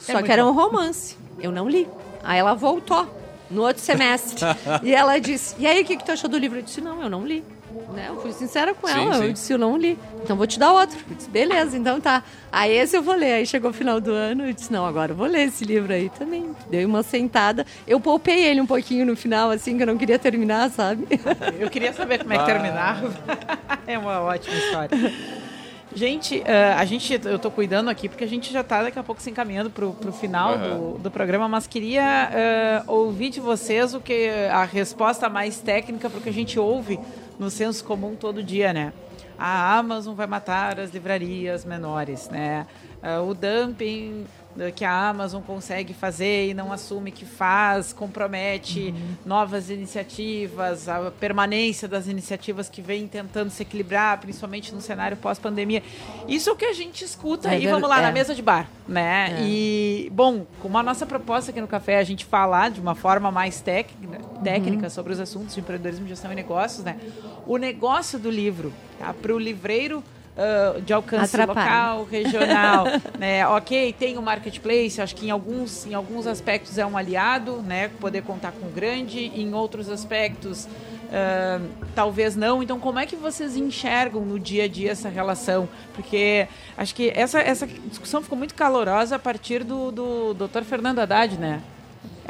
É 0.09 0.13
Só 0.13 0.23
que 0.23 0.33
era 0.33 0.45
um 0.45 0.53
romance. 0.53 1.17
Eu 1.39 1.53
não 1.53 1.69
li. 1.69 1.87
Aí 2.25 2.39
ela 2.39 2.55
voltou 2.55 3.07
no 3.49 3.63
outro 3.63 3.83
semestre. 3.83 4.41
e 4.83 4.93
ela 4.93 5.19
disse, 5.19 5.55
e 5.59 5.67
aí, 5.67 5.83
o 5.83 5.85
que, 5.85 5.97
que 5.97 6.05
tu 6.05 6.11
achou 6.11 6.29
do 6.29 6.39
livro? 6.39 6.59
Eu 6.59 6.63
disse, 6.63 6.81
não, 6.81 7.01
eu 7.03 7.09
não 7.09 7.25
li. 7.25 7.45
Né? 7.93 8.07
Eu 8.09 8.21
fui 8.21 8.33
sincera 8.33 8.75
com 8.75 8.89
ela, 8.89 9.15
sim, 9.15 9.25
eu 9.25 9.33
disse, 9.33 9.53
eu 9.53 9.59
não 9.59 9.77
li. 9.77 9.99
Então 10.23 10.37
vou 10.37 10.47
te 10.47 10.59
dar 10.59 10.73
outro. 10.73 10.99
Eu 11.09 11.17
disse, 11.17 11.29
beleza, 11.29 11.77
então 11.77 12.01
tá. 12.01 12.23
Aí 12.51 12.77
esse 12.77 12.97
eu 12.97 13.03
vou 13.03 13.15
ler. 13.15 13.35
Aí 13.35 13.47
chegou 13.47 13.71
o 13.71 13.75
final 13.75 14.01
do 14.01 14.13
ano, 14.13 14.47
eu 14.47 14.53
disse, 14.53 14.73
não, 14.73 14.87
agora 14.87 15.13
eu 15.13 15.17
vou 15.17 15.27
ler 15.27 15.49
esse 15.49 15.65
livro 15.65 15.93
aí 15.93 16.09
também. 16.11 16.55
Dei 16.69 16.85
uma 16.85 17.03
sentada. 17.03 17.67
Eu 17.87 18.01
poupei 18.01 18.45
ele 18.45 18.61
um 18.61 18.67
pouquinho 18.67 19.05
no 19.07 19.17
final, 19.17 19.51
assim, 19.51 19.77
que 19.77 19.83
eu 19.83 19.87
não 19.87 19.99
queria 19.99 20.19
terminar, 20.19 20.71
sabe? 20.71 21.07
Eu 21.59 21.71
queria 21.71 21.93
saber 21.93 22.19
como 22.19 22.33
é 22.33 22.37
que 22.37 22.43
ah. 22.43 22.47
terminava. 22.47 23.13
é 23.87 23.99
uma 23.99 24.21
ótima 24.21 24.57
história. 24.57 24.91
Gente, 25.93 26.39
uh, 26.39 26.79
a 26.79 26.85
gente, 26.85 27.21
eu 27.25 27.39
tô 27.39 27.51
cuidando 27.51 27.91
aqui 27.91 28.09
porque 28.09 28.23
a 28.23 28.27
gente 28.27 28.53
já 28.53 28.63
tá 28.63 28.83
daqui 28.83 28.99
a 28.99 29.03
pouco 29.03 29.21
se 29.21 29.29
encaminhando 29.29 29.71
pro, 29.71 29.93
pro 29.93 30.13
final 30.13 30.57
uhum. 30.57 30.93
do, 30.93 30.99
do 30.99 31.11
programa, 31.11 31.49
mas 31.49 31.67
queria 31.67 32.85
uh, 32.87 32.93
ouvir 32.93 33.31
de 33.31 33.41
vocês 33.41 33.93
o 33.93 34.01
que 34.01 34.29
a 34.51 34.65
resposta 34.65 35.29
mais 35.29 35.59
técnica 35.59 36.09
para 36.09 36.19
o 36.19 36.23
que 36.23 36.29
a 36.29 36.33
gente 36.33 36.61
ouve 36.61 37.01
no 37.41 37.49
senso 37.49 37.83
comum 37.83 38.15
todo 38.15 38.43
dia, 38.43 38.71
né? 38.71 38.93
A 39.39 39.79
Amazon 39.79 40.15
vai 40.15 40.27
matar 40.27 40.79
as 40.79 40.91
livrarias 40.91 41.65
menores, 41.65 42.29
né? 42.29 42.67
Uh, 43.03 43.31
o 43.31 43.35
dumping 43.35 44.27
que 44.75 44.85
a 44.85 45.09
Amazon 45.09 45.43
consegue 45.43 45.95
fazer 45.95 46.49
e 46.49 46.55
não 46.55 46.73
assume 46.73 47.11
que 47.11 47.25
faz, 47.25 47.93
compromete 47.93 48.95
uhum. 48.95 49.15
novas 49.25 49.71
iniciativas, 49.71 50.89
a 50.89 51.11
permanência 51.11 51.87
das 51.87 52.07
iniciativas 52.07 52.69
que 52.69 52.83
vem 52.83 53.07
tentando 53.07 53.51
se 53.51 53.63
equilibrar, 53.63 54.19
principalmente 54.21 54.75
no 54.75 54.81
cenário 54.81 55.17
pós-pandemia. 55.17 55.83
Isso 56.29 56.51
é 56.51 56.53
o 56.53 56.57
que 56.57 56.65
a 56.65 56.73
gente 56.73 57.05
escuta 57.05 57.55
é, 57.55 57.61
e 57.61 57.67
vamos 57.67 57.89
lá 57.89 58.01
é. 58.01 58.03
na 58.03 58.13
mesa 58.13 58.35
de 58.35 58.43
bar, 58.43 58.69
né? 58.87 59.39
É. 59.39 59.43
E, 59.45 60.11
bom, 60.13 60.47
como 60.61 60.77
a 60.77 60.83
nossa 60.83 61.07
proposta 61.07 61.51
aqui 61.51 61.61
no 61.61 61.69
Café 61.69 61.95
é 61.95 61.99
a 61.99 62.05
gente 62.05 62.25
falar 62.25 62.71
de 62.71 62.81
uma 62.81 62.95
forma 62.95 63.31
mais 63.31 63.61
técnica, 63.61 64.19
técnica 64.43 64.85
uhum. 64.85 64.91
sobre 64.91 65.13
os 65.13 65.21
assuntos 65.21 65.55
de 65.55 65.61
empreendedorismo, 65.61 66.07
gestão 66.09 66.33
e 66.33 66.35
negócios, 66.35 66.85
né? 66.85 66.99
O 67.47 67.57
negócio 67.57 68.19
do 68.19 68.31
livro, 68.31 68.73
tá? 68.99 69.15
para 69.15 69.35
o 69.35 69.39
livreiro 69.39 70.03
uh, 70.41 70.81
de 70.81 70.93
alcance 70.93 71.37
Atrapalha. 71.37 71.67
local, 71.67 72.05
regional. 72.11 72.85
né? 73.19 73.47
Ok, 73.49 73.95
tem 73.99 74.17
o 74.17 74.23
marketplace, 74.23 75.01
acho 75.01 75.15
que 75.15 75.27
em 75.27 75.31
alguns, 75.31 75.87
em 75.87 75.95
alguns 75.95 76.27
aspectos 76.27 76.79
é 76.79 76.87
um 76.87 76.97
aliado, 76.97 77.63
né? 77.63 77.89
Poder 78.01 78.23
contar 78.23 78.53
com 78.53 78.67
o 78.67 78.71
grande, 78.71 79.19
em 79.19 79.53
outros 79.55 79.89
aspectos. 79.89 80.67
Uh, 81.11 81.69
talvez 81.95 82.37
não. 82.37 82.63
Então, 82.63 82.79
como 82.79 82.99
é 82.99 83.05
que 83.07 83.17
vocês 83.17 83.57
enxergam 83.57 84.25
no 84.25 84.39
dia 84.39 84.65
a 84.65 84.69
dia 84.69 84.93
essa 84.93 85.09
relação? 85.09 85.69
Porque 85.93 86.47
acho 86.77 86.95
que 86.95 87.13
essa, 87.15 87.41
essa 87.41 87.67
discussão 87.67 88.23
ficou 88.23 88.39
muito 88.39 88.55
calorosa 88.55 89.17
a 89.17 89.19
partir 89.19 89.65
do, 89.65 89.91
do 89.91 90.35
Dr. 90.35 90.63
Fernando 90.63 91.01
Haddad, 91.01 91.37
né? 91.37 91.61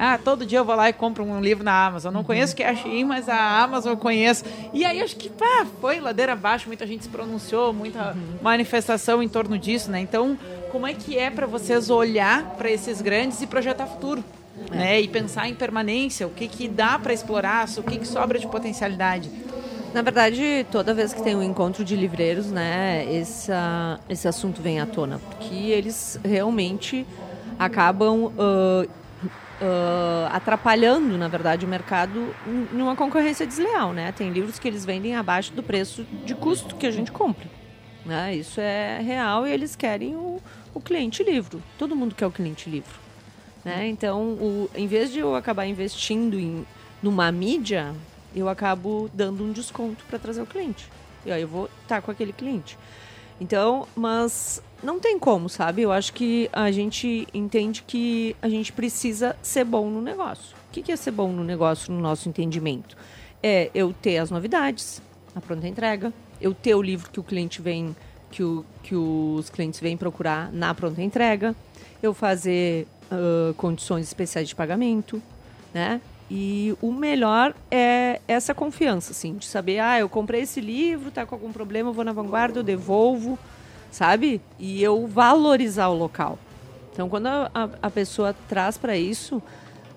Ah, 0.02 0.16
todo 0.16 0.46
dia 0.46 0.60
eu 0.60 0.64
vou 0.64 0.74
lá 0.74 0.88
e 0.88 0.94
compro 0.94 1.22
um 1.22 1.42
livro 1.42 1.62
na 1.62 1.84
Amazon. 1.84 2.10
Não 2.10 2.24
conheço 2.24 2.56
que 2.56 2.62
a 2.62 2.74
Shein, 2.74 3.04
mas 3.04 3.28
a 3.28 3.62
Amazon 3.62 3.92
eu 3.92 3.98
conheço. 3.98 4.44
E 4.72 4.82
aí 4.82 5.02
acho 5.02 5.14
que 5.14 5.28
pá, 5.28 5.66
foi 5.78 6.00
ladeira 6.00 6.32
abaixo, 6.32 6.68
muita 6.68 6.86
gente 6.86 7.02
se 7.02 7.10
pronunciou, 7.10 7.74
muita 7.74 8.16
manifestação 8.40 9.22
em 9.22 9.28
torno 9.28 9.58
disso, 9.58 9.90
né? 9.90 10.00
Então, 10.00 10.38
como 10.72 10.86
é 10.86 10.94
que 10.94 11.18
é 11.18 11.28
para 11.28 11.46
vocês 11.46 11.90
olhar 11.90 12.46
para 12.56 12.70
esses 12.70 13.02
grandes 13.02 13.42
e 13.42 13.46
projetar 13.46 13.86
futuro? 13.86 14.24
É. 14.72 14.74
Né? 14.74 15.00
E 15.02 15.08
pensar 15.08 15.50
em 15.50 15.54
permanência, 15.54 16.26
o 16.26 16.30
que, 16.30 16.48
que 16.48 16.66
dá 16.66 16.98
para 16.98 17.12
explorar, 17.12 17.68
o 17.76 17.82
que, 17.82 17.98
que 17.98 18.08
sobra 18.08 18.38
de 18.38 18.46
potencialidade. 18.46 19.30
Na 19.92 20.00
verdade, 20.00 20.64
toda 20.72 20.94
vez 20.94 21.12
que 21.12 21.22
tem 21.22 21.36
um 21.36 21.42
encontro 21.42 21.84
de 21.84 21.94
livreiros, 21.94 22.50
né, 22.50 23.04
esse, 23.12 23.52
esse 24.08 24.26
assunto 24.26 24.62
vem 24.62 24.80
à 24.80 24.86
tona, 24.86 25.18
porque 25.18 25.54
eles 25.54 26.18
realmente 26.24 27.06
acabam 27.58 28.26
uh, 28.26 28.88
uh, 29.60 30.28
atrapalhando, 30.32 31.16
na 31.18 31.28
verdade, 31.28 31.66
o 31.66 31.68
mercado 31.68 32.34
numa 32.72 32.96
concorrência 32.96 33.46
desleal, 33.46 33.92
né? 33.92 34.12
Tem 34.12 34.30
livros 34.30 34.58
que 34.58 34.66
eles 34.66 34.84
vendem 34.84 35.14
abaixo 35.14 35.52
do 35.52 35.62
preço 35.62 36.04
de 36.24 36.34
custo 36.34 36.76
que 36.76 36.86
a 36.86 36.90
gente 36.90 37.12
compra. 37.12 37.48
Né? 38.04 38.34
Isso 38.34 38.60
é 38.60 39.00
real 39.00 39.46
e 39.46 39.52
eles 39.52 39.76
querem 39.76 40.16
o, 40.16 40.40
o 40.74 40.80
cliente 40.80 41.22
livro. 41.22 41.62
Todo 41.78 41.94
mundo 41.94 42.14
quer 42.14 42.26
o 42.26 42.30
cliente 42.30 42.68
livro. 42.68 42.98
Né? 43.64 43.88
Então, 43.88 44.20
o, 44.20 44.70
em 44.74 44.86
vez 44.86 45.12
de 45.12 45.18
eu 45.18 45.34
acabar 45.34 45.66
investindo 45.66 46.38
em 46.38 46.66
numa 47.02 47.32
mídia, 47.32 47.94
eu 48.34 48.48
acabo 48.48 49.10
dando 49.14 49.42
um 49.44 49.52
desconto 49.52 50.04
para 50.04 50.18
trazer 50.18 50.42
o 50.42 50.46
cliente. 50.46 50.88
E 51.24 51.32
aí 51.32 51.42
eu 51.42 51.48
vou 51.48 51.64
estar 51.82 51.96
tá 51.96 52.02
com 52.02 52.10
aquele 52.10 52.32
cliente. 52.32 52.78
Então, 53.40 53.88
mas 53.96 54.62
não 54.82 55.00
tem 55.00 55.18
como, 55.18 55.48
sabe? 55.48 55.82
Eu 55.82 55.90
acho 55.90 56.12
que 56.12 56.48
a 56.52 56.70
gente 56.70 57.26
entende 57.32 57.82
que 57.86 58.36
a 58.42 58.48
gente 58.48 58.72
precisa 58.72 59.34
ser 59.42 59.64
bom 59.64 59.88
no 59.90 60.02
negócio. 60.02 60.54
O 60.68 60.72
que 60.72 60.92
é 60.92 60.96
ser 60.96 61.10
bom 61.10 61.32
no 61.32 61.42
negócio, 61.42 61.92
no 61.92 62.00
nosso 62.00 62.28
entendimento? 62.28 62.96
É 63.42 63.70
eu 63.74 63.92
ter 63.92 64.18
as 64.18 64.30
novidades, 64.30 65.02
a 65.34 65.40
pronta 65.40 65.66
entrega, 65.66 66.12
eu 66.40 66.54
ter 66.54 66.74
o 66.74 66.82
livro 66.82 67.10
que 67.10 67.18
o 67.18 67.22
cliente 67.22 67.62
vem, 67.62 67.96
que, 68.30 68.42
o, 68.42 68.64
que 68.82 68.94
os 68.94 69.48
clientes 69.48 69.80
vêm 69.80 69.96
procurar 69.96 70.52
na 70.52 70.74
pronta 70.74 71.02
entrega, 71.02 71.56
eu 72.02 72.14
fazer 72.14 72.86
uh, 73.10 73.54
condições 73.54 74.06
especiais 74.06 74.48
de 74.48 74.54
pagamento, 74.54 75.20
né? 75.72 76.00
E 76.30 76.76
o 76.80 76.92
melhor 76.92 77.54
é 77.70 78.20
essa 78.28 78.54
confiança, 78.54 79.10
assim, 79.10 79.34
de 79.34 79.46
saber, 79.46 79.80
ah, 79.80 79.98
eu 79.98 80.08
comprei 80.08 80.42
esse 80.42 80.60
livro, 80.60 81.10
tá 81.10 81.26
com 81.26 81.34
algum 81.34 81.50
problema, 81.52 81.90
eu 81.90 81.92
vou 81.92 82.04
na 82.04 82.12
vanguarda, 82.12 82.60
eu 82.60 82.62
devolvo 82.62 83.36
sabe? 83.90 84.40
E 84.58 84.82
eu 84.82 85.06
valorizar 85.06 85.88
o 85.88 85.96
local. 85.96 86.38
Então, 86.92 87.08
quando 87.08 87.26
a, 87.26 87.50
a, 87.82 87.90
pessoa 87.90 88.34
traz 88.48 88.76
para 88.76 88.96
isso, 88.96 89.42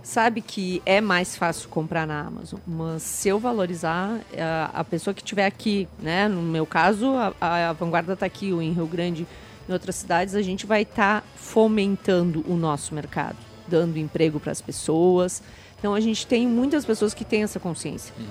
sabe 0.01 0.41
que 0.41 0.81
é 0.85 1.01
mais 1.01 1.35
fácil 1.35 1.69
comprar 1.69 2.07
na 2.07 2.21
Amazon. 2.21 2.59
Mas 2.65 3.03
se 3.03 3.29
eu 3.29 3.39
valorizar 3.39 4.19
a, 4.37 4.79
a 4.79 4.83
pessoa 4.83 5.13
que 5.13 5.21
estiver 5.21 5.45
aqui, 5.45 5.87
né? 5.99 6.27
No 6.27 6.41
meu 6.41 6.65
caso, 6.65 7.13
a, 7.39 7.69
a 7.69 7.73
Vanguarda 7.73 8.13
está 8.13 8.25
aqui, 8.25 8.53
ou 8.53 8.61
em 8.61 8.71
Rio 8.71 8.87
Grande, 8.87 9.27
em 9.67 9.73
outras 9.73 9.95
cidades, 9.95 10.35
a 10.35 10.41
gente 10.41 10.65
vai 10.65 10.83
estar 10.83 11.21
tá 11.21 11.27
fomentando 11.35 12.43
o 12.47 12.55
nosso 12.55 12.93
mercado, 12.93 13.37
dando 13.67 13.97
emprego 13.97 14.39
para 14.39 14.51
as 14.51 14.61
pessoas. 14.61 15.41
Então, 15.83 15.93
a 15.93 15.99
gente 15.99 16.25
tem 16.25 16.47
muitas 16.47 16.85
pessoas 16.85 17.13
que 17.13 17.25
têm 17.25 17.43
essa 17.43 17.59
consciência. 17.59 18.15
Uhum. 18.17 18.25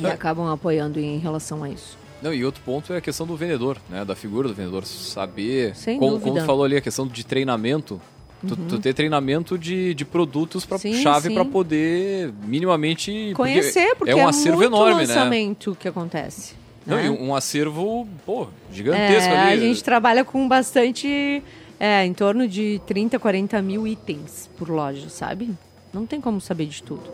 E 0.00 0.04
é. 0.04 0.10
acabam 0.10 0.48
apoiando 0.48 0.98
em 0.98 1.16
relação 1.16 1.62
a 1.62 1.70
isso. 1.70 1.96
Não, 2.20 2.34
e 2.34 2.44
outro 2.44 2.60
ponto 2.64 2.92
é 2.92 2.96
a 2.96 3.00
questão 3.00 3.24
do 3.24 3.36
vendedor, 3.36 3.78
né? 3.88 4.04
Da 4.04 4.16
figura 4.16 4.48
do 4.48 4.54
vendedor. 4.54 4.84
Saber. 4.84 5.76
Sem 5.76 5.96
como, 5.96 6.14
dúvida. 6.14 6.28
como 6.28 6.40
tu 6.40 6.44
falou 6.44 6.64
ali, 6.64 6.76
a 6.76 6.80
questão 6.80 7.06
de 7.06 7.24
treinamento. 7.24 8.02
Tu, 8.44 8.54
uhum. 8.58 8.66
tu, 8.66 8.80
ter 8.80 8.94
treinamento 8.94 9.56
de, 9.56 9.94
de 9.94 10.04
produtos 10.04 10.66
para 10.66 10.76
chave 10.76 11.32
para 11.32 11.44
poder 11.44 12.32
minimamente 12.44 13.32
conhecer, 13.36 13.90
porque, 13.90 13.96
porque 13.98 14.10
é 14.10 14.16
um 14.16 14.26
é 14.26 14.30
acervo 14.30 14.64
enorme, 14.64 15.06
né? 15.06 15.14
lançamento 15.14 15.70
né? 15.70 15.76
que 15.78 15.86
acontece. 15.86 16.56
Não, 16.84 16.96
né? 16.96 17.10
um 17.10 17.32
acervo, 17.32 18.08
pô, 18.26 18.48
gigantesco 18.72 19.30
é, 19.30 19.38
ali. 19.38 19.52
A 19.52 19.56
gente 19.56 19.84
trabalha 19.84 20.24
com 20.24 20.48
bastante, 20.48 21.44
é, 21.78 22.04
em 22.04 22.12
torno 22.12 22.48
de 22.48 22.80
30, 22.88 23.20
40 23.20 23.62
mil 23.62 23.86
itens 23.86 24.50
por 24.58 24.68
loja, 24.68 25.08
sabe? 25.08 25.48
Não 25.92 26.06
tem 26.06 26.20
como 26.20 26.40
saber 26.40 26.66
de 26.66 26.82
tudo. 26.82 27.10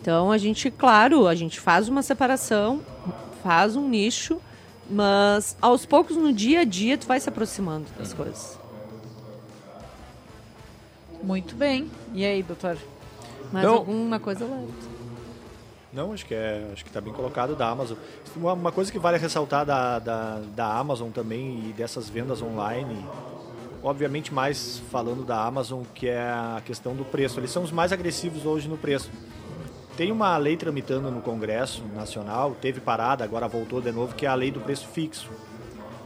Então 0.00 0.30
a 0.30 0.38
gente, 0.38 0.70
claro, 0.70 1.26
a 1.26 1.34
gente 1.34 1.58
faz 1.58 1.88
uma 1.88 2.02
separação, 2.02 2.80
faz 3.42 3.74
um 3.74 3.88
nicho, 3.88 4.40
mas 4.90 5.56
aos 5.60 5.86
poucos 5.86 6.16
no 6.16 6.32
dia 6.32 6.60
a 6.60 6.64
dia 6.64 6.98
tu 6.98 7.06
vai 7.06 7.18
se 7.18 7.28
aproximando 7.28 7.86
das 7.98 8.10
uhum. 8.10 8.16
coisas. 8.16 8.58
Muito 11.22 11.54
bem. 11.54 11.90
E 12.12 12.24
aí, 12.24 12.42
doutor? 12.42 12.76
Mais 13.50 13.64
então, 13.64 13.76
alguma 13.76 14.20
coisa 14.20 14.44
lá? 14.44 14.62
Não, 15.90 16.12
acho 16.12 16.26
que 16.26 16.34
é, 16.34 16.68
acho 16.72 16.84
que 16.84 16.90
está 16.90 17.00
bem 17.00 17.12
colocado 17.12 17.54
da 17.54 17.68
Amazon. 17.68 17.96
Uma, 18.36 18.52
uma, 18.52 18.72
coisa 18.72 18.90
que 18.90 18.98
vale 18.98 19.16
ressaltar 19.16 19.64
da, 19.64 19.98
da, 20.00 20.40
da 20.54 20.76
Amazon 20.76 21.10
também 21.10 21.70
e 21.70 21.72
dessas 21.72 22.10
vendas 22.10 22.42
online, 22.42 23.06
obviamente 23.84 24.32
mais 24.32 24.82
falando 24.90 25.24
da 25.24 25.44
Amazon, 25.44 25.82
que 25.94 26.08
é 26.08 26.18
a 26.18 26.62
questão 26.64 26.96
do 26.96 27.04
preço. 27.04 27.38
Eles 27.38 27.50
são 27.50 27.62
os 27.62 27.70
mais 27.70 27.92
agressivos 27.92 28.46
hoje 28.46 28.66
no 28.66 28.78
preço. 28.78 29.10
Tem 29.96 30.10
uma 30.10 30.36
lei 30.38 30.56
tramitando 30.56 31.10
no 31.10 31.20
Congresso 31.20 31.84
Nacional, 31.94 32.56
teve 32.60 32.80
parada, 32.80 33.22
agora 33.22 33.46
voltou 33.46 33.80
de 33.80 33.92
novo, 33.92 34.14
que 34.14 34.26
é 34.26 34.28
a 34.28 34.34
lei 34.34 34.50
do 34.50 34.58
preço 34.58 34.88
fixo. 34.88 35.30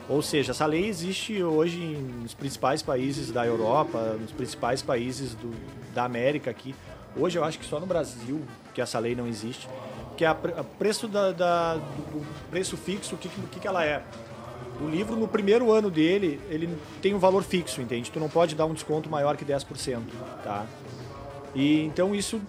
Ou 0.09 0.21
seja, 0.21 0.51
essa 0.51 0.67
lei 0.67 0.87
existe 0.87 1.43
hoje 1.43 1.79
nos 1.79 2.35
principais 2.35 2.83
países 2.83 3.31
da 3.31 3.47
Europa, 3.47 4.17
nos 4.21 4.33
principais 4.33 4.83
países 4.83 5.35
do, 5.35 5.55
da 5.95 6.05
América 6.05 6.51
aqui. 6.51 6.75
Hoje 7.17 7.39
eu 7.39 7.45
acho 7.45 7.59
que 7.59 7.65
só 7.65 7.79
no 7.79 7.87
Brasil 7.87 8.43
que 8.75 8.81
essa 8.81 8.99
lei 8.99 9.15
não 9.15 9.27
existe. 9.27 9.69
Que 10.17 10.25
é 10.25 10.29
a 10.29 10.35
preço 10.35 11.07
da, 11.07 11.31
da, 11.31 11.75
do 11.75 12.27
preço 12.51 12.77
fixo, 12.77 13.15
o 13.15 13.19
que, 13.19 13.29
que, 13.29 13.61
que 13.61 13.69
ela 13.69 13.85
é? 13.85 14.03
O 14.81 14.89
livro, 14.89 15.17
no 15.17 15.27
primeiro 15.27 15.73
ano 15.73 15.91
dele, 15.91 16.41
ele 16.49 16.69
tem 17.03 17.15
um 17.15 17.19
valor 17.19 17.43
fixo, 17.43 17.81
entende? 17.81 18.11
Tu 18.11 18.21
não 18.21 18.29
pode 18.29 18.55
dar 18.55 18.67
um 18.67 18.75
desconto 18.75 19.11
maior 19.11 19.37
que 19.37 19.45
10%, 19.45 20.01
tá? 20.45 20.67
E 21.55 21.83
então 21.83 22.15
isso 22.15 22.41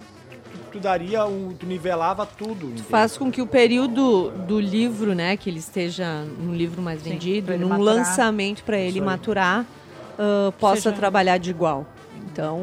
tu 0.70 0.78
daria 0.78 1.26
um, 1.26 1.52
tu 1.52 1.66
nivelava 1.66 2.24
tudo. 2.24 2.66
Entende? 2.66 2.82
Faz 2.84 3.16
com 3.16 3.30
que 3.30 3.42
o 3.42 3.46
período 3.46 4.30
do 4.30 4.60
livro, 4.60 5.14
né, 5.14 5.36
que 5.36 5.50
ele 5.50 5.58
esteja 5.58 6.22
no 6.22 6.54
livro 6.54 6.80
mais 6.80 7.02
Sim, 7.02 7.10
vendido, 7.10 7.56
num 7.58 7.68
maturar. 7.68 7.96
lançamento 7.96 8.62
para 8.62 8.78
ele 8.78 9.00
maturar, 9.00 9.62
uh, 9.62 10.52
possa 10.52 10.82
Seja... 10.82 10.96
trabalhar 10.96 11.38
de 11.38 11.50
igual. 11.50 11.86
Então, 12.32 12.58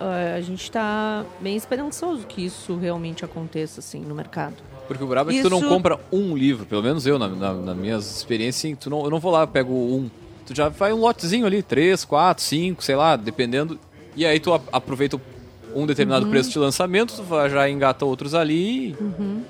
uh, 0.00 0.36
a 0.36 0.40
gente 0.40 0.62
está 0.62 1.24
bem 1.40 1.56
esperançoso 1.56 2.26
que 2.26 2.44
isso 2.44 2.76
realmente 2.76 3.24
aconteça 3.24 3.80
assim 3.80 4.00
no 4.00 4.14
mercado. 4.14 4.69
Porque 4.90 5.04
o 5.04 5.06
brabo 5.06 5.30
é 5.30 5.34
que 5.34 5.42
tu 5.42 5.48
não 5.48 5.62
compra 5.62 6.00
um 6.10 6.36
livro, 6.36 6.66
pelo 6.66 6.82
menos 6.82 7.06
eu, 7.06 7.16
na, 7.16 7.28
na, 7.28 7.54
nas 7.54 7.76
minhas 7.76 8.16
experiências, 8.16 8.76
tu 8.76 8.90
não, 8.90 9.04
eu 9.04 9.10
não 9.10 9.20
vou 9.20 9.30
lá, 9.30 9.46
pego 9.46 9.72
um. 9.72 10.10
Tu 10.44 10.52
já 10.52 10.68
vai 10.68 10.92
um 10.92 10.96
lotezinho 10.96 11.46
ali, 11.46 11.62
três, 11.62 12.04
quatro, 12.04 12.42
cinco, 12.42 12.82
sei 12.82 12.96
lá, 12.96 13.14
dependendo. 13.14 13.78
E 14.16 14.26
aí 14.26 14.40
tu 14.40 14.52
aproveita 14.52 15.20
um 15.76 15.86
determinado 15.86 16.24
uhum. 16.24 16.32
preço 16.32 16.50
de 16.50 16.58
lançamento, 16.58 17.14
tu 17.14 17.48
já 17.48 17.70
engata 17.70 18.04
outros 18.04 18.34
ali. 18.34 18.96
Uhum. 19.00 19.42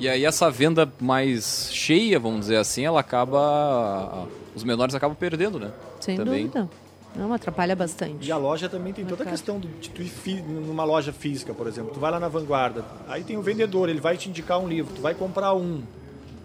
E 0.00 0.08
aí 0.08 0.24
essa 0.24 0.50
venda 0.50 0.92
mais 0.98 1.70
cheia, 1.72 2.18
vamos 2.18 2.40
dizer 2.40 2.56
assim, 2.56 2.84
ela 2.84 2.98
acaba. 2.98 4.26
Os 4.52 4.64
menores 4.64 4.96
acabam 4.96 5.16
perdendo, 5.16 5.60
né? 5.60 5.70
Sem 6.00 6.16
Também. 6.16 6.48
dúvida. 6.48 6.68
Não, 7.16 7.32
atrapalha 7.32 7.74
bastante. 7.74 8.26
E 8.26 8.32
a 8.32 8.36
loja 8.36 8.68
também 8.68 8.92
tem 8.92 9.04
toda 9.04 9.24
a 9.24 9.26
questão 9.26 9.58
de 9.58 9.90
tu 9.90 10.02
ir 10.02 10.42
numa 10.42 10.84
loja 10.84 11.12
física, 11.12 11.52
por 11.52 11.66
exemplo. 11.66 11.92
Tu 11.92 12.00
vai 12.00 12.10
lá 12.10 12.20
na 12.20 12.28
vanguarda, 12.28 12.84
aí 13.08 13.24
tem 13.24 13.36
o 13.36 13.42
vendedor, 13.42 13.88
ele 13.88 14.00
vai 14.00 14.16
te 14.16 14.28
indicar 14.28 14.58
um 14.58 14.68
livro, 14.68 14.94
tu 14.94 15.00
vai 15.00 15.14
comprar 15.14 15.54
um. 15.54 15.82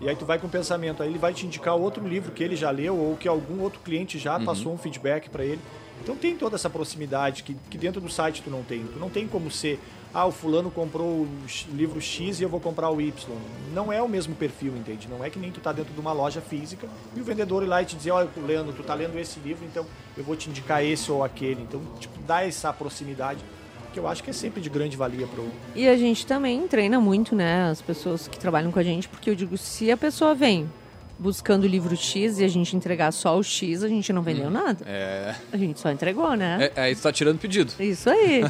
E 0.01 0.09
aí 0.09 0.15
tu 0.15 0.25
vai 0.25 0.37
com 0.37 0.47
o 0.47 0.49
pensamento, 0.49 1.01
aí 1.01 1.09
ele 1.09 1.19
vai 1.19 1.33
te 1.33 1.45
indicar 1.45 1.75
outro 1.75 2.05
livro 2.05 2.31
que 2.31 2.43
ele 2.43 2.55
já 2.55 2.69
leu 2.71 2.97
ou 2.97 3.15
que 3.15 3.27
algum 3.27 3.61
outro 3.61 3.79
cliente 3.79 4.19
já 4.19 4.37
uhum. 4.37 4.45
passou 4.45 4.73
um 4.73 4.77
feedback 4.77 5.29
para 5.29 5.45
ele. 5.45 5.61
Então 6.01 6.15
tem 6.15 6.35
toda 6.35 6.55
essa 6.55 6.69
proximidade 6.69 7.43
que, 7.43 7.55
que 7.69 7.77
dentro 7.77 8.01
do 8.01 8.09
site 8.09 8.41
tu 8.41 8.49
não 8.49 8.63
tem. 8.63 8.83
Tu 8.85 8.99
não 8.99 9.09
tem 9.09 9.27
como 9.27 9.49
ser 9.49 9.79
ah, 10.13 10.25
o 10.25 10.31
fulano 10.31 10.69
comprou 10.69 11.07
o 11.07 11.27
livro 11.73 11.99
X 11.99 12.39
e 12.39 12.43
eu 12.43 12.49
vou 12.49 12.59
comprar 12.59 12.89
o 12.89 13.01
Y. 13.01 13.13
Não 13.73 13.91
é 13.91 14.01
o 14.01 14.07
mesmo 14.07 14.35
perfil, 14.35 14.77
entende? 14.77 15.07
Não 15.09 15.23
é 15.23 15.29
que 15.29 15.39
nem 15.39 15.51
tu 15.51 15.59
tá 15.59 15.71
dentro 15.71 15.91
de 15.91 15.99
uma 15.99 16.13
loja 16.13 16.39
física 16.39 16.87
e 17.15 17.19
o 17.19 17.23
vendedor 17.23 17.63
ir 17.63 17.65
lá 17.65 17.81
e 17.81 17.85
te 17.85 17.95
dizer, 17.95 18.11
olha, 18.11 18.29
Leandro, 18.45 18.73
tu 18.73 18.83
tá 18.83 18.93
lendo 18.93 19.17
esse 19.17 19.39
livro, 19.39 19.65
então 19.65 19.85
eu 20.15 20.23
vou 20.23 20.35
te 20.35 20.49
indicar 20.49 20.85
esse 20.85 21.11
ou 21.11 21.23
aquele. 21.23 21.63
Então, 21.63 21.81
tipo, 21.99 22.13
dá 22.27 22.45
essa 22.45 22.71
proximidade 22.71 23.43
que 23.91 23.99
eu 23.99 24.07
acho 24.07 24.23
que 24.23 24.29
é 24.29 24.33
sempre 24.33 24.59
de 24.59 24.69
grande 24.69 24.97
valia 24.97 25.27
pro... 25.27 25.47
E 25.75 25.87
a 25.87 25.95
gente 25.95 26.25
também 26.25 26.67
treina 26.67 26.99
muito, 26.99 27.35
né, 27.35 27.69
as 27.69 27.81
pessoas 27.81 28.27
que 28.27 28.39
trabalham 28.39 28.71
com 28.71 28.79
a 28.79 28.83
gente, 28.83 29.07
porque 29.07 29.29
eu 29.29 29.35
digo, 29.35 29.55
se 29.57 29.91
a 29.91 29.97
pessoa 29.97 30.33
vem 30.33 30.67
buscando 31.23 31.63
o 31.63 31.67
livro 31.67 31.95
X 31.95 32.37
e 32.39 32.43
a 32.43 32.47
gente 32.49 32.75
entregar 32.75 33.13
só 33.13 33.37
o 33.37 33.41
X, 33.41 33.81
a 33.81 33.87
gente 33.87 34.11
não 34.11 34.21
vendeu 34.21 34.47
hum, 34.47 34.51
nada. 34.51 34.85
É. 34.85 35.33
A 35.51 35.57
gente 35.57 35.79
só 35.79 35.89
entregou, 35.89 36.35
né? 36.35 36.69
É, 36.75 36.81
aí 36.81 36.95
tu 36.95 37.01
tá 37.01 37.13
tirando 37.13 37.39
pedido. 37.39 37.71
Isso 37.79 38.09
aí. 38.09 38.41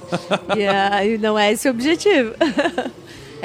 e 0.57 0.67
aí 0.67 1.17
não 1.19 1.37
é 1.37 1.51
esse 1.51 1.67
o 1.67 1.71
objetivo. 1.71 2.33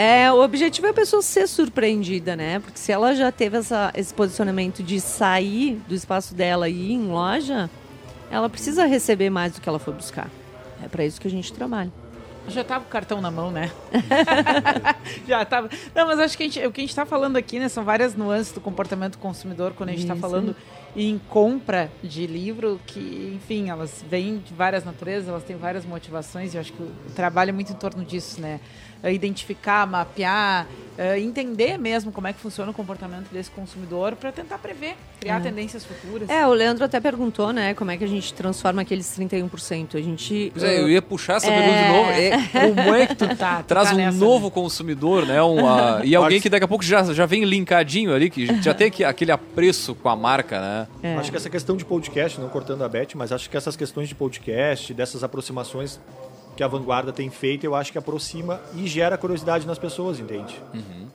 É, 0.01 0.31
o 0.31 0.41
objetivo 0.45 0.87
é 0.87 0.91
a 0.91 0.95
pessoa 0.95 1.20
ser 1.20 1.49
surpreendida, 1.49 2.37
né? 2.37 2.61
Porque 2.61 2.79
se 2.79 2.93
ela 2.93 3.16
já 3.16 3.33
teve 3.33 3.57
essa, 3.57 3.91
esse 3.97 4.14
posicionamento 4.14 4.81
de 4.81 5.01
sair 5.01 5.83
do 5.89 5.95
espaço 5.97 6.37
dela 6.37 6.68
e 6.68 6.91
ir 6.91 6.93
em 6.93 7.09
loja, 7.09 7.68
ela 8.31 8.49
precisa 8.49 8.87
receber 8.87 9.29
mais 9.29 9.55
do 9.55 9.61
que 9.61 9.68
ela 9.68 9.81
foi 9.81 9.93
buscar. 9.93 10.31
É 10.81 10.87
para 10.87 11.05
isso 11.05 11.20
que 11.20 11.26
a 11.26 11.31
gente 11.31 11.53
trabalha. 11.53 11.91
Já 12.49 12.65
tava 12.65 12.85
o 12.85 12.89
cartão 12.89 13.21
na 13.21 13.31
mão, 13.31 13.51
né? 13.51 13.71
Já 15.27 15.45
tava. 15.45 15.69
Não, 15.95 16.07
mas 16.07 16.19
acho 16.19 16.37
que 16.37 16.45
gente, 16.45 16.67
o 16.67 16.73
que 16.73 16.81
a 16.81 16.83
gente 16.83 16.91
está 16.91 17.07
falando 17.07 17.37
aqui, 17.37 17.59
né, 17.59 17.69
são 17.69 17.85
várias 17.85 18.15
nuances 18.15 18.53
do 18.53 18.61
comportamento 18.61 19.13
do 19.13 19.19
consumidor 19.19 19.73
quando 19.75 19.91
a 19.91 19.93
gente 19.93 20.03
está 20.03 20.17
falando 20.17 20.55
em 20.97 21.19
compra 21.29 21.91
de 22.03 22.27
livro, 22.27 22.81
que, 22.87 23.33
enfim, 23.37 23.71
elas 23.71 24.05
vêm 24.09 24.39
de 24.39 24.55
várias 24.55 24.85
naturezas, 24.85 25.29
elas 25.29 25.45
têm 25.45 25.57
várias 25.57 25.85
motivações, 25.85 26.55
e 26.55 26.57
eu 26.57 26.61
acho 26.61 26.73
que 26.73 26.83
o 26.83 26.93
trabalho 27.15 27.51
é 27.51 27.53
muito 27.53 27.73
em 27.73 27.77
torno 27.77 28.05
disso, 28.05 28.41
né? 28.41 28.61
identificar, 29.05 29.87
mapear, 29.87 30.67
uh, 30.99 31.17
entender 31.19 31.79
mesmo 31.79 32.11
como 32.11 32.27
é 32.27 32.33
que 32.33 32.41
funciona 32.41 32.71
o 32.71 32.75
comportamento 32.75 33.29
desse 33.31 33.51
consumidor 33.51 34.17
para 34.17 34.33
tentar 34.33 34.59
prever, 34.59 34.97
criar 35.21 35.39
é. 35.39 35.41
tendências 35.41 35.85
futuras. 35.85 36.29
É, 36.29 36.47
o 36.47 36.53
Leandro 36.53 36.85
até 36.85 37.01
perguntou, 37.01 37.53
né, 37.53 37.73
como 37.75 37.91
é 37.91 37.97
que 37.97 38.05
a 38.05 38.09
gente 38.09 38.35
transforma 38.35 38.83
aqueles 38.83 39.07
31%. 39.19 39.95
A 39.95 40.01
gente... 40.01 40.51
Pois 40.53 40.65
é, 40.65 40.81
eu 40.81 40.89
ia 40.89 41.01
puxar 41.01 41.37
essa 41.37 41.51
é... 41.51 41.55
pergunta 41.55 41.83
de 41.83 41.89
novo. 41.89 42.11
É, 42.11 42.69
como 42.85 42.95
é 42.95 43.07
que 43.07 43.15
tu, 43.15 43.37
tá, 43.37 43.63
tu 43.63 43.67
traz 43.67 43.89
tá 43.89 43.95
um 43.95 43.99
nessa, 43.99 44.19
novo 44.19 44.47
né? 44.47 44.51
consumidor, 44.51 45.27
né, 45.27 45.43
um, 45.43 45.65
uh, 45.65 46.05
e 46.05 46.17
alguém 46.17 46.41
que 46.41 46.49
daqui 46.49 46.65
a 46.65 46.69
pouco 46.69 46.85
já, 46.85 47.05
já 47.13 47.27
vem 47.27 47.45
linkadinho 47.45 48.13
ali, 48.15 48.29
que 48.29 48.47
já 48.61 48.75
tem 48.75 48.91
aquele 49.07 49.31
apreço 49.31 49.95
com 49.95 50.09
a 50.09 50.17
marca, 50.17 50.61
né? 50.61 50.89
É. 51.03 51.17
Acho 51.17 51.31
que 51.31 51.37
essa 51.37 51.51
questão 51.51 51.77
de 51.77 51.85
podcast, 51.85 52.41
não 52.41 52.49
cortando 52.49 52.83
a 52.83 52.89
Beth, 52.89 53.09
mas 53.15 53.33
acho 53.33 53.49
que 53.49 53.57
essas 53.57 53.77
questões 53.77 54.09
de 54.09 54.15
podcast, 54.15 54.93
dessas 54.93 55.23
aproximações 55.23 56.01
que 56.59 56.65
a 56.65 56.67
vanguarda 56.67 57.13
tem 57.13 57.31
feito, 57.31 57.63
eu 57.63 57.73
acho 57.73 57.93
que 57.93 57.99
aproxima 57.99 58.61
e 58.75 58.85
gera 58.85 59.17
curiosidade 59.17 59.65
nas 59.65 59.79
pessoas, 59.79 60.19
entende? 60.19 60.61
Uhum. 60.75 61.07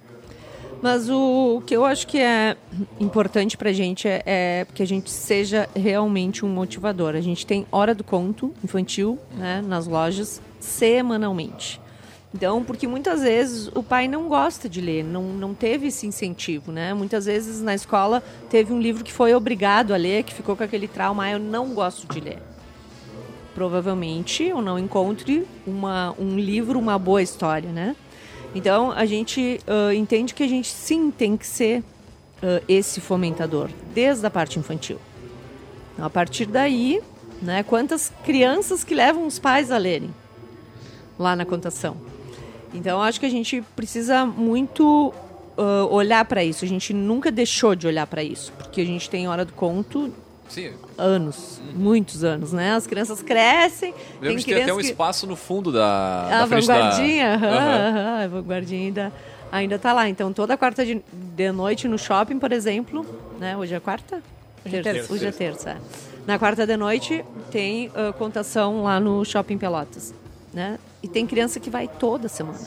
Mas 0.81 1.09
o, 1.09 1.57
o, 1.57 1.61
que 1.61 1.75
eu 1.75 1.83
acho 1.83 2.07
que 2.07 2.17
é 2.17 2.55
importante 2.97 3.57
para 3.57 3.69
a 3.69 3.73
gente 3.73 4.07
é, 4.07 4.23
é 4.25 4.67
que 4.73 4.81
a 4.81 4.87
gente 4.87 5.11
seja 5.11 5.67
realmente 5.75 6.45
um 6.45 6.47
motivador. 6.47 7.13
A 7.13 7.19
gente 7.19 7.45
tem 7.45 7.67
hora 7.73 7.93
do 7.93 8.05
conto 8.05 8.53
infantil 8.63 9.19
né, 9.35 9.61
nas 9.61 9.85
lojas 9.85 10.41
semanalmente. 10.61 11.77
Então, 12.33 12.63
porque 12.63 12.87
muitas 12.87 13.21
vezes 13.21 13.69
o 13.75 13.83
pai 13.83 14.07
não 14.07 14.29
gosta 14.29 14.69
de 14.69 14.79
ler, 14.79 15.03
não, 15.03 15.23
não 15.23 15.53
teve 15.53 15.87
esse 15.87 16.07
incentivo, 16.07 16.71
né? 16.71 16.93
Muitas 16.93 17.25
vezes 17.25 17.61
na 17.61 17.75
escola 17.75 18.23
teve 18.49 18.71
um 18.71 18.79
livro 18.79 19.03
que 19.03 19.11
foi 19.11 19.35
obrigado 19.35 19.93
a 19.93 19.97
ler, 19.97 20.23
que 20.23 20.33
ficou 20.33 20.55
com 20.55 20.63
aquele 20.63 20.87
trauma, 20.87 21.25
ah, 21.25 21.31
eu 21.31 21.39
não 21.39 21.73
gosto 21.73 22.07
de 22.07 22.21
ler 22.21 22.52
provavelmente 23.53 24.43
eu 24.43 24.61
não 24.61 24.77
encontre 24.77 25.45
uma, 25.65 26.13
um 26.19 26.37
livro, 26.37 26.79
uma 26.79 26.97
boa 26.97 27.21
história, 27.21 27.71
né? 27.71 27.95
Então 28.55 28.91
a 28.91 29.05
gente 29.05 29.59
uh, 29.67 29.91
entende 29.93 30.33
que 30.33 30.43
a 30.43 30.47
gente 30.47 30.67
sim 30.67 31.09
tem 31.11 31.35
que 31.35 31.45
ser 31.45 31.79
uh, 31.79 32.63
esse 32.67 33.01
fomentador, 33.01 33.69
desde 33.93 34.25
a 34.25 34.29
parte 34.29 34.59
infantil. 34.59 34.99
Então, 35.93 36.05
a 36.05 36.09
partir 36.09 36.45
daí, 36.45 37.01
né, 37.41 37.63
quantas 37.63 38.11
crianças 38.23 38.83
que 38.83 38.95
levam 38.95 39.27
os 39.27 39.39
pais 39.39 39.71
a 39.71 39.77
lerem 39.77 40.13
lá 41.17 41.35
na 41.35 41.45
contação. 41.45 41.97
Então 42.73 43.01
acho 43.01 43.19
que 43.19 43.25
a 43.25 43.29
gente 43.29 43.61
precisa 43.75 44.25
muito 44.25 45.13
uh, 45.57 45.87
olhar 45.91 46.25
para 46.25 46.43
isso. 46.43 46.65
A 46.65 46.67
gente 46.67 46.93
nunca 46.93 47.31
deixou 47.31 47.75
de 47.75 47.85
olhar 47.85 48.07
para 48.07 48.23
isso, 48.23 48.51
porque 48.53 48.81
a 48.81 48.85
gente 48.85 49.09
tem 49.09 49.27
hora 49.27 49.45
do 49.45 49.53
conto 49.53 50.11
Sim. 50.49 50.73
Anos, 50.97 51.59
muitos 51.73 52.23
anos, 52.23 52.53
né? 52.53 52.73
As 52.75 52.85
crianças 52.85 53.21
crescem. 53.21 53.93
tem, 54.21 54.37
tem 54.37 54.61
até 54.61 54.73
um 54.73 54.77
que... 54.77 54.85
espaço 54.85 55.25
no 55.25 55.35
fundo 55.35 55.71
da, 55.71 56.25
a 56.25 56.39
da 56.39 56.45
vanguardinha, 56.45 57.37
da... 57.37 57.47
Uhum. 57.47 58.23
a 58.23 58.27
vanguardinha 58.27 58.81
ainda, 58.85 59.13
ainda 59.51 59.79
tá 59.79 59.91
lá. 59.91 60.07
Então 60.07 60.31
toda 60.31 60.55
quarta 60.55 60.85
de, 60.85 61.03
de 61.11 61.51
noite 61.51 61.87
no 61.87 61.97
shopping, 61.97 62.37
por 62.37 62.51
exemplo, 62.51 63.05
né? 63.39 63.57
Hoje 63.57 63.73
é 63.73 63.79
quarta? 63.79 64.21
Hoje 64.65 64.77
é 64.77 64.81
terça. 64.81 65.13
Hoje 65.13 65.25
é 65.25 65.31
terça. 65.31 65.69
É. 65.71 65.77
Na 66.27 66.37
quarta 66.37 66.65
de 66.65 66.77
noite 66.77 67.25
tem 67.51 67.87
uh, 67.87 68.13
contação 68.13 68.83
lá 68.83 68.99
no 68.99 69.25
shopping 69.25 69.57
Pelotas, 69.57 70.13
né? 70.53 70.77
E 71.01 71.07
tem 71.07 71.25
criança 71.25 71.59
que 71.59 71.69
vai 71.69 71.87
toda 71.87 72.27
semana. 72.27 72.59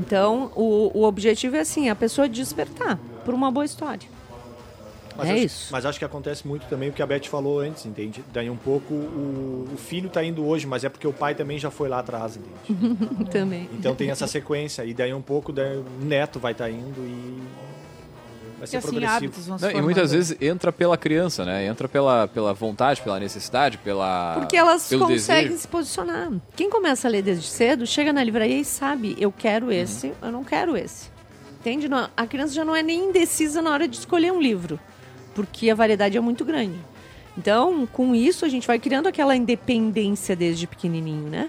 Então 0.00 0.50
o, 0.56 0.90
o 0.92 1.04
objetivo 1.04 1.56
é 1.56 1.60
assim, 1.60 1.88
a 1.88 1.94
pessoa 1.94 2.28
despertar 2.28 2.98
por 3.24 3.32
uma 3.32 3.50
boa 3.50 3.64
história. 3.64 4.17
Mas 5.18 5.28
é 5.28 5.32
acho, 5.32 5.42
isso. 5.44 5.68
Mas 5.72 5.84
acho 5.84 5.98
que 5.98 6.04
acontece 6.04 6.46
muito 6.46 6.66
também 6.68 6.88
o 6.88 6.92
que 6.92 7.02
a 7.02 7.06
Beth 7.06 7.24
falou 7.26 7.58
antes, 7.60 7.84
entende? 7.84 8.24
Daí 8.32 8.48
um 8.48 8.56
pouco 8.56 8.94
o, 8.94 9.68
o 9.74 9.76
filho 9.76 10.06
está 10.06 10.22
indo 10.24 10.46
hoje, 10.46 10.66
mas 10.66 10.84
é 10.84 10.88
porque 10.88 11.06
o 11.06 11.12
pai 11.12 11.34
também 11.34 11.58
já 11.58 11.70
foi 11.70 11.88
lá 11.88 11.98
atrás, 11.98 12.36
entende? 12.38 13.24
também. 13.30 13.68
Então 13.72 13.94
tem 13.94 14.10
essa 14.10 14.26
sequência. 14.26 14.84
E 14.84 14.94
daí 14.94 15.12
um 15.12 15.20
pouco 15.20 15.52
daí 15.52 15.76
o 15.76 15.84
neto 16.04 16.38
vai 16.38 16.52
estar 16.52 16.64
tá 16.66 16.70
indo 16.70 17.00
e 17.00 17.42
vai 18.58 18.64
E 18.64 18.66
ser 18.68 18.76
assim, 18.78 18.88
progressivo. 18.88 19.16
hábitos 19.16 19.46
vão 19.46 19.58
se 19.58 19.64
Não, 19.64 19.70
e 19.72 19.82
muitas 19.82 20.12
vezes 20.12 20.36
entra 20.40 20.72
pela 20.72 20.96
criança, 20.96 21.44
né? 21.44 21.66
Entra 21.66 21.88
pela, 21.88 22.28
pela 22.28 22.52
vontade, 22.54 23.00
pela 23.02 23.18
necessidade, 23.18 23.76
pela. 23.78 24.34
Porque 24.38 24.56
elas 24.56 24.88
pelo 24.88 25.06
conseguem 25.06 25.44
desejo. 25.44 25.60
se 25.62 25.68
posicionar. 25.68 26.30
Quem 26.56 26.70
começa 26.70 27.08
a 27.08 27.10
ler 27.10 27.22
desde 27.22 27.46
cedo, 27.46 27.86
chega 27.86 28.12
na 28.12 28.22
livraria 28.22 28.58
e 28.60 28.64
sabe, 28.64 29.16
eu 29.18 29.28
Uhum. 29.30 29.34
quero 29.36 29.72
esse, 29.72 30.12
eu 30.22 30.30
não 30.32 30.44
quero 30.44 30.76
esse. 30.76 31.08
Entende? 31.60 31.88
Não- 31.88 32.08
A 32.16 32.24
criança 32.26 32.54
já 32.54 32.64
não 32.64 32.74
é 32.74 32.82
nem 32.84 33.08
indecisa 33.10 33.60
na 33.60 33.70
hora 33.72 33.88
de 33.88 33.96
escolher 33.96 34.32
um 34.32 34.40
livro, 34.40 34.78
porque 35.38 35.70
a 35.70 35.74
variedade 35.76 36.16
é 36.16 36.20
muito 36.20 36.44
grande. 36.44 36.74
Então, 37.36 37.86
com 37.86 38.12
isso, 38.12 38.44
a 38.44 38.48
gente 38.48 38.66
vai 38.66 38.76
criando 38.76 39.06
aquela 39.06 39.36
independência 39.36 40.34
desde 40.34 40.66
pequenininho, 40.66 41.28
né? 41.30 41.48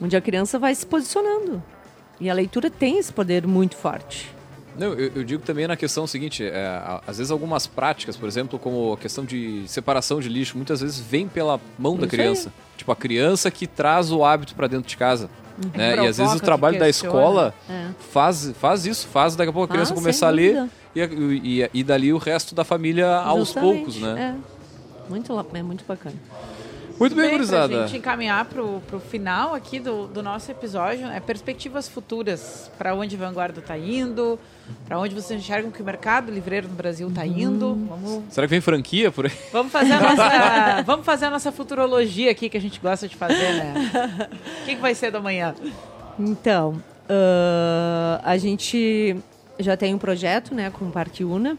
Onde 0.00 0.16
a 0.16 0.20
criança 0.20 0.58
vai 0.58 0.74
se 0.74 0.84
posicionando. 0.84 1.62
E 2.18 2.28
a 2.28 2.34
leitura 2.34 2.68
tem 2.68 2.98
esse 2.98 3.12
poder 3.12 3.46
muito 3.46 3.76
forte. 3.76 4.34
Não, 4.76 4.94
eu, 4.94 5.12
eu 5.14 5.22
digo 5.22 5.44
também 5.44 5.68
na 5.68 5.76
questão 5.76 6.08
seguinte, 6.08 6.42
é, 6.42 7.00
às 7.06 7.18
vezes 7.18 7.30
algumas 7.30 7.68
práticas, 7.68 8.16
por 8.16 8.26
exemplo, 8.26 8.58
como 8.58 8.94
a 8.94 8.96
questão 8.96 9.24
de 9.24 9.62
separação 9.68 10.18
de 10.18 10.28
lixo, 10.28 10.56
muitas 10.56 10.80
vezes 10.80 10.98
vem 10.98 11.28
pela 11.28 11.60
mão 11.78 11.94
da 11.94 12.06
Isso 12.06 12.16
criança. 12.16 12.52
Tipo, 12.76 12.90
a 12.90 12.96
criança 12.96 13.48
que 13.48 13.68
traz 13.68 14.10
o 14.10 14.24
hábito 14.24 14.56
para 14.56 14.66
dentro 14.66 14.88
de 14.88 14.96
casa. 14.96 15.30
Né? 15.74 15.96
E 15.96 16.06
às 16.06 16.18
vezes 16.18 16.34
o 16.34 16.40
trabalho 16.40 16.78
da 16.78 16.88
escola 16.88 17.54
É. 17.68 17.88
faz, 18.10 18.52
faz 18.60 18.86
isso, 18.86 19.06
faz 19.08 19.36
daqui 19.36 19.50
a 19.50 19.52
pouco 19.52 19.70
a 19.70 19.74
criança 19.74 19.92
Ah, 19.92 19.94
começar 19.96 20.28
a 20.28 20.30
ler 20.30 20.68
e, 20.94 21.00
e, 21.62 21.70
e 21.72 21.84
dali 21.84 22.12
o 22.12 22.18
resto 22.18 22.54
da 22.54 22.64
família 22.64 23.16
aos 23.16 23.48
Justamente, 23.48 23.76
poucos, 23.76 23.96
né? 24.00 24.36
É. 24.38 24.52
Muito, 25.10 25.46
é 25.54 25.62
muito 25.62 25.84
bacana. 25.86 26.16
Muito 27.02 27.16
bem, 27.16 27.22
Bem, 27.22 27.30
pra 27.30 27.38
gurizada. 27.38 27.88
gente 27.88 27.96
encaminhar 27.98 28.44
pro, 28.44 28.80
pro 28.86 29.00
final 29.00 29.56
aqui 29.56 29.80
do, 29.80 30.06
do 30.06 30.22
nosso 30.22 30.48
episódio, 30.52 31.04
é 31.08 31.18
perspectivas 31.18 31.88
futuras, 31.88 32.70
para 32.78 32.94
onde 32.94 33.16
Vanguarda 33.16 33.58
está 33.58 33.76
indo, 33.76 34.38
para 34.86 35.00
onde 35.00 35.12
vocês 35.12 35.40
enxergam 35.40 35.72
que 35.72 35.82
o 35.82 35.84
mercado 35.84 36.30
livreiro 36.30 36.68
no 36.68 36.74
Brasil 36.76 37.08
está 37.08 37.26
indo. 37.26 37.74
Vamos, 37.88 38.22
Será 38.32 38.46
que 38.46 38.52
vem 38.52 38.60
franquia 38.60 39.10
por 39.10 39.26
aí? 39.26 39.32
vamos, 39.52 39.72
fazer 39.72 39.94
a 39.94 39.98
nossa, 40.14 40.82
vamos 40.82 41.04
fazer 41.04 41.24
a 41.24 41.30
nossa 41.30 41.50
futurologia 41.50 42.30
aqui 42.30 42.48
que 42.48 42.56
a 42.56 42.60
gente 42.60 42.78
gosta 42.78 43.08
de 43.08 43.16
fazer, 43.16 43.52
né? 43.52 43.74
O 44.62 44.64
que, 44.64 44.76
que 44.76 44.80
vai 44.80 44.94
ser 44.94 45.10
do 45.10 45.18
amanhã? 45.18 45.56
Então, 46.16 46.80
ah, 47.08 48.20
a 48.22 48.36
gente 48.38 49.16
já 49.58 49.76
tem 49.76 49.92
um 49.92 49.98
projeto, 49.98 50.54
né, 50.54 50.70
com 50.70 50.84
o 50.84 50.92
Parque 50.92 51.24
Una. 51.24 51.58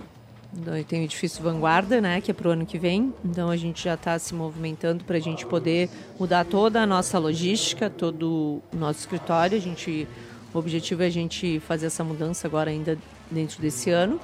Então, 0.56 0.84
Tem 0.84 1.02
o 1.02 1.04
edifício 1.04 1.44
Vanguarda, 1.44 2.00
né, 2.00 2.22
que 2.22 2.30
é 2.30 2.34
para 2.34 2.48
o 2.48 2.52
ano 2.52 2.66
que 2.66 2.78
vem. 2.78 3.14
Então 3.26 3.50
a 3.50 3.58
gente 3.58 3.84
já 3.84 3.96
está 3.96 4.18
se 4.20 4.34
movimentando 4.34 5.04
para 5.04 5.18
a 5.18 5.20
gente 5.20 5.46
poder 5.46 5.90
mudar 6.20 6.46
toda 6.46 6.82
a 6.82 6.86
nossa 6.86 7.18
logística, 7.18 7.90
todo 7.90 8.62
o 8.72 8.76
nosso 8.76 9.00
escritório. 9.00 9.58
A 9.58 9.62
gente, 9.62 10.08
o 10.54 10.58
objetivo 10.58 11.04
é 11.04 11.08
a 11.08 11.10
gente 11.10 11.60
fazer 11.62 11.88
essa 11.88 12.04
mudança 12.04 12.48
agora 12.48 12.70
ainda 12.70 12.98
dentro 13.32 13.62
desse 13.62 13.90
ano. 13.90 14.20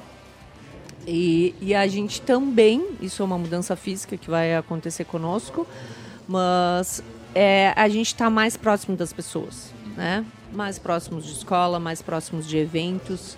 E, 1.08 1.56
e 1.60 1.74
a 1.74 1.88
gente 1.88 2.22
também, 2.22 2.86
isso 3.02 3.24
é 3.24 3.26
uma 3.26 3.38
mudança 3.38 3.76
física 3.76 4.16
que 4.16 4.30
vai 4.30 4.56
acontecer 4.56 5.06
conosco, 5.06 5.66
mas 6.28 7.02
é, 7.34 7.74
a 7.76 7.88
gente 7.88 8.08
está 8.08 8.30
mais 8.30 8.56
próximo 8.56 8.96
das 8.96 9.12
pessoas, 9.12 9.74
né? 9.96 10.24
Mais 10.54 10.78
próximos 10.78 11.26
de 11.26 11.32
escola, 11.32 11.80
mais 11.80 12.02
próximos 12.02 12.46
de 12.48 12.58
eventos. 12.58 13.38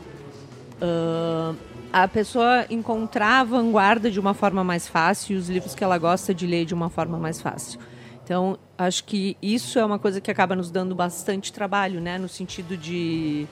Ah, 0.82 1.54
a 1.92 2.08
pessoa 2.08 2.66
encontrar 2.70 3.42
a 3.42 3.44
vanguarda 3.44 4.10
de 4.10 4.20
uma 4.20 4.34
forma 4.34 4.64
mais 4.64 4.88
fácil 4.88 5.36
e 5.36 5.38
os 5.38 5.50
livros 5.50 5.76
que 5.76 5.84
ela 5.84 5.98
gosta 5.98 6.34
de 6.34 6.48
ler 6.48 6.66
de 6.66 6.74
uma 6.74 6.90
forma 6.90 7.18
mais 7.18 7.42
fácil. 7.42 7.80
Então, 8.24 8.58
acho 8.78 9.04
que 9.04 9.36
isso 9.42 9.78
é 9.78 9.84
uma 9.84 10.00
coisa 10.00 10.22
que 10.22 10.32
acaba 10.32 10.56
nos 10.56 10.72
dando 10.72 10.96
bastante 10.96 11.52
trabalho, 11.52 12.00
né? 12.00 12.18
No 12.18 12.30
sentido 12.30 12.78
de 12.78 13.46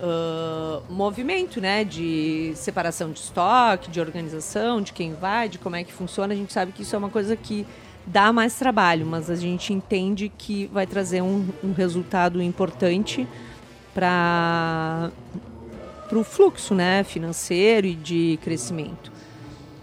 ah, 0.00 0.80
movimento, 0.88 1.60
né? 1.60 1.84
De 1.84 2.52
separação 2.56 3.12
de 3.12 3.20
estoque, 3.20 3.90
de 3.90 4.00
organização, 4.00 4.80
de 4.80 4.92
quem 4.92 5.14
vai, 5.14 5.48
de 5.48 5.58
como 5.58 5.76
é 5.76 5.84
que 5.84 5.92
funciona. 5.92 6.34
A 6.34 6.36
gente 6.36 6.52
sabe 6.52 6.72
que 6.72 6.82
isso 6.82 6.94
é 6.94 6.98
uma 6.98 7.10
coisa 7.10 7.36
que 7.36 7.66
dá 8.06 8.32
mais 8.32 8.54
trabalho, 8.54 9.04
mas 9.06 9.28
a 9.28 9.36
gente 9.36 9.72
entende 9.72 10.32
que 10.36 10.66
vai 10.66 10.86
trazer 10.86 11.22
um, 11.22 11.48
um 11.62 11.72
resultado 11.72 12.42
importante 12.42 13.28
para 13.92 15.10
o 16.16 16.24
fluxo 16.24 16.74
né, 16.74 17.04
financeiro 17.04 17.86
e 17.86 17.94
de 17.94 18.38
crescimento. 18.42 19.12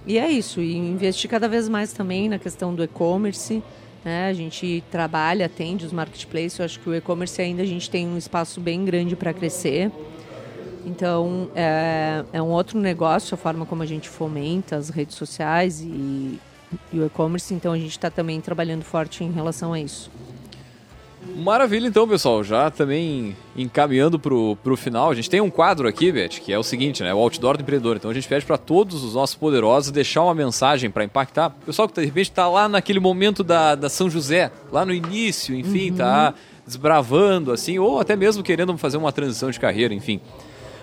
E 0.07 0.17
é 0.17 0.29
isso, 0.29 0.61
e 0.61 0.75
investir 0.75 1.29
cada 1.29 1.47
vez 1.47 1.67
mais 1.67 1.91
também 1.91 2.29
na 2.29 2.37
questão 2.37 2.73
do 2.73 2.83
e-commerce. 2.83 3.61
Né? 4.03 4.27
A 4.27 4.33
gente 4.33 4.83
trabalha, 4.91 5.47
atende 5.47 5.83
os 5.85 5.91
marketplaces. 5.91 6.59
Eu 6.59 6.65
acho 6.65 6.79
que 6.79 6.87
o 6.87 6.93
e-commerce 6.93 7.41
ainda 7.41 7.63
a 7.63 7.65
gente 7.65 7.89
tem 7.89 8.07
um 8.07 8.17
espaço 8.17 8.61
bem 8.61 8.85
grande 8.85 9.15
para 9.15 9.33
crescer. 9.33 9.91
Então, 10.85 11.49
é, 11.55 12.23
é 12.31 12.41
um 12.41 12.49
outro 12.49 12.79
negócio 12.79 13.33
a 13.33 13.37
forma 13.37 13.65
como 13.65 13.81
a 13.81 13.85
gente 13.87 14.07
fomenta 14.07 14.75
as 14.75 14.89
redes 14.89 15.15
sociais 15.15 15.81
e, 15.81 16.39
e 16.93 16.99
o 16.99 17.05
e-commerce. 17.07 17.51
Então, 17.55 17.73
a 17.73 17.77
gente 17.77 17.89
está 17.89 18.11
também 18.11 18.39
trabalhando 18.39 18.83
forte 18.83 19.23
em 19.23 19.31
relação 19.31 19.73
a 19.73 19.79
isso. 19.79 20.11
Maravilha, 21.35 21.87
então, 21.87 22.07
pessoal. 22.07 22.43
Já 22.43 22.69
também 22.69 23.35
encaminhando 23.55 24.19
pro, 24.19 24.55
pro 24.63 24.77
final, 24.77 25.09
a 25.09 25.15
gente 25.15 25.29
tem 25.29 25.41
um 25.41 25.49
quadro 25.49 25.87
aqui, 25.87 26.11
Beth, 26.11 26.29
que 26.29 26.53
é 26.53 26.59
o 26.59 26.63
seguinte, 26.63 27.01
né? 27.03 27.13
O 27.13 27.17
outdoor 27.17 27.57
do 27.57 27.61
empreendedor. 27.61 27.95
Então 27.95 28.11
a 28.11 28.13
gente 28.13 28.27
pede 28.27 28.45
para 28.45 28.57
todos 28.57 29.03
os 29.03 29.15
nossos 29.15 29.35
poderosos 29.35 29.91
deixar 29.91 30.23
uma 30.23 30.35
mensagem 30.35 30.89
para 30.89 31.03
impactar. 31.03 31.47
O 31.63 31.65
pessoal 31.65 31.87
que 31.87 31.99
de 31.99 32.05
repente 32.05 32.31
tá 32.31 32.47
lá 32.47 32.69
naquele 32.69 32.99
momento 32.99 33.43
da, 33.43 33.75
da 33.75 33.89
São 33.89 34.09
José, 34.09 34.51
lá 34.71 34.85
no 34.85 34.93
início, 34.93 35.55
enfim, 35.55 35.91
tá 35.93 36.33
desbravando, 36.65 37.51
assim, 37.51 37.77
ou 37.79 37.99
até 37.99 38.15
mesmo 38.15 38.41
querendo 38.43 38.75
fazer 38.77 38.97
uma 38.97 39.11
transição 39.11 39.51
de 39.51 39.59
carreira, 39.59 39.93
enfim. 39.93 40.19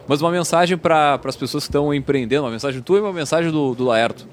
Mas 0.06 0.20
uma 0.20 0.30
mensagem 0.30 0.76
para 0.76 1.20
as 1.24 1.36
pessoas 1.36 1.64
que 1.64 1.70
estão 1.70 1.92
empreendendo, 1.94 2.44
uma 2.44 2.50
mensagem 2.50 2.82
tua 2.82 2.98
e 2.98 3.00
uma 3.00 3.12
mensagem 3.12 3.50
do, 3.50 3.74
do 3.74 3.84
Laerto. 3.84 4.26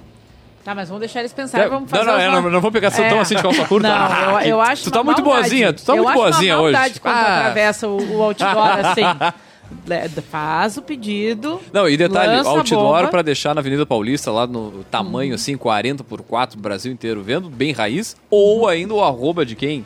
Tá, 0.70 0.76
mas 0.76 0.88
vamos 0.88 1.00
deixar 1.00 1.22
eles 1.22 1.34
pensarem, 1.34 1.68
vamos 1.68 1.92
não, 1.92 1.98
fazer 1.98 2.12
não, 2.12 2.20
é, 2.20 2.28
no- 2.30 2.42
não, 2.44 2.50
não 2.52 2.62
vou 2.62 2.72
pegar 2.72 2.92
tão 2.92 3.04
É. 3.04 3.20
assim 3.20 3.34
de 3.36 3.42
calça 3.42 3.66
curta. 3.66 3.88
Não, 3.88 3.96
Ah, 3.96 4.30
eu, 4.34 4.40
que- 4.40 4.48
eu 4.50 4.62
acho 4.62 4.84
Tu 4.84 4.92
tá 4.92 5.04
muito 5.04 5.24
maldade. 5.24 5.42
boazinha, 5.50 5.74
tu 5.74 5.84
tá 5.84 5.94
eu 5.94 6.04
muito 6.04 6.10
acho 6.10 6.18
boazinha 6.20 6.60
hoje. 6.60 6.74
maldade 6.74 7.00
quando 7.02 7.14
tu 7.16 7.18
Ah. 7.18 7.38
atravessa 7.40 7.88
o, 7.88 8.18
o 8.18 8.22
outdoor 8.22 8.68
assim. 8.86 9.02
Le- 9.88 10.10
Faz 10.30 10.78
o 10.78 10.84
pedido. 10.84 11.60
Não, 11.74 11.90
e 11.90 11.98
detalhe, 11.98 12.48
outdoor 12.48 13.08
para 13.08 13.24
deixar 13.24 13.56
na 13.56 13.62
Avenida 13.62 13.84
Paulista, 13.84 14.32
lá 14.32 14.46
no 14.46 14.84
tamanho 14.92 15.34
assim, 15.34 15.58
40 15.58 16.04
por 16.04 16.22
4, 16.22 16.60
Brasil 16.60 16.92
inteiro, 16.92 17.24
vendo, 17.24 17.50
bem 17.50 17.72
raiz, 17.72 18.16
ou 18.30 18.68
ainda 18.68 18.94
o 18.94 19.04
arroba 19.04 19.44
de 19.44 19.56
quem? 19.56 19.84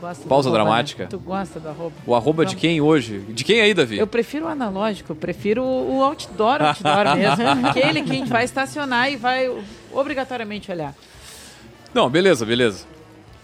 Pausa 0.00 0.48
arroba, 0.48 0.50
dramática. 0.64 1.02
né? 1.04 1.08
Tu 1.10 1.18
gosta 1.18 1.60
do 1.60 1.68
arroba. 1.68 1.94
O 2.06 2.14
arroba 2.14 2.44
de 2.44 2.50
Vamos. 2.52 2.60
quem 2.60 2.80
hoje? 2.80 3.18
De 3.28 3.44
quem 3.44 3.60
aí, 3.60 3.74
Davi? 3.74 3.98
Eu 3.98 4.06
prefiro 4.06 4.46
o 4.46 4.48
analógico, 4.48 5.12
eu 5.12 5.16
prefiro 5.16 5.62
o 5.62 6.02
outdoor, 6.02 6.62
outdoor 6.62 7.14
mesmo. 7.16 7.66
Aquele 7.68 8.02
que 8.02 8.10
a 8.10 8.14
gente 8.14 8.28
vai 8.30 8.44
estacionar 8.44 9.10
e 9.12 9.16
vai 9.16 9.50
obrigatoriamente 9.92 10.70
olhar. 10.70 10.94
Não, 11.92 12.08
beleza, 12.08 12.44
beleza. 12.46 12.84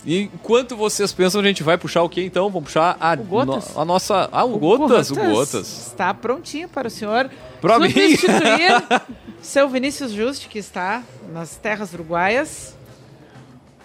E 0.05 0.21
enquanto 0.33 0.77
vocês 0.77 1.13
pensam, 1.13 1.41
a 1.41 1.45
gente 1.45 1.65
vai 1.65 1.77
puxar 1.77 2.03
o 2.05 2.09
quê 2.09 2.23
então? 2.23 2.49
Vamos 2.49 2.65
puxar 2.69 2.97
a, 3.01 3.15
O 3.15 3.17
Gotas. 3.25 3.75
no- 3.75 3.81
a 3.81 3.85
nossa. 3.85 4.29
Ah, 4.31 4.45
o, 4.45 4.57
Gotas, 4.57 5.11
o 5.11 5.17
Gotas. 5.17 5.89
Está 5.89 6.15
prontinho 6.15 6.69
para 6.69 6.87
o 6.87 6.91
senhor 6.91 7.29
Pra 7.61 7.81
mim? 7.81 7.91
substituir 7.91 8.85
seu 9.43 9.69
Vinícius 9.69 10.13
Juste, 10.13 10.49
que 10.49 10.61
está 10.61 11.03
nas 11.33 11.57
terras 11.57 11.93
uruguaias. 11.93 12.76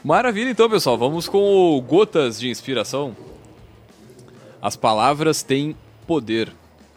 Maravilha, 0.03 0.49
então, 0.49 0.69
pessoal. 0.69 0.97
Vamos 0.97 1.27
com 1.27 1.77
o 1.77 1.81
Gotas 1.81 2.39
de 2.39 2.49
Inspiração. 2.49 3.15
As 4.61 4.75
palavras 4.75 5.43
têm 5.43 5.75
poder. 6.07 6.51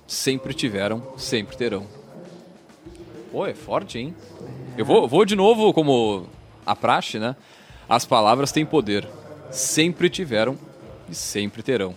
Sempre 0.07 0.53
tiveram, 0.55 1.03
sempre 1.17 1.57
terão. 1.57 1.87
Pô, 3.33 3.47
é 3.47 3.55
forte, 3.55 3.99
hein? 3.99 4.15
Eu 4.77 4.85
vou, 4.85 5.09
vou 5.09 5.25
de 5.25 5.35
novo, 5.35 5.73
como 5.73 6.27
a 6.65 6.77
praxe, 6.77 7.19
né? 7.19 7.35
As 7.89 8.05
palavras 8.05 8.53
têm 8.53 8.65
poder. 8.67 9.09
Sempre 9.51 10.09
tiveram 10.11 10.59
e 11.09 11.15
sempre 11.15 11.63
terão. 11.63 11.95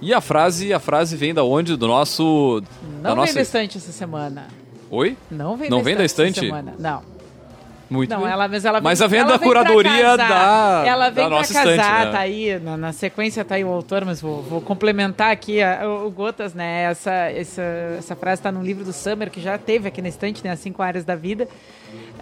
E 0.00 0.12
a 0.12 0.20
frase, 0.20 0.72
a 0.72 0.80
frase 0.80 1.16
vem 1.16 1.32
da 1.32 1.44
onde? 1.44 1.76
Do 1.76 1.86
nosso. 1.86 2.62
da 3.00 3.10
Não 3.10 3.16
nossa... 3.16 3.26
vem 3.26 3.34
da 3.34 3.42
estante 3.42 3.78
essa 3.78 3.92
semana. 3.92 4.48
Oi? 4.90 5.16
Não 5.30 5.56
vem 5.56 5.70
Não 5.70 5.78
da 5.78 5.84
vem 5.84 5.96
da 5.96 6.04
estante 6.04 6.38
estante? 6.40 6.52
essa 6.52 6.60
semana. 6.62 6.74
Não. 6.78 7.11
Muito 7.92 8.10
Não, 8.10 8.22
bem. 8.22 8.30
ela, 8.30 8.48
mas 8.48 8.64
ela 8.64 8.78
vem, 8.80 8.84
Mas 8.84 9.02
a 9.02 9.06
venda 9.06 9.38
curadoria 9.38 10.16
da- 10.16 10.82
Ela 10.86 11.10
vem 11.10 11.26
pra 11.26 11.36
nossa 11.36 11.52
casar, 11.52 11.70
estante, 11.70 12.04
né? 12.06 12.10
tá 12.12 12.18
aí. 12.18 12.58
Na, 12.60 12.76
na 12.76 12.92
sequência 12.92 13.44
tá 13.44 13.54
aí 13.56 13.64
o 13.64 13.68
autor, 13.72 14.04
mas 14.04 14.20
vou, 14.20 14.42
vou 14.42 14.60
complementar 14.60 15.30
aqui 15.30 15.62
a- 15.62 15.82
o, 15.86 16.06
o 16.06 16.10
Gotas, 16.10 16.54
né? 16.54 16.84
Essa, 16.84 17.12
essa, 17.30 17.62
essa 17.98 18.16
frase 18.16 18.40
está 18.40 18.50
no 18.50 18.62
livro 18.62 18.82
do 18.84 18.92
Summer, 18.92 19.30
que 19.30 19.40
já 19.40 19.58
teve 19.58 19.88
aqui 19.88 20.00
na 20.00 20.08
estante, 20.08 20.42
né? 20.42 20.50
As 20.50 20.58
cinco 20.60 20.82
áreas 20.82 21.04
da 21.04 21.14
vida. 21.14 21.46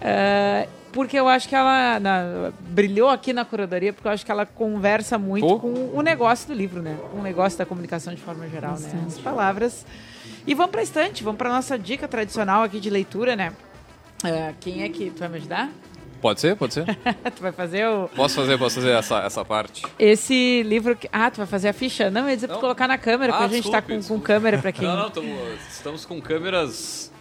Ah, 0.01 0.67
porque 0.91 1.17
eu 1.17 1.27
acho 1.29 1.47
que 1.47 1.55
ela 1.55 1.99
na- 1.99 2.51
brilhou 2.59 3.09
aqui 3.09 3.31
na 3.31 3.45
curadoria, 3.45 3.93
porque 3.93 4.07
eu 4.07 4.11
acho 4.11 4.25
que 4.25 4.31
ela 4.31 4.45
conversa 4.45 5.17
muito 5.17 5.47
Pô. 5.47 5.59
com 5.59 5.91
o 5.93 6.01
negócio 6.01 6.47
do 6.49 6.53
livro, 6.53 6.81
né? 6.81 6.97
Com 7.11 7.19
o 7.19 7.21
negócio 7.23 7.57
da 7.57 7.65
comunicação 7.65 8.13
de 8.13 8.21
forma 8.21 8.47
geral, 8.49 8.77
né? 8.77 8.89
As 9.07 9.17
palavras. 9.17 9.85
E 10.45 10.53
vamos 10.53 10.71
pra 10.71 10.83
estante, 10.83 11.23
vamos 11.23 11.37
pra 11.37 11.49
nossa 11.49 11.77
dica 11.79 12.07
tradicional 12.07 12.63
aqui 12.63 12.79
de 12.79 12.89
leitura, 12.89 13.35
né? 13.35 13.53
Ah, 14.23 14.53
quem 14.59 14.83
é 14.83 14.89
que 14.89 15.09
tu 15.09 15.19
vai 15.19 15.29
me 15.29 15.37
ajudar? 15.37 15.69
Pode 16.21 16.39
ser, 16.39 16.55
pode 16.55 16.73
ser. 16.75 16.85
tu 17.35 17.41
vai 17.41 17.51
fazer 17.51 17.87
o... 17.87 18.07
Posso 18.09 18.35
fazer, 18.35 18.57
posso 18.57 18.75
fazer 18.75 18.91
essa, 18.91 19.19
essa 19.21 19.43
parte. 19.43 19.81
Esse 19.97 20.61
livro... 20.63 20.95
Que... 20.95 21.09
Ah, 21.11 21.31
tu 21.31 21.37
vai 21.37 21.47
fazer 21.47 21.69
a 21.69 21.73
ficha. 21.73 22.11
Não, 22.11 22.21
eu 22.21 22.29
ia 22.29 22.35
dizer 22.35 22.47
pra 22.47 22.57
colocar 22.57 22.87
na 22.87 22.97
câmera, 22.97 23.33
Ah, 23.33 23.37
porque 23.39 23.53
a 23.53 23.57
gente 23.57 23.71
tá 23.71 23.79
desculpe, 23.79 23.87
com, 23.87 23.93
com 23.95 23.99
desculpe. 23.99 24.23
câmera 24.25 24.57
pra 24.59 24.71
quem... 24.71 24.87
Não, 24.87 24.95
não, 24.97 25.09
tamo- 25.09 25.35
estamos 25.69 26.05
com 26.05 26.21
câmeras. 26.21 27.11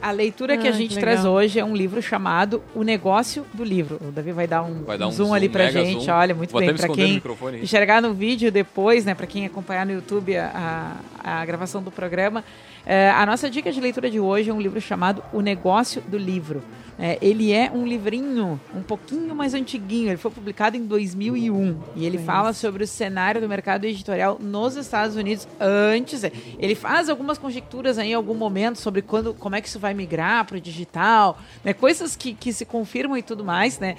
A 0.00 0.12
leitura 0.12 0.56
que 0.56 0.66
a 0.66 0.70
Ah, 0.70 0.72
gente 0.72 0.94
que 0.94 1.00
traz 1.00 1.24
hoje 1.24 1.58
é 1.58 1.64
um 1.64 1.74
livro 1.76 2.00
chamado 2.00 2.62
O 2.74 2.82
Negócio 2.84 3.44
do 3.52 3.64
Livro. 3.64 3.98
O 4.00 4.12
Davi 4.12 4.30
vai 4.32 4.46
dar 4.46 4.62
um, 4.62 4.84
Vai 4.84 4.96
dar 4.96 5.08
um 5.08 5.10
zoom, 5.10 5.26
zoom, 5.26 5.34
ali 5.34 5.48
pra 5.48 5.70
gente. 5.72 6.04
zoom. 6.04 6.12
Olha, 6.14 6.34
muito 6.36 6.52
Vou 6.52 6.60
bem. 6.60 6.72
Pra 6.72 6.88
quem 6.88 7.20
enxergar 7.60 8.00
no 8.00 8.14
vídeo 8.14 8.50
depois, 8.52 9.04
né? 9.04 9.12
Pra 9.14 9.26
quem 9.26 9.44
acompanhar 9.44 9.84
no 9.84 9.92
YouTube 9.92 10.36
a, 10.36 10.96
a, 11.22 11.40
a 11.40 11.44
gravação 11.44 11.82
do 11.82 11.90
programa. 11.90 12.44
É, 12.90 13.10
a 13.10 13.26
nossa 13.26 13.50
dica 13.50 13.70
de 13.70 13.82
leitura 13.82 14.10
de 14.10 14.18
hoje 14.18 14.48
é 14.48 14.54
um 14.54 14.60
livro 14.60 14.80
chamado 14.80 15.22
O 15.30 15.42
Negócio 15.42 16.00
do 16.08 16.16
Livro. 16.16 16.62
É, 16.98 17.18
ele 17.20 17.52
é 17.52 17.70
um 17.70 17.86
livrinho 17.86 18.58
um 18.74 18.82
pouquinho 18.82 19.34
mais 19.34 19.52
antiguinho. 19.52 20.08
Ele 20.08 20.16
foi 20.16 20.30
publicado 20.30 20.74
em 20.74 20.86
2001 20.86 21.78
e 21.94 22.06
ele 22.06 22.16
fala 22.16 22.54
sobre 22.54 22.82
o 22.82 22.86
cenário 22.86 23.42
do 23.42 23.48
mercado 23.48 23.84
editorial 23.84 24.38
nos 24.40 24.74
Estados 24.74 25.16
Unidos 25.16 25.46
antes. 25.60 26.24
Ele 26.58 26.74
faz 26.74 27.10
algumas 27.10 27.36
conjecturas 27.36 27.98
aí 27.98 28.12
em 28.12 28.14
algum 28.14 28.34
momento 28.34 28.78
sobre 28.78 29.02
quando, 29.02 29.34
como 29.34 29.54
é 29.54 29.60
que 29.60 29.68
isso 29.68 29.78
vai 29.78 29.92
migrar 29.92 30.46
para 30.46 30.56
o 30.56 30.60
digital, 30.60 31.38
né? 31.62 31.74
Coisas 31.74 32.16
que, 32.16 32.32
que 32.32 32.54
se 32.54 32.64
confirmam 32.64 33.18
e 33.18 33.22
tudo 33.22 33.44
mais, 33.44 33.78
né? 33.78 33.96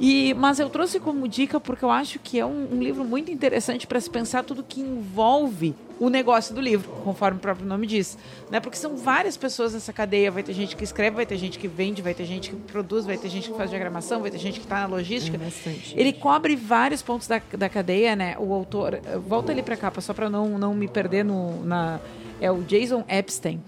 E, 0.00 0.32
mas 0.32 0.58
eu 0.58 0.70
trouxe 0.70 0.98
como 0.98 1.28
dica 1.28 1.60
porque 1.60 1.84
eu 1.84 1.90
acho 1.90 2.18
que 2.18 2.40
é 2.40 2.46
um, 2.46 2.68
um 2.72 2.82
livro 2.82 3.04
muito 3.04 3.30
interessante 3.30 3.86
para 3.86 4.00
se 4.00 4.08
pensar 4.08 4.42
tudo 4.42 4.64
que 4.64 4.80
envolve 4.80 5.74
o 6.00 6.08
negócio 6.08 6.54
do 6.54 6.60
livro, 6.62 6.90
conforme 7.04 7.36
o 7.36 7.40
próprio 7.40 7.66
nome 7.66 7.86
diz. 7.86 8.16
Né? 8.50 8.58
Porque 8.58 8.78
são 8.78 8.96
várias 8.96 9.36
pessoas 9.36 9.74
nessa 9.74 9.92
cadeia. 9.92 10.30
Vai 10.30 10.42
ter 10.42 10.54
gente 10.54 10.74
que 10.74 10.82
escreve, 10.82 11.16
vai 11.16 11.26
ter 11.26 11.36
gente 11.36 11.58
que 11.58 11.68
vende, 11.68 12.00
vai 12.00 12.14
ter 12.14 12.24
gente 12.24 12.48
que 12.48 12.56
produz, 12.56 13.04
vai 13.04 13.18
ter 13.18 13.28
gente 13.28 13.50
que 13.50 13.56
faz 13.56 13.68
diagramação, 13.68 14.22
vai 14.22 14.30
ter 14.30 14.38
gente 14.38 14.58
que 14.58 14.64
está 14.64 14.80
na 14.80 14.86
logística. 14.86 15.36
É. 15.36 15.72
Ele 15.94 16.14
cobre 16.14 16.56
vários 16.56 17.02
pontos 17.02 17.28
da, 17.28 17.42
da 17.58 17.68
cadeia, 17.68 18.16
né? 18.16 18.36
O 18.38 18.54
autor. 18.54 18.98
Volta 19.28 19.52
ali 19.52 19.62
para 19.62 19.76
cá, 19.76 19.92
só 20.00 20.14
para 20.14 20.30
não, 20.30 20.58
não 20.58 20.74
me 20.74 20.88
perder 20.88 21.22
no, 21.22 21.62
na. 21.62 22.00
É 22.40 22.50
o 22.50 22.62
Jason 22.62 23.04
Epstein. 23.06 23.60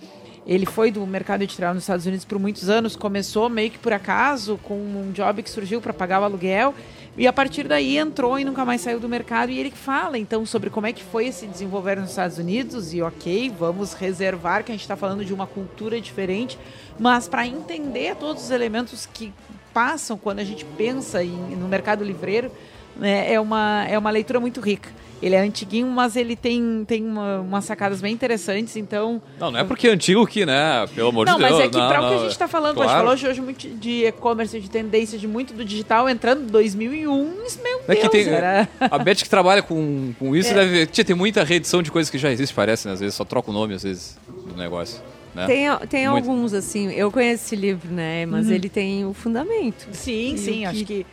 Ele 0.47 0.67
foi 0.67 0.91
do 0.91 1.07
mercado 1.07 1.43
editorial 1.43 1.73
nos 1.73 1.85
Estados 1.85 2.05
Unidos 2.05 2.25
por 2.25 2.39
muitos 2.39 2.69
anos. 2.69 2.97
Começou 2.97 3.49
meio 3.49 3.71
que 3.71 3.79
por 3.79 3.93
acaso, 3.93 4.59
com 4.65 4.75
um 4.75 5.13
job 5.13 5.43
que 5.43 5.49
surgiu 5.51 5.81
para 5.81 5.93
pagar 5.93 6.21
o 6.21 6.25
aluguel. 6.25 6.75
E 7.17 7.27
a 7.29 7.33
partir 7.33 7.69
daí 7.69 7.97
entrou 7.99 8.39
e 8.39 8.45
nunca 8.45 8.65
mais 8.65 8.81
saiu 8.81 8.99
do 8.99 9.09
mercado. 9.09 9.51
E 9.53 9.59
ele 9.59 9.71
fala 9.71 10.19
então 10.19 10.45
sobre 10.45 10.69
como 10.69 10.87
é 10.87 10.93
que 10.93 11.05
foi 11.05 11.31
se 11.31 11.47
desenvolver 11.47 11.97
nos 12.01 12.11
Estados 12.11 12.39
Unidos. 12.39 12.93
E 12.93 13.01
ok, 13.03 13.53
vamos 13.57 13.93
reservar 13.93 14.65
que 14.65 14.73
a 14.73 14.75
gente 14.75 14.83
está 14.83 14.97
falando 14.97 15.25
de 15.25 15.33
uma 15.33 15.47
cultura 15.47 16.01
diferente, 16.01 16.59
mas 16.99 17.29
para 17.29 17.47
entender 17.47 18.17
todos 18.17 18.45
os 18.45 18.51
elementos 18.51 19.07
que 19.07 19.33
passam 19.73 20.19
quando 20.19 20.41
a 20.41 20.45
gente 20.45 20.65
pensa 20.65 21.23
em- 21.23 21.55
no 21.57 21.69
mercado 21.69 22.03
livreiro, 22.03 22.51
né, 22.97 23.33
é, 23.33 23.39
uma, 23.41 23.87
é 23.89 23.97
uma 23.97 24.11
leitura 24.11 24.41
muito 24.41 24.61
rica. 24.61 24.91
Ele 25.23 25.37
é 25.37 25.41
antiguinho, 25.41 25.87
mas 25.87 26.17
ele 26.17 26.35
tem, 26.35 26.85
tem 26.87 27.07
uma- 27.07 27.39
umas 27.41 27.65
sacadas 27.65 28.01
bem 28.01 28.13
interessantes, 28.13 28.77
então... 28.77 29.23
Não, 29.39 29.53
não 29.53 29.61
é 29.61 29.65
porque 29.65 29.87
é 29.87 29.91
antigo 29.93 30.27
que, 30.27 30.45
né? 30.45 30.85
Pelo 30.95 31.11
amor 31.11 31.25
Não, 31.27 31.35
de 31.37 31.41
Deus. 31.45 31.53
mas 31.53 31.61
é 31.61 31.69
que 31.69 31.77
não, 31.79 31.89
para 31.89 32.01
o 32.01 32.05
que 32.05 32.11
não, 32.11 32.19
a 32.19 32.23
gente 32.23 32.33
está 32.33 32.49
falando, 32.49 32.75
claro. 32.75 32.89
a 32.91 32.93
gente 32.93 32.99
falou 33.01 33.13
hoje, 33.15 33.29
hoje 33.29 33.41
muito 33.41 33.69
de 33.69 34.05
e-commerce, 34.07 34.59
de 34.61 34.69
tendência, 34.69 35.17
de 35.19 35.29
muito 35.29 35.55
do 35.55 35.65
digital, 35.65 36.09
entrando 36.09 36.43
em 36.43 36.47
2001, 36.47 37.45
isso, 37.47 37.61
meu 37.63 37.81
É 37.87 37.95
que 37.95 38.01
Deus, 38.09 38.11
tem, 38.11 38.29
era... 38.29 38.69
A 38.81 38.99
Beth 38.99 39.15
que 39.17 39.31
trabalha 39.31 39.63
com, 39.63 40.13
com 40.19 40.35
isso 40.35 40.51
É. 40.51 40.55
deve. 40.55 40.87
Tia, 40.87 41.05
tem 41.05 41.15
muita 41.15 41.45
reedição 41.45 41.83
de 41.83 41.91
coisas 41.93 42.11
que 42.11 42.19
já 42.19 42.31
existe, 42.33 42.53
parece, 42.55 42.89
né? 42.89 42.95
Às 42.95 43.01
vezes 43.01 43.15
só 43.15 43.25
troca 43.25 43.51
o 43.51 43.55
nome, 43.55 43.75
às 43.75 43.85
vezes, 43.85 44.19
do 44.49 44.57
negócio. 44.57 45.01
Né? 45.35 45.47
Tem, 45.47 45.67
tem 45.89 46.09
Muito. 46.11 46.29
alguns, 46.29 46.53
assim, 46.53 46.91
eu 46.93 47.11
conheço 47.11 47.45
esse 47.45 47.57
livro, 47.57 47.91
né? 47.91 48.27
Mas 48.27 48.51
ele 48.51 48.69
tem 48.69 49.07
o 49.07 49.15
fundamento. 49.15 49.89
Sim, 49.93 50.35
E 50.35 50.39
sim, 50.39 50.67
o 50.67 50.69
acho 50.69 50.79
que- 50.81 50.85
que 50.85 51.07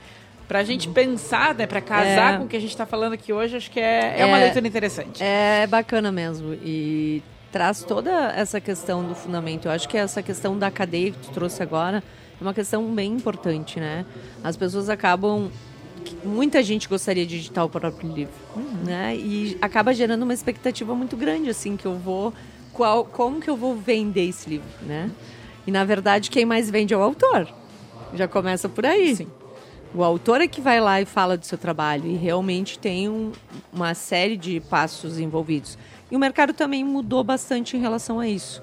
pra 0.49 0.63
gente 0.63 0.89
pensar, 0.89 1.53
né, 1.53 1.67
pra 1.67 1.79
casar 1.79 2.33
É. 2.33 2.37
com 2.39 2.45
o 2.45 2.47
que 2.47 2.57
a 2.57 2.59
gente 2.59 2.75
tá 2.75 2.85
falando 2.85 3.13
aqui 3.13 3.31
hoje, 3.31 3.55
acho 3.55 3.69
que 3.69 3.79
é, 3.79 4.15
é, 4.19 4.25
uma 4.25 4.37
É. 4.39 4.45
leitura 4.45 4.67
interessante. 4.67 5.23
É 5.23 5.65
bacana 5.67 6.11
mesmo. 6.11 6.55
E 6.55 7.21
traz 7.51 7.83
toda 7.83 8.09
essa 8.35 8.59
questão 8.59 9.03
do 9.03 9.13
fundamento. 9.13 9.67
Eu 9.67 9.71
acho 9.71 9.87
que 9.87 9.95
essa 9.95 10.21
questão 10.23 10.57
da 10.57 10.71
cadeia 10.71 11.11
que 11.11 11.17
tu 11.19 11.29
trouxe 11.31 11.61
agora 11.61 12.03
é 12.39 12.43
uma 12.43 12.53
questão 12.53 12.83
bem 12.93 13.13
importante, 13.13 13.79
né? 13.79 14.05
As 14.43 14.57
pessoas 14.57 14.89
acabam. 14.89 15.49
Muita 16.23 16.63
gente 16.63 16.89
gostaria 16.89 17.25
de 17.25 17.35
editar 17.35 17.63
o 17.63 17.69
próprio 17.69 18.11
livro, 18.11 18.33
né? 18.83 19.15
E 19.15 19.55
acaba 19.61 19.93
gerando 19.93 20.23
uma 20.23 20.33
expectativa 20.33 20.95
muito 20.95 21.15
grande, 21.15 21.49
assim, 21.49 21.77
que 21.77 21.85
eu 21.85 21.95
vou. 21.95 22.33
Qual, 22.73 23.05
como 23.05 23.39
que 23.39 23.49
eu 23.49 23.55
vou 23.57 23.75
vender 23.75 24.29
esse 24.29 24.49
livro, 24.49 24.67
né? 24.81 25.11
E 25.67 25.71
na 25.71 25.83
verdade, 25.85 26.31
quem 26.31 26.45
mais 26.45 26.69
vende 26.71 26.93
é 26.93 26.97
o 26.97 27.01
autor. 27.03 27.47
Já 28.15 28.27
começa 28.27 28.67
por 28.67 28.85
aí. 28.85 29.15
Sim. 29.15 29.27
O 29.93 30.03
autor 30.03 30.39
é 30.41 30.47
que 30.47 30.61
vai 30.61 30.79
lá 30.79 31.01
e 31.01 31.05
fala 31.05 31.35
do 31.35 31.45
seu 31.45 31.57
trabalho 31.57 32.05
e 32.07 32.15
realmente 32.15 32.77
tem 32.77 33.09
um- 33.09 33.31
uma 33.73 33.93
série 33.95 34.37
de 34.37 34.59
passos 34.59 35.19
envolvidos. 35.19 35.77
E 36.11 36.15
o 36.15 36.19
mercado 36.19 36.53
também 36.53 36.83
mudou 36.83 37.23
bastante 37.23 37.75
em 37.75 37.79
relação 37.79 38.19
a 38.19 38.27
isso. 38.27 38.61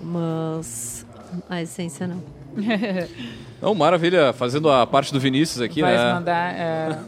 Mas 0.00 1.06
a 1.48 1.62
essência 1.62 2.06
não. 2.06 2.22
Não, 3.60 3.74
maravilha, 3.74 4.32
fazendo 4.32 4.70
a 4.70 4.86
parte 4.86 5.12
do 5.12 5.18
Vinícius 5.18 5.60
aqui, 5.60 5.80
Vai 5.80 5.96
né? 5.96 6.12
mandar. 6.14 6.54
é, 6.54 6.98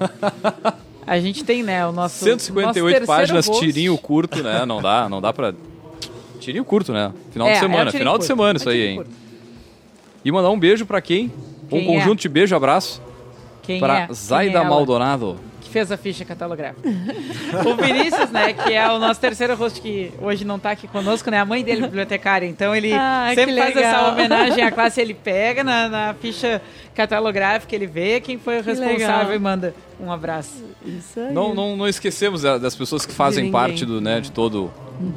A 1.06 1.18
gente 1.20 1.44
tem, 1.44 1.62
né, 1.62 1.86
o 1.86 1.92
nosso. 1.92 2.24
158 2.24 2.94
nosso 3.00 3.06
páginas, 3.06 3.48
tirinho 3.48 3.96
curto, 3.96 4.42
né? 4.42 4.66
Não 4.66 4.82
dá, 4.82 5.08
não 5.08 5.20
dá 5.20 5.32
pra. 5.32 5.54
Tirinho 6.40 6.64
curto, 6.64 6.92
né? 6.92 7.12
Final 7.30 7.46
É, 7.48 7.52
de 7.52 7.56
é 7.56 7.60
semana, 7.60 7.82
um 7.82 7.86
tirinho 7.86 7.98
final 8.00 8.14
de 8.14 8.18
curto, 8.18 8.26
semana 8.26 8.56
é 8.56 8.58
isso 8.58 8.68
aí, 8.68 8.82
hein? 8.86 8.96
curto. 8.96 9.10
E 10.24 10.32
mandar 10.32 10.50
um 10.50 10.58
beijo 10.58 10.84
pra 10.84 11.00
quem? 11.00 11.32
Quem 11.68 11.88
um 11.88 11.92
é? 11.92 11.98
conjunto 12.00 12.20
de 12.20 12.28
beijo 12.28 12.52
e 12.52 12.56
abraço 12.56 13.00
Quem 13.72 13.80
pra 13.80 13.98
é? 14.00 14.06
Quem 14.06 14.14
Zaida 14.14 14.52
é 14.58 14.60
ela 14.60 14.68
Maldonado. 14.68 15.36
Que 15.60 15.68
fez 15.70 15.92
a 15.92 15.96
ficha 15.96 16.24
catalográfica. 16.24 16.88
o 17.64 17.76
Vinícius, 17.76 18.30
né, 18.30 18.52
que 18.52 18.72
é 18.72 18.90
o 18.90 18.98
nosso 18.98 19.20
terceiro 19.20 19.54
host 19.54 19.80
que 19.80 20.12
hoje 20.20 20.44
não 20.44 20.58
tá 20.58 20.70
aqui 20.72 20.88
conosco, 20.88 21.30
né? 21.30 21.38
A 21.38 21.44
mãe 21.44 21.62
dele 21.62 21.80
é 21.80 21.86
bibliotecária, 21.86 22.46
então 22.46 22.74
ele 22.74 22.92
Ah, 22.92 23.30
sempre 23.34 23.56
faz 23.56 23.76
essa 23.76 24.08
homenagem 24.08 24.64
à 24.64 24.70
classe, 24.72 25.00
ele 25.02 25.14
pega 25.14 25.62
na, 25.62 25.88
na 25.88 26.14
ficha 26.14 26.60
catalográfica, 26.94 27.74
ele 27.74 27.86
vê 27.86 28.20
quem 28.20 28.38
foi 28.38 28.58
o 28.60 28.64
Que 28.64 28.70
responsável 28.70 29.18
legal. 29.18 29.34
e 29.34 29.38
manda 29.38 29.74
um 30.00 30.10
abraço. 30.10 30.64
Isso 30.84 31.20
aí. 31.20 31.32
Não, 31.32 31.54
não, 31.54 31.76
não 31.76 31.86
esquecemos 31.88 32.42
da- 32.42 32.58
das 32.58 32.74
pessoas 32.74 33.04
que 33.06 33.12
fazem 33.12 33.50
parte 33.50 33.84
do, 33.84 34.00
né, 34.00 34.20
de 34.20 34.32
todo 34.32 34.70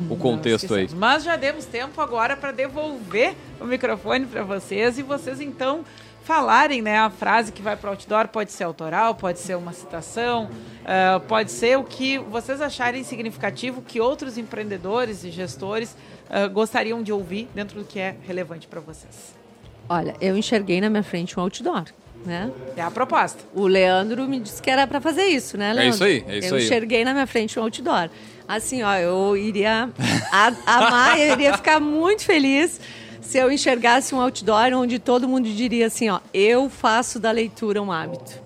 o 0.10 0.16
contexto 0.16 0.74
aí. 0.76 0.88
Mas 0.95 1.24
já 1.24 1.36
demos 1.36 1.66
tempo 1.66 1.99
agora 1.99 2.38
para 2.38 2.51
devolver 2.51 3.34
o 3.60 3.66
microfone 3.66 4.26
para 4.26 4.43
vocês 4.43 4.97
e 4.97 5.04
vocês 5.04 5.41
então 5.41 5.82
falarem, 6.24 6.82
né, 6.82 6.98
a 6.98 7.10
frase 7.10 7.52
que 7.52 7.62
vai 7.62 7.76
para 7.76 7.90
o 7.90 7.92
outdoor 7.92 8.28
pode 8.30 8.52
ser 8.52 8.64
autoral, 8.64 9.14
pode 9.14 9.40
ser 9.40 9.56
uma 9.56 9.74
citação, 9.74 10.50
ah, 10.86 11.22
pode 11.28 11.52
ser 11.52 11.78
o 11.78 11.84
que 11.84 12.18
vocês 12.18 12.62
acharem 12.62 13.04
significativo 13.04 13.82
que 13.82 14.00
outros 14.00 14.38
empreendedores 14.38 15.24
e 15.24 15.32
gestores 15.32 15.96
ah, 16.30 16.48
gostariam 16.48 17.04
de 17.04 17.12
ouvir 17.12 17.50
dentro 17.54 17.80
do 17.80 17.86
que 17.86 18.00
é 18.00 18.16
relevante 18.26 18.68
para 18.68 18.80
vocês. 18.80 19.36
Olha, 19.90 20.16
eu 20.22 20.38
enxerguei 20.38 20.80
na 20.80 20.90
minha 20.90 21.04
frente 21.04 21.38
um 21.38 21.44
outdoor, 21.44 21.86
né? 22.26 22.50
É 22.78 22.82
a 22.82 22.90
proposta. 22.90 23.44
O 23.54 23.68
Leandro 23.68 24.26
me 24.26 24.40
disse 24.40 24.62
que 24.62 24.70
era 24.70 24.88
para 24.88 25.02
fazer 25.02 25.26
isso, 25.26 25.58
né, 25.58 25.74
Leandro? 25.74 25.94
isso 25.94 26.04
aí, 26.06 26.26
é 26.26 26.38
isso 26.38 26.54
eu 26.54 26.58
aí. 26.58 26.64
enxerguei 26.64 27.04
na 27.04 27.12
minha 27.14 27.28
frente 27.28 27.60
um 27.60 27.64
outdoor. 27.64 28.10
Assim, 28.48 28.82
ó, 28.82 28.96
eu 28.96 29.36
iria 29.36 29.90
amar, 30.66 31.20
eu 31.20 31.34
iria 31.34 31.54
ficar 31.54 31.82
muito 31.82 32.24
feliz 32.24 32.80
se 33.24 33.38
eu 33.38 33.52
enxergasse 33.52 34.14
um 34.14 34.22
outdoor 34.22 34.74
onde 34.74 35.00
todo 35.00 35.28
mundo 35.28 35.48
diria 35.50 35.88
assim, 35.88 36.10
ó, 36.10 36.20
eu 36.34 36.70
faço 36.70 37.20
da 37.20 37.32
leitura 37.32 37.82
um 37.82 37.92
hábito. 37.92 38.42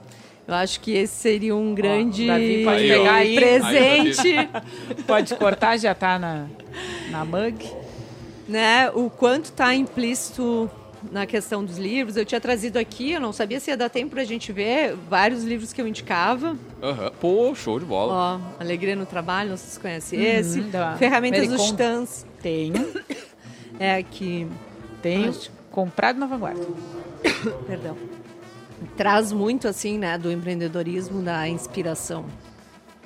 Eu 0.48 0.54
acho 0.54 0.80
que 0.80 0.92
esse 0.94 1.14
seria 1.14 1.54
um 1.56 1.76
grande 1.76 2.26
Davi 2.28 2.64
pode 2.64 2.80
Aí, 2.84 2.90
pegar 2.90 3.14
aí, 3.16 3.36
presente, 3.36 4.50
pode 5.06 5.36
cortar, 5.36 5.78
já 5.78 5.94
tá 5.94 6.18
na, 6.18 6.46
na 7.10 7.26
mug. 7.26 7.70
né? 8.48 8.90
O 8.92 9.10
quanto 9.10 9.46
está 9.46 9.76
implícito 9.76 10.72
na 11.12 11.26
questão 11.26 11.64
dos 11.66 11.78
livros. 11.78 12.16
Eu 12.16 12.24
tinha 12.26 12.40
trazido 12.40 12.80
aqui, 12.80 13.12
eu 13.12 13.20
não 13.20 13.34
sabia 13.34 13.60
se 13.60 13.70
ia 13.72 13.76
dar 13.78 13.90
tempo 13.90 14.12
para 14.12 14.22
a 14.22 14.26
gente 14.26 14.54
ver 14.54 14.96
vários 15.10 15.44
livros 15.44 15.74
que 15.74 15.82
eu 15.82 15.88
indicava. 15.88 16.56
Aham. 16.82 17.12
Pô, 17.20 17.54
show 17.54 17.78
de 17.78 17.86
bola. 17.86 18.40
Ó, 18.58 18.62
Alegria 18.62 18.96
no 18.96 19.06
Trabalho, 19.06 19.50
vocês 19.58 19.78
conhecem 19.78 20.24
esse. 20.24 20.62
da 20.62 20.96
Ferramentas 20.96 21.46
dos 21.48 21.58
Kondo. 21.58 21.72
Titãs. 21.72 22.26
Tenho, 22.42 22.88
É 23.80 24.02
que, 24.02 24.48
tenho 25.16 25.34
comprado 25.72 26.20
na 26.20 26.26
vanguarda. 26.26 26.66
perdão, 27.68 27.96
traz 28.96 29.32
muito 29.32 29.68
assim, 29.68 29.98
né, 29.98 30.18
do 30.18 30.32
empreendedorismo, 30.32 31.22
da 31.22 31.48
inspiração. 31.48 32.26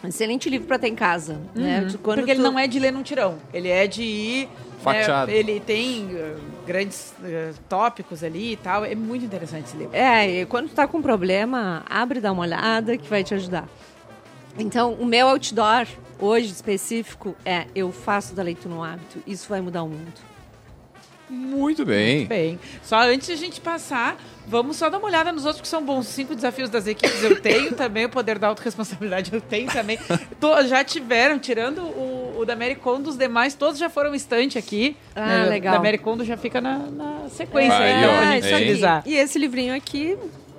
Excelente 0.04 0.49
livro 0.49 0.68
para 0.68 0.80
ter 0.80 0.88
em 0.88 0.95
casa, 0.95 1.39
né? 1.54 1.88
Tu- 1.91 1.99
Quando 1.99 2.18
Porque 2.20 2.32
ele 2.32 2.39
tu- 2.39 2.43
não 2.43 2.58
é 2.58 2.66
de 2.68 2.80
ler 2.80 2.91
num 2.91 3.04
tirão. 3.04 3.38
Ele 3.54 3.70
é 3.70 3.86
de 3.86 4.02
ir. 4.02 4.49
Fatiado. 4.80 5.32
né, 5.32 5.38
ele 5.38 5.60
tem 5.60 6.06
uh, 6.16 6.39
grandes 6.66 7.14
uh, 7.20 7.54
tópicos 7.70 8.24
ali 8.24 8.54
e 8.54 8.56
tal. 8.58 8.84
É 8.84 8.95
muito 8.95 9.24
interessante 9.24 9.66
esse 9.66 9.78
livro. 9.78 9.95
É, 9.95 10.41
e 10.41 10.45
quando 10.47 10.70
tu 10.70 10.74
tá 10.74 10.88
com 10.88 11.04
problema, 11.04 11.84
abre 11.88 12.18
e 12.18 12.22
dá 12.22 12.32
uma 12.32 12.41
olhada 12.41 12.97
que 12.97 13.08
vai 13.08 13.24
te 13.24 13.36
ajudar. 13.36 13.70
Então, 14.58 14.93
o 14.93 15.06
meu 15.06 15.28
outdoor, 15.28 15.86
hoje 16.18 16.47
específico, 16.47 17.36
é 17.45 17.68
eu 17.76 17.91
faço 17.91 18.34
da 18.34 18.41
leitura 18.41 18.74
um 18.74 18.84
hábito. 18.84 19.20
Isso 19.28 19.47
vai 19.47 19.62
mudar 19.62 19.84
o 19.84 19.88
mundo. 19.88 20.14
Muito 21.32 21.86
bem. 21.86 22.26
Bem, 22.26 22.60
só 22.84 23.00
antes 23.04 23.26
de 23.28 23.34
a 23.34 23.38
gente 23.38 23.62
passar, 23.62 24.18
vamos 24.46 24.76
só 24.76 24.90
dar 24.90 24.98
uma 24.98 25.08
olhada 25.08 25.32
nos 25.32 25.46
outros 25.46 25.62
que 25.62 25.68
são 25.68 25.82
bons. 25.82 26.08
Cinco 26.08 26.36
desafios 26.36 26.70
das 26.70 26.86
equipes 26.88 27.24
eu 27.24 27.40
tenho 27.42 27.72
também, 27.76 28.04
o 28.04 28.10
poder 28.10 28.38
da 28.38 28.48
autorresponsabilidade 28.48 29.34
eu 29.34 29.40
tenho 29.40 29.72
também. 29.72 29.98
Tô- 30.42 30.62
já 30.64 30.84
tiveram, 30.84 31.40
tirando 31.40 31.80
o, 31.84 32.40
o 32.40 32.46
da 32.46 32.52
Americondo, 32.52 33.10
os 33.10 33.18
demais 33.18 33.54
todos 33.56 33.80
já 33.80 33.90
foram 33.90 34.14
estante 34.14 34.58
aqui. 34.58 34.98
Ah, 35.16 35.44
né? 35.44 35.46
legal. 35.50 35.74
Da 35.74 35.80
Americondo 35.80 36.26
já 36.26 36.36
fica 36.36 36.60
na, 36.60 36.78
na 36.80 37.30
sequência 37.30 37.78
Aí, 37.78 37.94
aí, 37.94 38.06
ó, 38.06 38.18
pra 38.18 38.36
é, 38.36 38.40
isso 38.74 38.86
aqui. 38.86 39.10
E 39.10 39.16
esse 39.16 39.40
livrinho 39.40 39.74
aqui, 39.74 40.18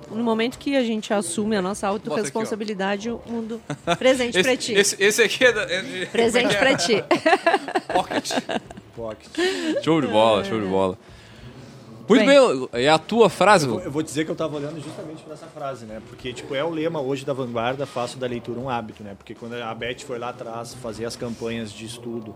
no 0.09 0.23
momento 0.23 0.57
que 0.57 0.75
a 0.75 0.83
gente 0.83 1.13
assume 1.13 1.55
a 1.55 1.61
nossa 1.61 1.87
autorresponsabilidade, 1.87 3.11
o 3.11 3.21
mundo 3.27 3.61
presente 3.99 4.41
pra 4.41 4.53
Esse, 4.53 4.57
ti. 4.57 4.73
esse, 4.73 5.03
esse 5.03 5.21
aqui 5.21 5.45
é, 5.45 5.51
da, 5.51 5.61
é 5.63 5.81
de... 5.81 6.05
Presente 6.07 6.57
pra 6.57 6.75
ti. 6.75 7.03
Pocket. 7.93 8.31
Pocket. 8.95 9.27
Show 9.83 10.01
de 10.01 10.07
bola, 10.07 10.43
show 10.43 10.59
de 10.59 10.67
bola. 10.67 10.97
Muito 12.07 12.25
Bem. 12.25 12.27
bem, 12.27 12.69
é 12.73 12.89
a 12.89 12.99
tua 12.99 13.29
frase, 13.29 13.65
Eu 13.65 13.75
Lu? 13.75 13.89
vou 13.91 14.03
dizer 14.03 14.25
que 14.25 14.31
eu 14.31 14.35
tava 14.35 14.57
olhando 14.57 14.77
justamente 14.81 15.23
para 15.23 15.33
essa 15.35 15.47
frase, 15.47 15.85
né? 15.85 16.01
Porque, 16.09 16.33
tipo, 16.33 16.53
é 16.53 16.61
o 16.63 16.69
lema 16.69 16.99
hoje 16.99 17.23
da 17.25 17.31
vanguarda, 17.31 17.85
faço 17.85 18.17
da 18.17 18.27
leitura 18.27 18.59
um 18.59 18.69
hábito, 18.69 19.01
né? 19.03 19.15
Porque 19.17 19.33
quando 19.33 19.53
a 19.53 19.73
Beth 19.73 19.99
foi 20.05 20.19
lá 20.19 20.29
atrás 20.29 20.73
fazer 20.73 21.05
as 21.05 21.15
campanhas 21.15 21.71
de 21.71 21.85
estudo 21.85 22.35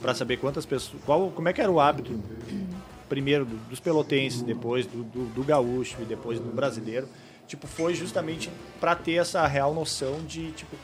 para 0.00 0.14
saber 0.14 0.36
quantas 0.36 0.64
pessoas... 0.64 1.02
Qual, 1.04 1.30
como 1.32 1.48
é 1.48 1.52
que 1.52 1.60
era 1.60 1.70
o 1.70 1.80
hábito, 1.80 2.12
primeiro, 3.08 3.44
do- 3.44 3.56
dos 3.68 3.80
pelotenses, 3.80 4.40
depois 4.42 4.86
do, 4.86 5.02
do, 5.02 5.24
do 5.34 5.42
gaúcho 5.42 5.96
e 6.00 6.04
depois 6.04 6.38
do 6.38 6.52
brasileiro, 6.54 7.08
tipo, 7.48 7.66
foi 7.66 7.94
justamente 7.96 8.48
para 8.78 8.94
ter 8.94 9.14
essa 9.14 9.44
real 9.48 9.74
noção 9.74 10.20
de, 10.28 10.52
tipo... 10.52 10.76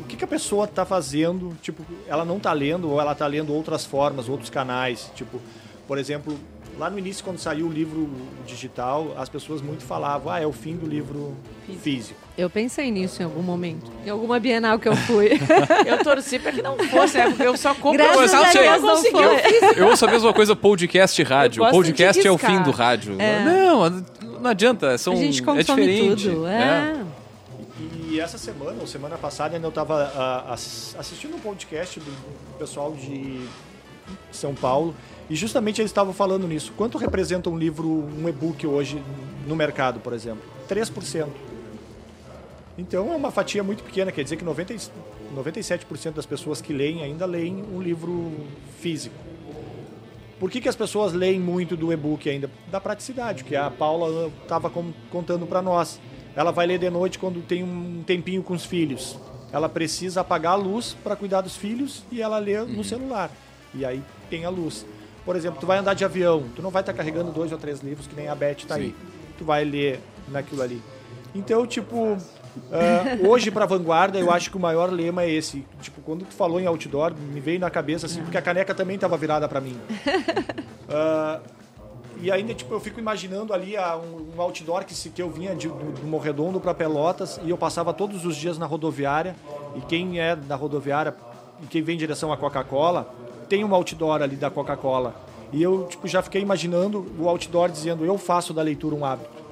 O 0.00 0.04
que, 0.04 0.16
que 0.16 0.24
a 0.24 0.28
pessoa 0.28 0.66
tá 0.66 0.84
fazendo, 0.84 1.56
tipo, 1.62 1.84
ela 2.06 2.24
não 2.24 2.38
tá 2.38 2.52
lendo 2.52 2.90
ou 2.90 3.00
ela 3.00 3.14
tá 3.14 3.26
lendo 3.26 3.52
outras 3.52 3.84
formas, 3.84 4.28
outros 4.28 4.50
canais, 4.50 5.10
tipo, 5.14 5.40
por 5.86 5.98
exemplo, 5.98 6.36
lá 6.78 6.90
no 6.90 6.98
início 6.98 7.24
quando 7.24 7.38
saiu 7.38 7.66
o 7.66 7.72
livro 7.72 8.10
digital, 8.46 9.14
as 9.16 9.28
pessoas 9.28 9.62
muito 9.62 9.84
falavam, 9.84 10.32
ah, 10.32 10.40
é 10.40 10.46
o 10.46 10.52
fim 10.52 10.76
do 10.76 10.86
livro 10.86 11.34
físico. 11.82 12.18
Eu 12.36 12.50
pensei 12.50 12.90
nisso 12.90 13.22
em 13.22 13.24
algum 13.24 13.42
momento. 13.42 13.90
Em 14.04 14.10
alguma 14.10 14.40
Bienal 14.40 14.78
que 14.78 14.88
eu 14.88 14.96
fui. 14.96 15.30
Eu 15.86 16.02
torci 16.02 16.38
pra 16.38 16.50
que 16.50 16.60
não 16.60 16.76
fosse, 16.76 17.16
né? 17.16 17.28
Porque 17.28 17.42
eu 17.42 17.56
só 17.56 17.74
compro 17.74 18.02
Graças 18.02 18.34
a 18.34 18.50
Deus 18.50 18.82
não 18.82 18.96
foi. 18.96 19.24
Eu 19.76 19.86
ouço 19.86 20.04
a 20.04 20.10
mesma 20.10 20.32
coisa 20.32 20.56
podcast 20.56 21.20
e 21.20 21.24
rádio. 21.24 21.64
Podcast 21.70 22.26
é 22.26 22.30
o 22.30 22.38
fim 22.38 22.60
do 22.62 22.70
rádio. 22.70 23.16
Não, 23.16 24.04
não 24.40 24.50
adianta, 24.50 24.98
são, 24.98 25.12
a 25.12 25.16
gente 25.16 25.42
é 25.48 25.62
diferente. 25.62 26.28
tudo. 26.28 26.42
né? 26.42 26.96
É. 27.00 27.03
E 28.14 28.20
essa 28.20 28.38
semana, 28.38 28.80
ou 28.80 28.86
semana 28.86 29.18
passada, 29.18 29.56
eu 29.56 29.68
estava 29.68 30.48
assistindo 30.96 31.34
um 31.34 31.40
podcast 31.40 31.98
do 31.98 32.56
pessoal 32.56 32.92
de 32.92 33.44
São 34.30 34.54
Paulo 34.54 34.94
e 35.28 35.34
justamente 35.34 35.80
eles 35.80 35.90
estavam 35.90 36.12
falando 36.12 36.46
nisso. 36.46 36.72
Quanto 36.76 36.96
representa 36.96 37.50
um 37.50 37.58
livro, 37.58 37.88
um 37.88 38.28
e-book 38.28 38.64
hoje 38.68 39.02
no 39.48 39.56
mercado, 39.56 39.98
por 39.98 40.12
exemplo? 40.12 40.44
3%. 40.68 41.26
Então 42.78 43.12
é 43.12 43.16
uma 43.16 43.32
fatia 43.32 43.64
muito 43.64 43.82
pequena, 43.82 44.12
quer 44.12 44.22
dizer 44.22 44.36
que 44.36 44.44
90, 44.44 44.74
e- 44.74 44.78
97% 45.34 46.12
das 46.12 46.24
pessoas 46.24 46.60
que 46.60 46.72
leem 46.72 47.02
ainda 47.02 47.26
leem 47.26 47.64
um 47.64 47.82
livro 47.82 48.32
físico. 48.78 49.16
Por 50.38 50.52
que, 50.52 50.60
que 50.60 50.68
as 50.68 50.76
pessoas 50.76 51.12
leem 51.12 51.40
muito 51.40 51.76
do 51.76 51.92
e-book 51.92 52.30
ainda? 52.30 52.48
Da 52.70 52.80
praticidade, 52.80 53.42
que 53.42 53.56
a 53.56 53.72
Paula 53.72 54.30
estava 54.44 54.70
contando 55.10 55.48
para 55.48 55.60
nós. 55.60 55.98
Ela 56.36 56.50
vai 56.50 56.66
ler 56.66 56.78
de 56.78 56.90
noite 56.90 57.18
quando 57.18 57.40
tem 57.42 57.62
um 57.62 58.02
tempinho 58.06 58.42
com 58.42 58.54
os 58.54 58.64
filhos. 58.64 59.18
Ela 59.52 59.68
precisa 59.68 60.20
apagar 60.20 60.52
a 60.52 60.56
luz 60.56 60.96
para 61.04 61.14
cuidar 61.14 61.40
dos 61.40 61.56
filhos 61.56 62.02
e 62.10 62.20
ela 62.20 62.38
lê 62.38 62.60
no 62.60 62.82
celular. 62.82 63.30
E 63.72 63.84
aí 63.84 64.02
tem 64.28 64.44
a 64.44 64.50
luz. 64.50 64.84
Por 65.24 65.36
exemplo, 65.36 65.60
tu 65.60 65.66
vai 65.66 65.78
andar 65.78 65.94
de 65.94 66.04
avião, 66.04 66.44
tu 66.54 66.60
não 66.60 66.70
vai 66.70 66.82
estar 66.82 66.92
carregando 66.92 67.30
dois 67.30 67.52
ou 67.52 67.58
três 67.58 67.80
livros 67.80 68.06
que 68.06 68.14
nem 68.14 68.28
a 68.28 68.34
Beth 68.34 68.66
tá 68.66 68.74
aí. 68.74 68.94
Tu 69.38 69.44
vai 69.44 69.64
ler 69.64 70.00
naquilo 70.28 70.62
ali. 70.62 70.82
Então, 71.34 71.66
tipo, 71.66 72.16
ah, 72.70 73.26
hoje 73.26 73.50
para 73.50 73.66
vanguarda, 73.66 74.18
eu 74.18 74.30
acho 74.30 74.50
que 74.50 74.56
o 74.56 74.60
maior 74.60 74.90
lema 74.90 75.22
é 75.22 75.30
esse. 75.30 75.64
Tipo, 75.80 76.00
quando 76.02 76.24
tu 76.24 76.34
falou 76.34 76.60
em 76.60 76.66
outdoor, 76.66 77.14
me 77.14 77.40
veio 77.40 77.58
na 77.58 77.70
cabeça 77.70 78.06
assim, 78.06 78.22
porque 78.22 78.36
a 78.36 78.42
caneca 78.42 78.74
também 78.74 78.96
estava 78.96 79.16
virada 79.16 79.48
para 79.48 79.60
mim. 79.60 79.76
Ah, 80.86 81.40
e 82.24 82.32
ainda, 82.32 82.54
tipo, 82.54 82.72
eu 82.72 82.80
fico 82.80 82.98
imaginando 82.98 83.52
ali 83.52 83.76
ah, 83.76 83.98
um, 83.98 84.40
outdoor 84.40 84.86
que, 84.86 84.94
se, 84.94 85.10
que 85.10 85.20
eu 85.20 85.28
vinha 85.28 85.54
de, 85.54 85.68
do, 85.68 85.92
do 85.92 86.06
Morredondo 86.06 86.58
para 86.58 86.72
Pelotas 86.72 87.38
e 87.44 87.50
eu 87.50 87.58
passava 87.58 87.92
todos 87.92 88.24
os 88.24 88.34
dias 88.34 88.56
na 88.56 88.64
rodoviária. 88.64 89.36
E 89.76 89.82
quem 89.82 90.18
é 90.18 90.34
da 90.34 90.56
rodoviária 90.56 91.14
e 91.62 91.66
quem 91.66 91.82
vem 91.82 91.96
em 91.96 91.98
direção 91.98 92.32
à 92.32 92.36
Coca-Cola, 92.38 93.14
tem 93.46 93.62
um 93.62 93.74
outdoor 93.74 94.22
ali 94.22 94.36
da 94.36 94.50
Coca-Cola. 94.50 95.14
E 95.52 95.62
eu, 95.62 95.86
tipo, 95.86 96.08
já 96.08 96.22
fiquei 96.22 96.40
imaginando 96.40 97.04
o 97.18 97.28
outdoor 97.28 97.68
dizendo, 97.68 98.06
eu 98.06 98.16
faço 98.16 98.54
da 98.54 98.62
leitura 98.62 98.94
um 98.94 99.04
hábito. 99.04 99.44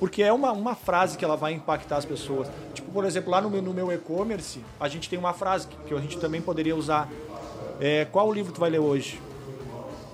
Porque 0.00 0.22
é 0.22 0.32
uma, 0.32 0.50
uma 0.52 0.74
frase 0.74 1.18
que 1.18 1.26
ela 1.26 1.36
vai 1.36 1.52
impactar 1.52 1.98
as 1.98 2.06
pessoas. 2.06 2.48
Tipo, 2.72 2.90
por 2.90 3.04
exemplo, 3.04 3.30
lá 3.30 3.42
no 3.42 3.50
meu, 3.50 3.60
no 3.60 3.74
meu 3.74 3.92
e-commerce, 3.92 4.64
a 4.80 4.88
gente 4.88 5.10
tem 5.10 5.18
uma 5.18 5.34
frase 5.34 5.66
que, 5.66 5.76
que 5.88 5.94
a 5.94 6.00
gente 6.00 6.18
também 6.18 6.40
poderia 6.40 6.74
usar. 6.74 7.06
É, 7.78 8.06
qual 8.06 8.32
livro 8.32 8.50
tu 8.50 8.60
vai 8.60 8.70
ler 8.70 8.78
hoje? 8.78 9.20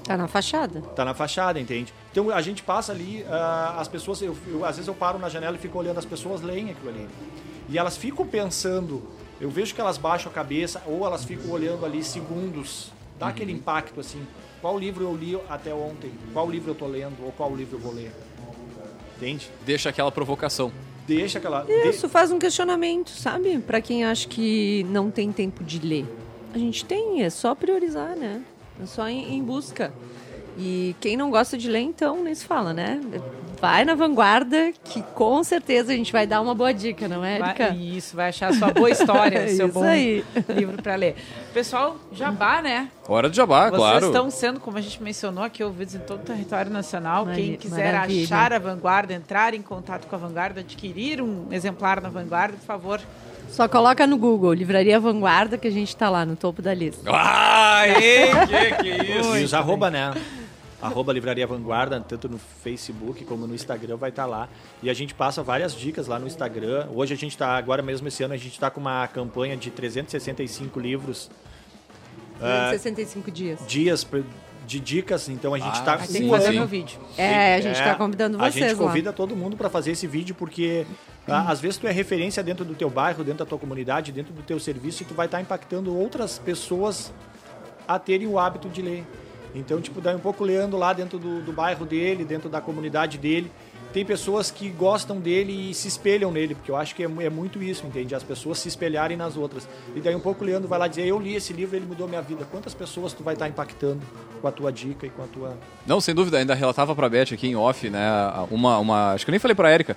Tá 0.05 0.17
na 0.17 0.29
fachada. 0.29 0.81
Tá 0.95 1.05
na 1.05 1.15
fachada, 1.15 1.59
entende? 1.59 1.93
Então 2.13 2.31
a 2.31 2.41
gente 2.43 2.63
passa 2.63 2.93
ali, 2.93 3.25
ah, 3.29 3.77
as 3.79 3.89
pessoas, 3.89 4.21
eu, 4.23 4.37
eu- 4.47 4.65
às 4.65 4.77
vezes 4.77 4.87
eu 4.89 4.95
paro 4.95 5.19
na 5.19 5.29
janela 5.29 5.57
e 5.57 5.59
fico 5.59 5.79
olhando, 5.79 5.99
as 5.99 6.05
pessoas 6.05 6.43
leem 6.43 6.71
aquilo 6.71 6.91
ali. 6.91 7.09
E 7.69 7.79
elas 7.79 7.97
ficam 7.97 8.27
pensando, 8.27 9.03
eu 9.41 9.49
vejo 9.51 9.75
que 9.75 9.81
elas 9.81 9.97
baixam 9.97 10.31
a 10.31 10.35
cabeça 10.35 10.83
ou 10.87 11.07
elas 11.07 11.25
ficam 11.25 11.51
olhando 11.51 11.85
ali 11.87 12.05
segundos. 12.05 12.93
Dá 13.19 13.29
aquele 13.29 13.53
impacto 13.53 13.99
assim. 14.01 14.23
Qual 14.61 14.79
livro 14.79 15.05
eu 15.05 15.17
li 15.17 15.39
até 15.49 15.73
ontem? 15.73 16.13
Qual 16.33 16.51
livro 16.51 16.71
eu 16.73 16.75
tô 16.75 16.87
lendo? 16.87 17.17
Ou 17.25 17.33
qual 17.33 17.55
livro 17.57 17.77
eu 17.77 17.81
vou 17.81 17.93
ler? 17.95 18.13
Entende? 19.17 19.49
Deixa 19.65 19.89
aquela 19.89 20.11
provocação. 20.13 20.71
Deixa 21.07 21.39
aquela. 21.39 21.65
Isso 21.89 22.09
faz 22.09 22.31
um 22.31 22.39
questionamento, 22.39 23.11
sabe? 23.11 23.59
Pra 23.59 23.81
quem 23.81 24.05
acha 24.05 24.27
que 24.29 24.85
não 24.91 25.11
tem 25.11 25.31
tempo 25.33 25.63
de 25.63 25.79
ler. 25.79 26.07
A 26.55 26.59
gente 26.59 26.85
tem, 26.85 27.23
é 27.23 27.31
só 27.31 27.55
priorizar, 27.55 28.17
né? 28.17 28.43
É 28.83 28.87
só 28.87 29.09
ir 29.09 29.33
em 29.33 29.43
busca. 29.43 29.93
E 30.57 30.95
quem 31.01 31.17
não 31.17 31.31
gosta 31.31 31.59
de 31.59 31.69
ler, 31.69 31.81
então, 31.81 32.23
nem 32.23 32.35
se 32.35 32.45
fala, 32.45 32.73
né? 32.73 33.01
Vai 33.61 33.85
na 33.85 33.95
vanguarda, 33.95 34.73
que 34.85 35.03
com 35.15 35.43
certeza 35.43 35.93
a 35.93 35.97
gente 35.97 36.13
vai 36.13 36.27
dar 36.27 36.41
uma 36.41 36.55
boa 36.55 36.73
dica, 36.73 37.09
não 37.09 37.25
é, 37.25 37.39
Erika? 37.39 37.69
Vai, 37.69 37.77
isso, 37.79 38.15
vai 38.15 38.29
achar 38.29 38.53
sua 38.53 38.71
boa 38.73 38.91
história, 38.91 39.49
seu 39.55 39.69
Isso 39.69 39.75
bom 39.75 39.85
aí. 39.85 40.25
livro 40.49 40.81
para 40.83 40.95
ler. 40.97 41.17
Pessoal, 41.53 41.97
jabá, 42.13 42.61
né? 42.61 42.89
Hora 43.09 43.31
de 43.31 43.37
jabá, 43.37 43.71
Vocês 43.71 43.77
claro. 43.77 44.07
estão 44.07 44.31
sendo, 44.31 44.61
como 44.61 44.77
a 44.77 44.81
gente 44.81 45.03
mencionou 45.03 45.43
aqui, 45.43 45.65
ouvidos 45.65 45.95
em 45.95 46.01
todo 46.01 46.21
o 46.21 46.25
território 46.25 46.71
nacional. 46.71 47.27
Quem 47.27 47.57
quiser 47.57 47.93
maravilha. 47.95 48.25
achar 48.25 48.53
a 48.53 48.59
Vanguarda, 48.59 49.15
entrar 49.15 49.55
em 49.55 49.63
contato 49.63 50.07
com 50.07 50.15
a 50.15 50.19
Vanguarda, 50.19 50.61
adquirir 50.61 51.23
um 51.23 51.47
exemplar 51.51 52.01
na 52.01 52.09
Vanguarda, 52.09 52.57
por 52.59 52.67
favor. 52.67 53.01
Só 53.55 53.69
coloca 53.69 54.05
no 54.07 54.19
Google, 54.19 54.53
Livraria 54.53 54.99
Vanguarda, 54.99 55.57
que 55.57 55.69
a 55.69 55.71
gente 55.71 55.95
tá 55.97 56.11
lá 56.11 56.27
no 56.27 56.35
topo 56.35 56.61
da 56.61 56.75
lista. 56.75 57.09
Ah, 57.13 57.87
ei, 57.87 58.27
que 58.47 58.83
que 58.83 58.91
é 58.91 59.19
isso? 59.21 59.37
E 59.39 59.45
os 59.45 59.55
arroba, 59.55 59.91
né? 59.91 60.13
Arroba 60.83 61.13
Livraria 61.13 61.47
Vanguarda, 61.47 62.01
tanto 62.01 62.29
no 62.29 62.37
Facebook 62.39 63.25
como 63.25 63.47
no 63.47 63.55
Instagram 63.55 63.97
vai 63.97 64.11
estar 64.11 64.27
lá. 64.27 64.49
E 64.83 64.91
a 64.91 64.95
gente 64.95 65.15
passa 65.15 65.43
várias 65.43 65.75
dicas 65.75 66.07
lá 66.09 66.19
no 66.19 66.27
Instagram. 66.27 66.89
Hoje 66.93 67.15
a 67.15 67.17
gente 67.17 67.31
está, 67.31 67.57
agora 67.57 67.81
mesmo 67.81 68.09
esse 68.09 68.23
ano, 68.25 68.35
a 68.35 68.37
gente 68.37 68.53
está 68.55 68.69
com 68.71 68.81
uma 68.81 69.07
campanha 69.07 69.57
de 69.57 69.71
365 69.71 70.79
livros, 70.81 71.31
Ah, 72.41 72.71
65 72.73 73.31
dias. 73.31 73.61
dias 73.69 74.03
pra- 74.05 74.21
de 74.67 74.81
dicas. 74.81 75.29
Então 75.29 75.55
a 75.55 75.59
gente 75.59 75.77
Ah, 75.77 75.79
está 75.79 75.95
Aí 75.95 76.07
Sim, 76.07 76.13
tem 76.13 76.23
que 76.23 76.31
fazer 76.31 76.49
sim. 76.51 76.59
meu 76.59 76.67
vídeo. 76.67 76.99
É, 77.17 77.55
a 77.57 77.61
gente 77.61 77.77
tá 77.83 77.95
convidando 77.95 78.37
A 78.43 78.51
vocês 78.51 78.55
gente 78.71 78.81
lá. 78.81 78.87
convida 78.89 79.13
todo 79.13 79.37
mundo 79.37 79.57
para 79.57 79.69
fazer 79.71 79.93
esse 79.93 80.07
vídeo 80.07 80.35
porque 80.35 80.87
ah, 81.29 81.51
às 81.51 81.61
vezes 81.61 81.79
tu 81.79 81.87
é 81.87 81.93
referência 81.93 82.43
dentro 82.43 82.65
do 82.65 82.75
teu 82.75 82.91
bairro, 82.91 83.23
dentro 83.25 83.45
da 83.45 83.49
tua 83.49 83.59
comunidade, 83.59 84.13
dentro 84.13 84.33
do 84.33 84.43
teu 84.43 84.59
serviço 84.61 85.03
e 85.03 85.07
tu 85.07 85.15
vai 85.15 85.27
estar 85.27 85.41
impactando 85.41 85.97
outras 85.97 86.39
pessoas 86.39 87.13
a 87.87 87.99
terem 87.99 88.27
o 88.27 88.39
hábito 88.39 88.69
de 88.69 88.83
ler. 88.83 89.05
Então, 89.55 89.81
tipo, 89.81 90.01
daí 90.01 90.17
um 90.17 90.21
pouco 90.21 90.43
lendo 90.43 90.77
lá 90.77 90.93
dentro 90.93 91.19
do, 91.19 91.41
do 91.41 91.53
bairro 91.53 91.85
dele, 91.87 92.25
dentro 92.25 92.49
da 92.49 92.61
comunidade 92.61 93.19
dele. 93.19 93.53
Tem 93.95 94.05
pessoas 94.05 94.51
que 94.51 94.69
gostam 94.71 95.21
dele 95.21 95.71
e 95.71 95.73
se 95.73 95.87
espelham 95.87 96.33
nele, 96.33 96.57
porque 96.57 96.69
eu 96.69 96.75
acho 96.77 96.97
que 96.97 97.05
é, 97.05 97.07
é 97.21 97.31
muito 97.31 97.63
isso, 97.63 97.87
entende? 97.87 98.13
As 98.13 98.25
pessoas 98.25 98.59
se 98.59 98.67
espelharem 98.67 99.17
nas 99.17 99.37
outras. 99.37 99.69
E 99.95 100.01
daí 100.01 100.17
um 100.17 100.21
pouco 100.21 100.43
o 100.43 100.47
Leandro 100.47 100.69
vai 100.69 100.81
lá 100.81 100.89
dizer, 100.89 101.07
eu 101.07 101.17
li 101.17 101.37
esse 101.37 101.53
livro, 101.53 101.77
ele 101.77 101.87
mudou 101.87 102.09
minha 102.09 102.21
vida. 102.21 102.45
Quantas 102.51 102.75
pessoas 102.75 103.13
tu 103.13 103.23
vai 103.23 103.35
estar 103.35 103.49
impactando 103.49 104.01
com 104.43 104.49
a 104.49 104.51
tua 104.51 104.73
dica 104.73 105.07
e 105.07 105.11
com 105.11 105.23
a 105.23 105.27
tua... 105.29 105.57
Não, 105.87 106.01
sem 106.01 106.13
dúvida, 106.13 106.39
ainda 106.39 106.55
relatava 106.55 106.93
pra 106.93 107.09
Beth 107.09 107.33
aqui 107.33 107.47
em 107.47 107.55
off, 107.55 107.89
né? 107.89 108.05
Uma, 108.51 108.79
uma 108.79 109.13
acho 109.13 109.25
que 109.25 109.31
eu 109.31 109.33
nem 109.33 109.39
falei 109.39 109.55
pra 109.55 109.73
Erika. 109.73 109.97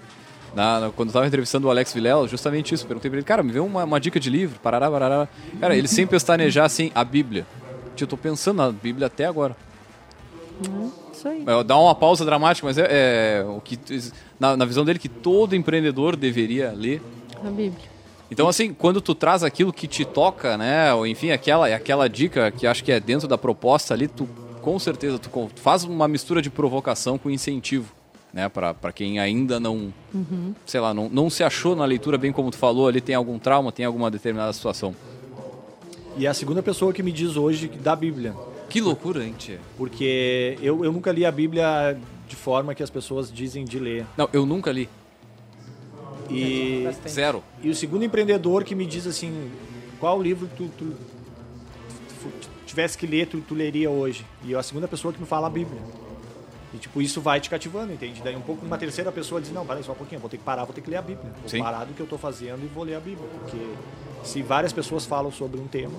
Na, 0.54 0.80
na- 0.80 0.90
quando 0.92 1.10
eu 1.10 1.14
tava 1.14 1.26
entrevistando 1.26 1.66
o 1.66 1.70
Alex 1.72 1.92
Vilela, 1.92 2.28
justamente 2.28 2.76
isso. 2.76 2.86
Perguntei 2.86 3.10
pra 3.10 3.18
ele, 3.18 3.26
cara, 3.26 3.42
me 3.42 3.52
vê 3.52 3.60
uma, 3.60 3.84
uma 3.84 4.00
dica 4.00 4.20
de 4.20 4.30
livro, 4.30 4.60
parará, 4.62 4.92
parará. 4.92 5.28
Cara, 5.60 5.76
ele 5.76 5.88
sem 5.88 6.06
pestanejar 6.06 6.66
assim, 6.66 6.92
a 6.94 7.04
Bíblia. 7.04 7.48
Tio, 7.96 8.06
eu 8.06 8.08
tô 8.08 8.16
pensando 8.16 8.58
na 8.58 8.72
Bíblia 8.72 9.08
até 9.08 9.26
agora. 9.26 9.58
Isso 11.18 11.28
aí. 11.28 11.44
É, 11.46 11.64
Dá 11.64 11.78
uma 11.78 11.96
pausa 11.96 12.24
dramática, 12.24 12.68
mas 12.68 12.78
é, 12.78 12.88
é 13.40 13.46
o 13.46 13.60
que 13.60 13.80
na, 14.40 14.56
na 14.56 14.66
visão 14.66 14.86
dele 14.86 15.00
que 15.00 15.10
todo 15.10 15.56
empreendedor 15.56 16.16
deveria 16.16 16.72
ler 16.72 17.02
A 17.44 17.50
Bíblia. 17.50 17.98
Então, 18.30 18.48
assim, 18.48 18.74
quando 18.74 19.02
tu 19.02 19.16
traz 19.16 19.42
aquilo 19.42 19.72
que 19.72 19.88
te 19.88 20.04
toca, 20.04 20.58
né? 20.58 20.94
Ou 20.94 21.08
enfim, 21.08 21.32
aquela, 21.32 21.74
aquela 21.74 22.08
dica 22.10 22.52
que 22.52 22.68
acho 22.68 22.84
que 22.84 22.92
é 22.92 23.00
dentro 23.00 23.28
da 23.28 23.38
proposta 23.38 23.94
ali, 23.94 24.08
tu 24.08 24.28
com 24.62 24.78
certeza 24.78 25.18
tu 25.18 25.30
faz 25.56 25.86
uma 25.86 26.08
mistura 26.08 26.42
de 26.42 26.50
provocação 26.50 27.18
com 27.18 27.30
incentivo. 27.30 27.96
Né, 28.34 28.48
para 28.50 28.92
quem 28.94 29.20
ainda 29.20 29.58
não, 29.58 29.92
uhum. 30.14 30.54
sei 30.66 30.82
lá, 30.82 30.94
não, 30.94 31.10
não 31.10 31.30
se 31.30 31.44
achou 31.44 31.76
na 31.76 31.86
leitura 31.86 32.18
bem 32.18 32.32
como 32.32 32.52
tu 32.52 32.58
falou, 32.58 32.88
ali 32.88 33.00
tem 33.00 33.16
algum 33.16 33.40
trauma, 33.40 33.72
tem 33.72 33.86
alguma 33.86 34.12
determinada 34.12 34.52
situação. 34.52 34.94
E 36.18 36.26
é 36.26 36.30
a 36.30 36.34
segunda 36.34 36.62
pessoa 36.62 36.92
que 36.92 37.02
me 37.02 37.12
diz 37.12 37.38
hoje 37.38 37.68
da 37.68 37.96
Bíblia. 37.96 38.36
Que 38.70 38.82
loucura, 38.82 39.24
hein, 39.24 39.34
tia? 39.38 39.60
Porque 39.78 40.58
eu, 40.62 40.84
eu 40.84 40.92
nunca 40.92 41.12
li 41.12 41.26
a 41.26 41.32
Bíblia 41.32 41.98
de 42.28 42.36
forma 42.36 42.76
que 42.76 42.84
as 42.84 42.90
pessoas 42.90 43.32
dizem 43.32 43.64
de 43.64 43.80
ler. 43.80 44.06
Não, 44.18 44.30
eu 44.34 44.46
nunca 44.46 44.72
li. 44.72 44.90
E 46.30 46.86
zero. 47.08 47.44
E 47.62 47.70
o 47.70 47.76
segundo 47.76 48.04
empreendedor 48.04 48.64
que 48.64 48.76
me 48.76 48.86
diz 48.86 49.08
assim, 49.08 49.50
qual 50.00 50.22
livro 50.22 50.50
tu, 50.58 50.68
tu, 50.78 50.94
tu 52.22 52.30
tivesse 52.66 52.98
que 52.98 53.08
ler, 53.08 53.28
tu, 53.28 53.40
tu 53.40 53.56
leria 53.56 53.90
hoje? 53.90 54.26
E 54.44 54.54
a 54.54 54.62
segunda 54.62 54.88
pessoa 54.88 55.14
que 55.14 55.20
me 55.20 55.26
fala 55.26 55.48
a 55.48 55.50
Bíblia. 55.50 55.82
E, 56.74 56.78
tipo, 56.78 57.02
isso 57.02 57.22
vai 57.22 57.40
te 57.40 57.50
cativando, 57.50 57.94
entende? 57.94 58.22
Daí 58.22 58.36
um 58.36 58.42
pouco 58.42 58.66
uma 58.66 58.78
terceira 58.78 59.10
pessoa 59.12 59.40
diz, 59.40 59.52
não, 59.52 59.66
para 59.66 59.82
só 59.82 59.94
um 59.94 59.96
pouquinho, 59.96 60.20
vou 60.20 60.30
ter 60.30 60.38
que 60.38 60.44
parar, 60.44 60.66
vou 60.66 60.74
ter 60.74 60.82
que 60.82 60.90
ler 60.90 60.98
a 60.98 61.02
Bíblia. 61.02 61.32
Vou 61.40 61.50
Sim. 61.50 61.60
parar 61.60 61.86
do 61.86 61.94
que 61.94 62.02
eu 62.02 62.04
estou 62.04 62.20
fazendo 62.20 62.64
e 62.64 62.68
vou 62.68 62.84
ler 62.84 62.96
a 62.96 63.00
Bíblia. 63.00 63.28
Porque 63.40 63.58
se 64.24 64.42
várias 64.42 64.74
pessoas 64.74 65.06
falam 65.06 65.32
sobre 65.32 65.60
um 65.62 65.68
tema, 65.68 65.98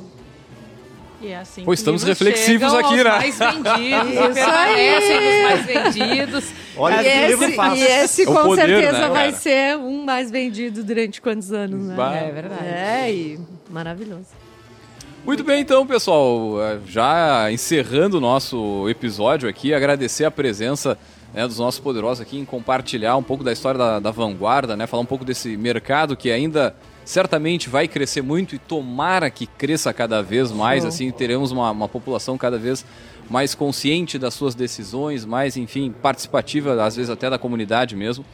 e 1.20 1.28
é 1.28 1.38
assim 1.38 1.64
Pô, 1.64 1.72
estamos 1.72 2.02
reflexivos 2.02 2.72
aqui, 2.74 2.96
né? 2.96 3.04
mais 3.04 3.38
vendidos, 3.38 4.12
Isso 4.12 4.34
permanecem 4.34 5.18
os 5.18 5.42
mais 5.42 5.66
vendidos. 5.66 6.44
Olha 6.76 7.02
e 7.02 7.06
esse, 7.06 7.26
livro 7.26 7.52
fácil. 7.54 7.76
E 7.76 7.86
esse, 7.86 8.26
com 8.26 8.34
poder, 8.34 8.66
certeza, 8.66 8.98
né, 9.00 9.08
vai 9.08 9.32
ser 9.32 9.76
um 9.76 10.04
mais 10.04 10.30
vendido 10.30 10.84
durante 10.84 11.20
quantos 11.20 11.52
anos, 11.52 11.86
né? 11.86 12.28
É 12.28 12.32
verdade. 12.32 12.64
É, 12.64 13.12
e 13.12 13.40
maravilhoso. 13.68 14.26
Muito 15.26 15.42
bem, 15.42 15.60
então, 15.60 15.86
pessoal, 15.86 16.62
é, 16.62 16.78
já 16.86 17.50
encerrando 17.50 18.18
o 18.18 18.20
nosso 18.20 18.88
episódio 18.88 19.48
aqui, 19.48 19.74
agradecer 19.74 20.24
a 20.24 20.30
presença 20.30 20.96
né, 21.34 21.46
dos 21.46 21.58
nossos 21.58 21.80
poderosos 21.80 22.20
aqui 22.20 22.38
em 22.38 22.44
compartilhar 22.44 23.16
um 23.16 23.22
pouco 23.22 23.44
da 23.44 23.52
história 23.52 23.76
da, 23.76 23.98
da 23.98 24.10
vanguarda, 24.10 24.76
né, 24.76 24.86
falar 24.86 25.02
um 25.02 25.06
pouco 25.06 25.24
desse 25.24 25.56
mercado 25.56 26.16
que 26.16 26.30
ainda 26.30 26.74
certamente 27.08 27.70
vai 27.70 27.88
crescer 27.88 28.20
muito 28.20 28.54
e 28.54 28.58
tomara 28.58 29.30
que 29.30 29.46
cresça 29.46 29.94
cada 29.94 30.22
vez 30.22 30.52
mais, 30.52 30.82
Show. 30.82 30.88
assim, 30.88 31.10
teremos 31.10 31.50
uma, 31.50 31.70
uma 31.70 31.88
população 31.88 32.36
cada 32.36 32.58
vez 32.58 32.84
mais 33.30 33.54
consciente 33.54 34.18
das 34.18 34.34
suas 34.34 34.54
decisões, 34.54 35.24
mais, 35.24 35.56
enfim, 35.56 35.90
participativa, 35.90 36.84
às 36.84 36.96
vezes 36.96 37.08
até 37.08 37.30
da 37.30 37.38
comunidade 37.38 37.96
mesmo. 37.96 38.26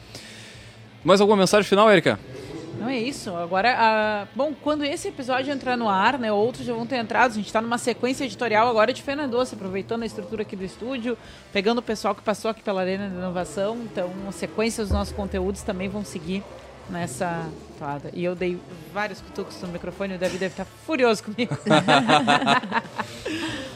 Mais 1.05 1.21
alguma 1.21 1.37
mensagem 1.37 1.65
final, 1.65 1.89
Erika? 1.89 2.19
Não 2.77 2.89
é 2.89 2.99
isso. 2.99 3.33
Agora, 3.33 4.27
bom, 4.35 4.53
quando 4.61 4.83
esse 4.83 5.07
episódio 5.07 5.53
entrar 5.53 5.77
no 5.77 5.87
ar, 5.87 6.19
né, 6.19 6.29
outros 6.33 6.65
já 6.65 6.73
vão 6.73 6.85
ter 6.85 6.97
entrado. 6.97 7.31
A 7.31 7.35
gente 7.35 7.45
está 7.45 7.61
numa 7.61 7.77
sequência 7.77 8.25
editorial 8.25 8.67
agora 8.67 8.91
de 8.91 9.01
Fena 9.01 9.25
Doce, 9.25 9.55
aproveitando 9.55 10.03
a 10.03 10.05
estrutura 10.05 10.41
aqui 10.41 10.57
do 10.57 10.65
estúdio, 10.65 11.17
pegando 11.53 11.77
o 11.77 11.81
pessoal 11.81 12.13
que 12.13 12.21
passou 12.21 12.51
aqui 12.51 12.61
pela 12.61 12.81
Arena 12.81 13.07
de 13.07 13.15
Inovação. 13.15 13.77
Então, 13.89 14.11
a 14.27 14.33
sequência 14.33 14.83
dos 14.83 14.91
nossos 14.91 15.13
conteúdos 15.13 15.61
também 15.61 15.87
vão 15.87 16.03
seguir 16.03 16.43
nessa 16.89 17.49
toada. 17.77 18.09
E 18.13 18.23
eu 18.23 18.35
dei 18.35 18.57
vários 18.93 19.21
cutucos 19.21 19.61
no 19.61 19.67
microfone, 19.67 20.15
o 20.15 20.17
David 20.17 20.39
deve 20.39 20.53
estar 20.53 20.65
furioso 20.85 21.23
comigo. 21.23 21.57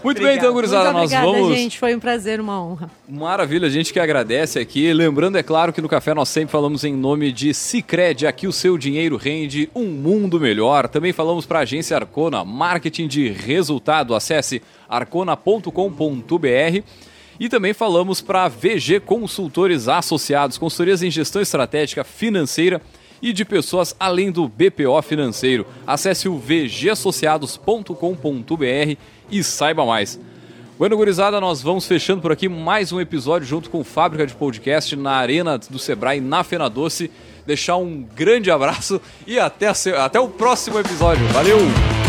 Muito 0.01 0.21
bem, 0.21 0.37
então, 0.37 0.53
gurizada, 0.53 0.93
nós 0.93 1.11
vamos. 1.11 1.53
gente, 1.57 1.77
foi 1.77 1.93
um 1.93 1.99
prazer, 1.99 2.39
uma 2.39 2.63
honra. 2.63 2.89
Maravilha, 3.07 3.67
a 3.67 3.69
gente 3.69 3.91
que 3.91 3.99
agradece 3.99 4.57
aqui. 4.57 4.93
Lembrando, 4.93 5.37
é 5.37 5.43
claro, 5.43 5.73
que 5.73 5.81
no 5.81 5.89
café 5.89 6.13
nós 6.13 6.29
sempre 6.29 6.51
falamos 6.51 6.85
em 6.85 6.93
nome 6.93 7.33
de 7.33 7.53
Cicred, 7.53 8.25
aqui 8.25 8.47
o 8.47 8.53
seu 8.53 8.77
dinheiro 8.77 9.17
rende 9.17 9.69
um 9.75 9.87
mundo 9.87 10.39
melhor. 10.39 10.87
Também 10.87 11.11
falamos 11.11 11.45
para 11.45 11.59
a 11.59 11.63
agência 11.63 11.97
Arcona, 11.97 12.45
marketing 12.45 13.07
de 13.07 13.29
resultado. 13.29 14.15
Acesse 14.15 14.61
arcona.com.br. 14.87 16.83
E 17.37 17.47
também 17.47 17.73
falamos 17.73 18.19
para 18.19 18.49
VG 18.49 18.99
Consultores 19.01 19.87
Associados, 19.87 20.57
consultorias 20.57 21.01
em 21.01 21.09
gestão 21.09 21.41
estratégica 21.41 22.03
financeira 22.03 22.81
e 23.21 23.33
de 23.33 23.45
pessoas 23.45 23.95
além 23.99 24.31
do 24.31 24.47
BPO 24.47 25.01
financeiro. 25.01 25.65
Acesse 25.85 26.29
o 26.29 26.37
vgassociados.com.br 26.37 28.97
e 29.31 29.43
saiba 29.43 29.85
mais. 29.85 30.19
Bueno, 30.79 30.95
gurizada, 30.95 31.41
nós 31.41 31.61
vamos 31.61 31.85
fechando 31.85 32.21
por 32.21 32.31
aqui 32.31 32.47
mais 32.47 32.93
um 32.93 33.01
episódio 33.01 33.45
junto 33.45 33.69
com 33.69 33.83
Fábrica 33.83 34.25
de 34.25 34.33
Podcast 34.33 34.95
na 34.95 35.11
Arena 35.11 35.57
do 35.57 35.77
Sebrae, 35.77 36.21
na 36.21 36.41
Fena 36.41 36.69
Doce. 36.69 37.11
Deixar 37.45 37.75
um 37.75 38.01
grande 38.15 38.49
abraço 38.49 39.01
e 39.27 39.37
até, 39.37 39.67
até 39.67 40.19
o 40.19 40.29
próximo 40.29 40.79
episódio. 40.79 41.27
Valeu! 41.27 42.08